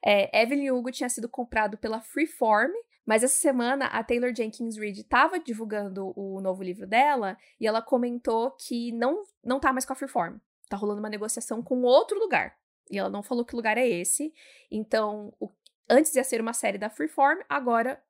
É, 0.04 0.42
Evelyn 0.42 0.70
Hugo 0.70 0.90
tinha 0.90 1.08
sido 1.08 1.28
comprado 1.28 1.78
pela 1.78 2.00
Freeform, 2.00 2.72
mas 3.06 3.22
essa 3.22 3.36
semana 3.36 3.86
a 3.86 4.02
Taylor 4.02 4.34
Jenkins 4.34 4.76
Reid 4.76 5.00
estava 5.00 5.38
divulgando 5.38 6.12
o 6.18 6.40
novo 6.40 6.62
livro 6.62 6.86
dela 6.86 7.36
e 7.60 7.66
ela 7.66 7.82
comentou 7.82 8.52
que 8.52 8.92
não, 8.92 9.24
não 9.42 9.60
tá 9.60 9.72
mais 9.72 9.84
com 9.84 9.92
a 9.92 9.96
Freeform. 9.96 10.38
Tá 10.68 10.76
rolando 10.76 11.00
uma 11.00 11.10
negociação 11.10 11.62
com 11.62 11.82
outro 11.82 12.18
lugar. 12.18 12.56
E 12.90 12.98
ela 12.98 13.10
não 13.10 13.22
falou 13.22 13.44
que 13.44 13.56
lugar 13.56 13.76
é 13.76 13.86
esse. 13.86 14.32
Então, 14.70 15.34
o, 15.38 15.50
antes 15.88 16.14
ia 16.14 16.24
ser 16.24 16.40
uma 16.40 16.52
série 16.52 16.78
da 16.78 16.88
Freeform, 16.88 17.40
agora 17.48 18.02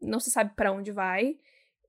não 0.00 0.20
se 0.20 0.30
sabe 0.30 0.54
para 0.54 0.72
onde 0.72 0.92
vai 0.92 1.38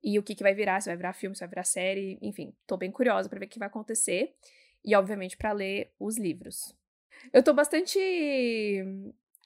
e 0.03 0.19
o 0.19 0.23
que, 0.23 0.35
que 0.35 0.43
vai 0.43 0.53
virar, 0.53 0.81
se 0.81 0.89
vai 0.89 0.97
virar 0.97 1.13
filme, 1.13 1.35
se 1.35 1.39
vai 1.39 1.49
virar 1.49 1.63
série, 1.63 2.17
enfim, 2.21 2.53
tô 2.67 2.77
bem 2.77 2.91
curiosa 2.91 3.29
para 3.29 3.39
ver 3.39 3.45
o 3.45 3.49
que 3.49 3.59
vai 3.59 3.67
acontecer 3.67 4.35
e 4.83 4.95
obviamente 4.95 5.37
para 5.37 5.51
ler 5.53 5.91
os 5.99 6.17
livros. 6.17 6.75
Eu 7.31 7.41
tô 7.41 7.53
bastante 7.53 7.97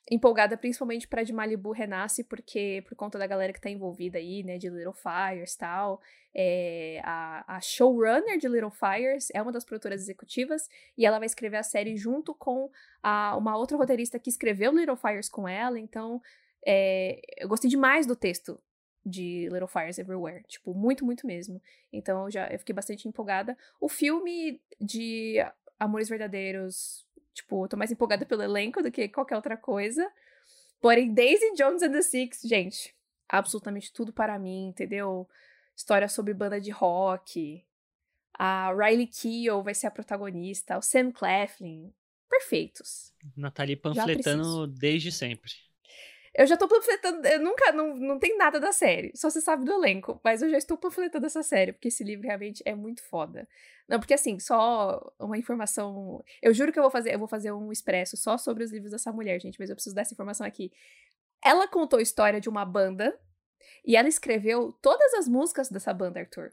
empolgada 0.10 0.56
principalmente 0.58 1.08
para 1.08 1.24
de 1.24 1.34
Malibu 1.34 1.72
Renasce, 1.72 2.24
porque 2.24 2.84
por 2.88 2.96
conta 2.96 3.20
da 3.20 3.28
galera 3.28 3.52
que 3.52 3.60
tá 3.60 3.70
envolvida 3.70 4.18
aí, 4.18 4.42
né, 4.44 4.58
de 4.58 4.70
Little 4.70 4.94
Fires 4.94 5.54
e 5.54 5.58
tal, 5.58 6.02
é, 6.34 7.02
a, 7.04 7.56
a 7.58 7.60
showrunner 7.60 8.38
de 8.38 8.48
Little 8.48 8.72
Fires 8.72 9.30
é 9.34 9.42
uma 9.42 9.52
das 9.52 9.66
produtoras 9.66 10.02
executivas 10.02 10.70
e 10.98 11.06
ela 11.06 11.20
vai 11.20 11.26
escrever 11.26 11.58
a 11.58 11.64
série 11.64 11.98
junto 11.98 12.34
com 12.34 12.70
a, 13.04 13.36
uma 13.36 13.58
outra 13.58 13.76
roteirista 13.76 14.18
que 14.18 14.30
escreveu 14.30 14.72
Little 14.72 14.96
Fires 14.96 15.28
com 15.28 15.48
ela, 15.48 15.78
então 15.80 16.22
é, 16.66 17.20
eu 17.38 17.48
gostei 17.50 17.70
demais 17.70 18.06
do 18.06 18.16
texto 18.16 18.60
de 19.06 19.48
Little 19.50 19.68
Fires 19.68 19.98
Everywhere, 19.98 20.44
tipo, 20.48 20.74
muito, 20.74 21.06
muito 21.06 21.26
mesmo. 21.26 21.62
Então 21.92 22.26
eu 22.26 22.32
já 22.32 22.48
eu 22.48 22.60
fiquei 22.60 22.76
bastante 22.76 23.08
empolgada. 23.08 23.58
O 23.80 23.88
filme 23.88 24.62
de 24.80 25.38
Amores 25.80 26.10
Verdadeiros 26.10 27.07
Tipo, 27.38 27.66
eu 27.66 27.70
tô 27.70 27.78
mais 27.78 27.92
empolgada 27.92 28.26
pelo 28.26 28.42
elenco 28.42 28.82
do 28.82 28.92
que 28.92 29.08
qualquer 29.08 29.36
outra 29.36 29.56
coisa. 29.56 30.12
Porém, 30.82 31.14
Daisy 31.14 31.54
Jones 31.56 31.84
and 31.84 31.92
the 31.92 32.02
Six, 32.02 32.42
gente, 32.44 32.96
absolutamente 33.30 33.94
tudo 33.94 34.12
para 34.12 34.40
mim, 34.40 34.70
entendeu? 34.70 35.30
História 35.76 36.10
sobre 36.10 36.34
banda 36.34 36.60
de 36.60 36.72
rock. 36.72 37.64
A 38.34 38.74
Riley 38.74 39.08
Keough 39.08 39.64
vai 39.64 39.76
ser 39.76 39.86
a 39.86 39.92
protagonista. 39.92 40.78
O 40.80 40.82
Sam 40.82 41.12
Claflin. 41.12 41.94
Perfeitos. 42.28 43.14
Nathalie 43.36 43.76
panfletando 43.76 44.66
desde 44.66 45.12
sempre. 45.12 45.52
Eu 46.38 46.46
já 46.46 46.56
tô 46.56 46.68
panfletando. 46.68 47.28
Eu 47.28 47.42
nunca. 47.42 47.72
Não, 47.72 47.96
não 47.96 48.20
tem 48.20 48.38
nada 48.38 48.60
da 48.60 48.72
série. 48.72 49.12
Só 49.16 49.28
você 49.28 49.42
sabe 49.42 49.66
do 49.66 49.74
elenco. 49.74 50.22
Mas 50.24 50.44
eu 50.44 50.50
já 50.50 50.58
estou 50.58 50.78
panfletando 50.78 51.26
essa 51.26 51.42
série. 51.42 51.74
Porque 51.74 51.88
esse 51.88 52.04
livro 52.04 52.28
realmente 52.28 52.62
é 52.64 52.76
muito 52.76 53.02
foda. 53.02 53.48
Não, 53.90 54.00
porque 54.00 54.14
assim, 54.14 54.40
só 54.40 55.12
uma 55.20 55.36
informação. 55.36 56.24
Eu 56.40 56.54
juro 56.54 56.72
que 56.72 56.78
eu 56.78 56.84
vou 56.84 56.92
fazer. 56.92 57.12
Eu 57.12 57.18
vou 57.18 57.28
fazer 57.28 57.52
um 57.52 57.72
expresso 57.72 58.16
só 58.16 58.38
sobre 58.38 58.64
os 58.64 58.72
livros 58.72 58.92
dessa 58.92 59.12
mulher, 59.12 59.42
gente. 59.42 59.60
Mas 59.60 59.72
eu 59.72 59.76
preciso 59.76 59.96
dessa 59.96 60.14
informação 60.14 60.46
aqui. 60.46 60.72
Ela 61.44 61.68
contou 61.68 61.98
a 61.98 62.04
história 62.04 62.40
de 62.40 62.48
uma 62.48 62.64
banda. 62.64 63.20
E 63.84 63.96
ela 63.96 64.08
escreveu 64.08 64.72
todas 64.80 65.16
as 65.16 65.28
músicas 65.28 65.70
dessa 65.70 65.92
banda, 65.92 66.20
Arthur. 66.20 66.52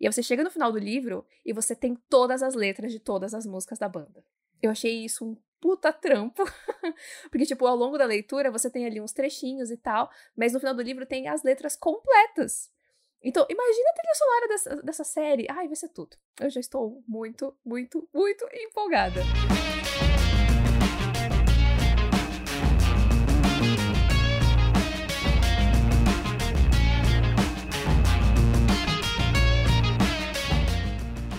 E 0.00 0.06
aí 0.06 0.12
você 0.12 0.22
chega 0.22 0.42
no 0.42 0.50
final 0.50 0.72
do 0.72 0.78
livro 0.78 1.26
e 1.44 1.52
você 1.52 1.74
tem 1.74 1.94
todas 2.08 2.42
as 2.42 2.54
letras 2.54 2.90
de 2.90 2.98
todas 2.98 3.34
as 3.34 3.44
músicas 3.44 3.78
da 3.78 3.88
banda. 3.88 4.24
Eu 4.62 4.70
achei 4.70 5.04
isso 5.04 5.24
um 5.26 5.36
puta 5.60 5.92
trampo. 5.92 6.44
Porque, 7.30 7.46
tipo, 7.46 7.66
ao 7.66 7.76
longo 7.76 7.98
da 7.98 8.04
leitura 8.04 8.50
você 8.50 8.70
tem 8.70 8.86
ali 8.86 9.00
uns 9.00 9.12
trechinhos 9.12 9.70
e 9.70 9.76
tal, 9.76 10.10
mas 10.36 10.52
no 10.52 10.60
final 10.60 10.74
do 10.74 10.82
livro 10.82 11.06
tem 11.06 11.28
as 11.28 11.42
letras 11.42 11.76
completas. 11.76 12.70
Então, 13.22 13.46
imagina 13.48 13.90
a 13.90 13.94
trilha 13.94 14.14
sonora 14.14 14.48
dessa, 14.48 14.82
dessa 14.82 15.04
série. 15.04 15.46
Ai, 15.50 15.66
vai 15.66 15.76
ser 15.76 15.88
tudo. 15.88 16.16
Eu 16.40 16.50
já 16.50 16.60
estou 16.60 17.02
muito, 17.08 17.56
muito, 17.64 18.08
muito 18.14 18.46
empolgada. 18.52 19.20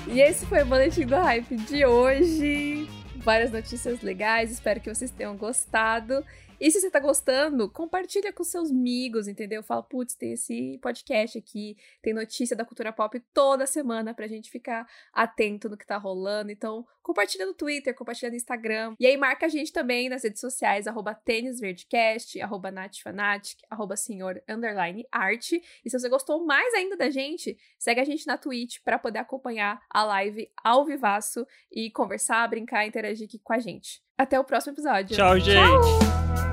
E 0.08 0.20
esse 0.20 0.48
foi 0.48 0.64
o 0.64 0.66
Boletim 0.66 1.06
do 1.06 1.16
Hype 1.16 1.56
de 1.58 1.86
hoje. 1.86 2.97
Várias 3.28 3.52
notícias 3.52 4.02
legais, 4.02 4.50
espero 4.52 4.80
que 4.80 4.88
vocês 4.88 5.12
tenham 5.12 5.36
gostado. 5.36 6.24
E 6.60 6.72
se 6.72 6.82
você 6.82 6.90
tá 6.90 7.00
gostando, 7.00 7.70
compartilha 7.70 8.34
com 8.34 8.44
seus 8.44 8.72
amigos, 8.72 9.28
entendeu? 9.28 9.62
Fala, 9.62 9.84
putz, 9.84 10.16
tem 10.16 10.34
esse 10.34 10.80
podcast 10.82 11.38
aqui, 11.38 11.78
tem 12.02 12.14
notícia 12.14 12.56
da 12.56 12.66
cultura 12.66 12.92
pop 12.92 13.20
toda 13.32 13.68
semana 13.68 14.12
pra 14.14 14.28
gente 14.28 14.50
ficar 14.50 14.88
atento 15.14 15.70
no 15.70 15.78
que 15.78 15.86
tá 15.86 15.98
rolando. 15.98 16.52
Então, 16.52 16.84
compartilha 17.04 17.46
no 17.46 17.54
Twitter, 17.54 17.94
compartilha 17.94 18.32
no 18.32 18.36
Instagram. 18.36 18.96
E 19.00 19.06
aí 19.06 19.16
marca 19.18 19.46
a 19.46 19.50
gente 19.50 19.72
também 19.72 20.10
nas 20.10 20.24
redes 20.24 20.42
sociais, 20.42 20.88
arroba 20.88 21.14
tênisverdecast, 21.14 22.42
arroba 22.42 22.72
natfanatic, 22.72 23.60
arroba 23.70 23.96
senhor, 23.96 24.42
underline, 24.50 25.06
arte. 25.12 25.62
E 25.86 25.90
se 25.90 26.00
você 26.00 26.10
gostou 26.10 26.44
mais 26.44 26.74
ainda 26.74 26.98
da 26.98 27.12
gente, 27.12 27.56
segue 27.78 28.02
a 28.02 28.06
gente 28.06 28.26
na 28.26 28.36
Twitch 28.36 28.80
para 28.84 28.98
poder 28.98 29.20
acompanhar 29.20 29.80
a 29.90 30.04
live 30.04 30.50
ao 30.64 30.86
vivaço 30.86 31.46
e 31.72 31.92
conversar, 31.92 32.48
brincar, 32.48 32.88
interagir 32.88 33.28
aqui 33.28 33.38
com 33.38 33.54
a 33.54 33.60
gente. 33.60 34.02
Até 34.18 34.40
o 34.40 34.44
próximo 34.44 34.74
episódio. 34.74 35.16
Tchau, 35.16 35.38
gente! 35.38 35.56
Tchau! 35.56 36.47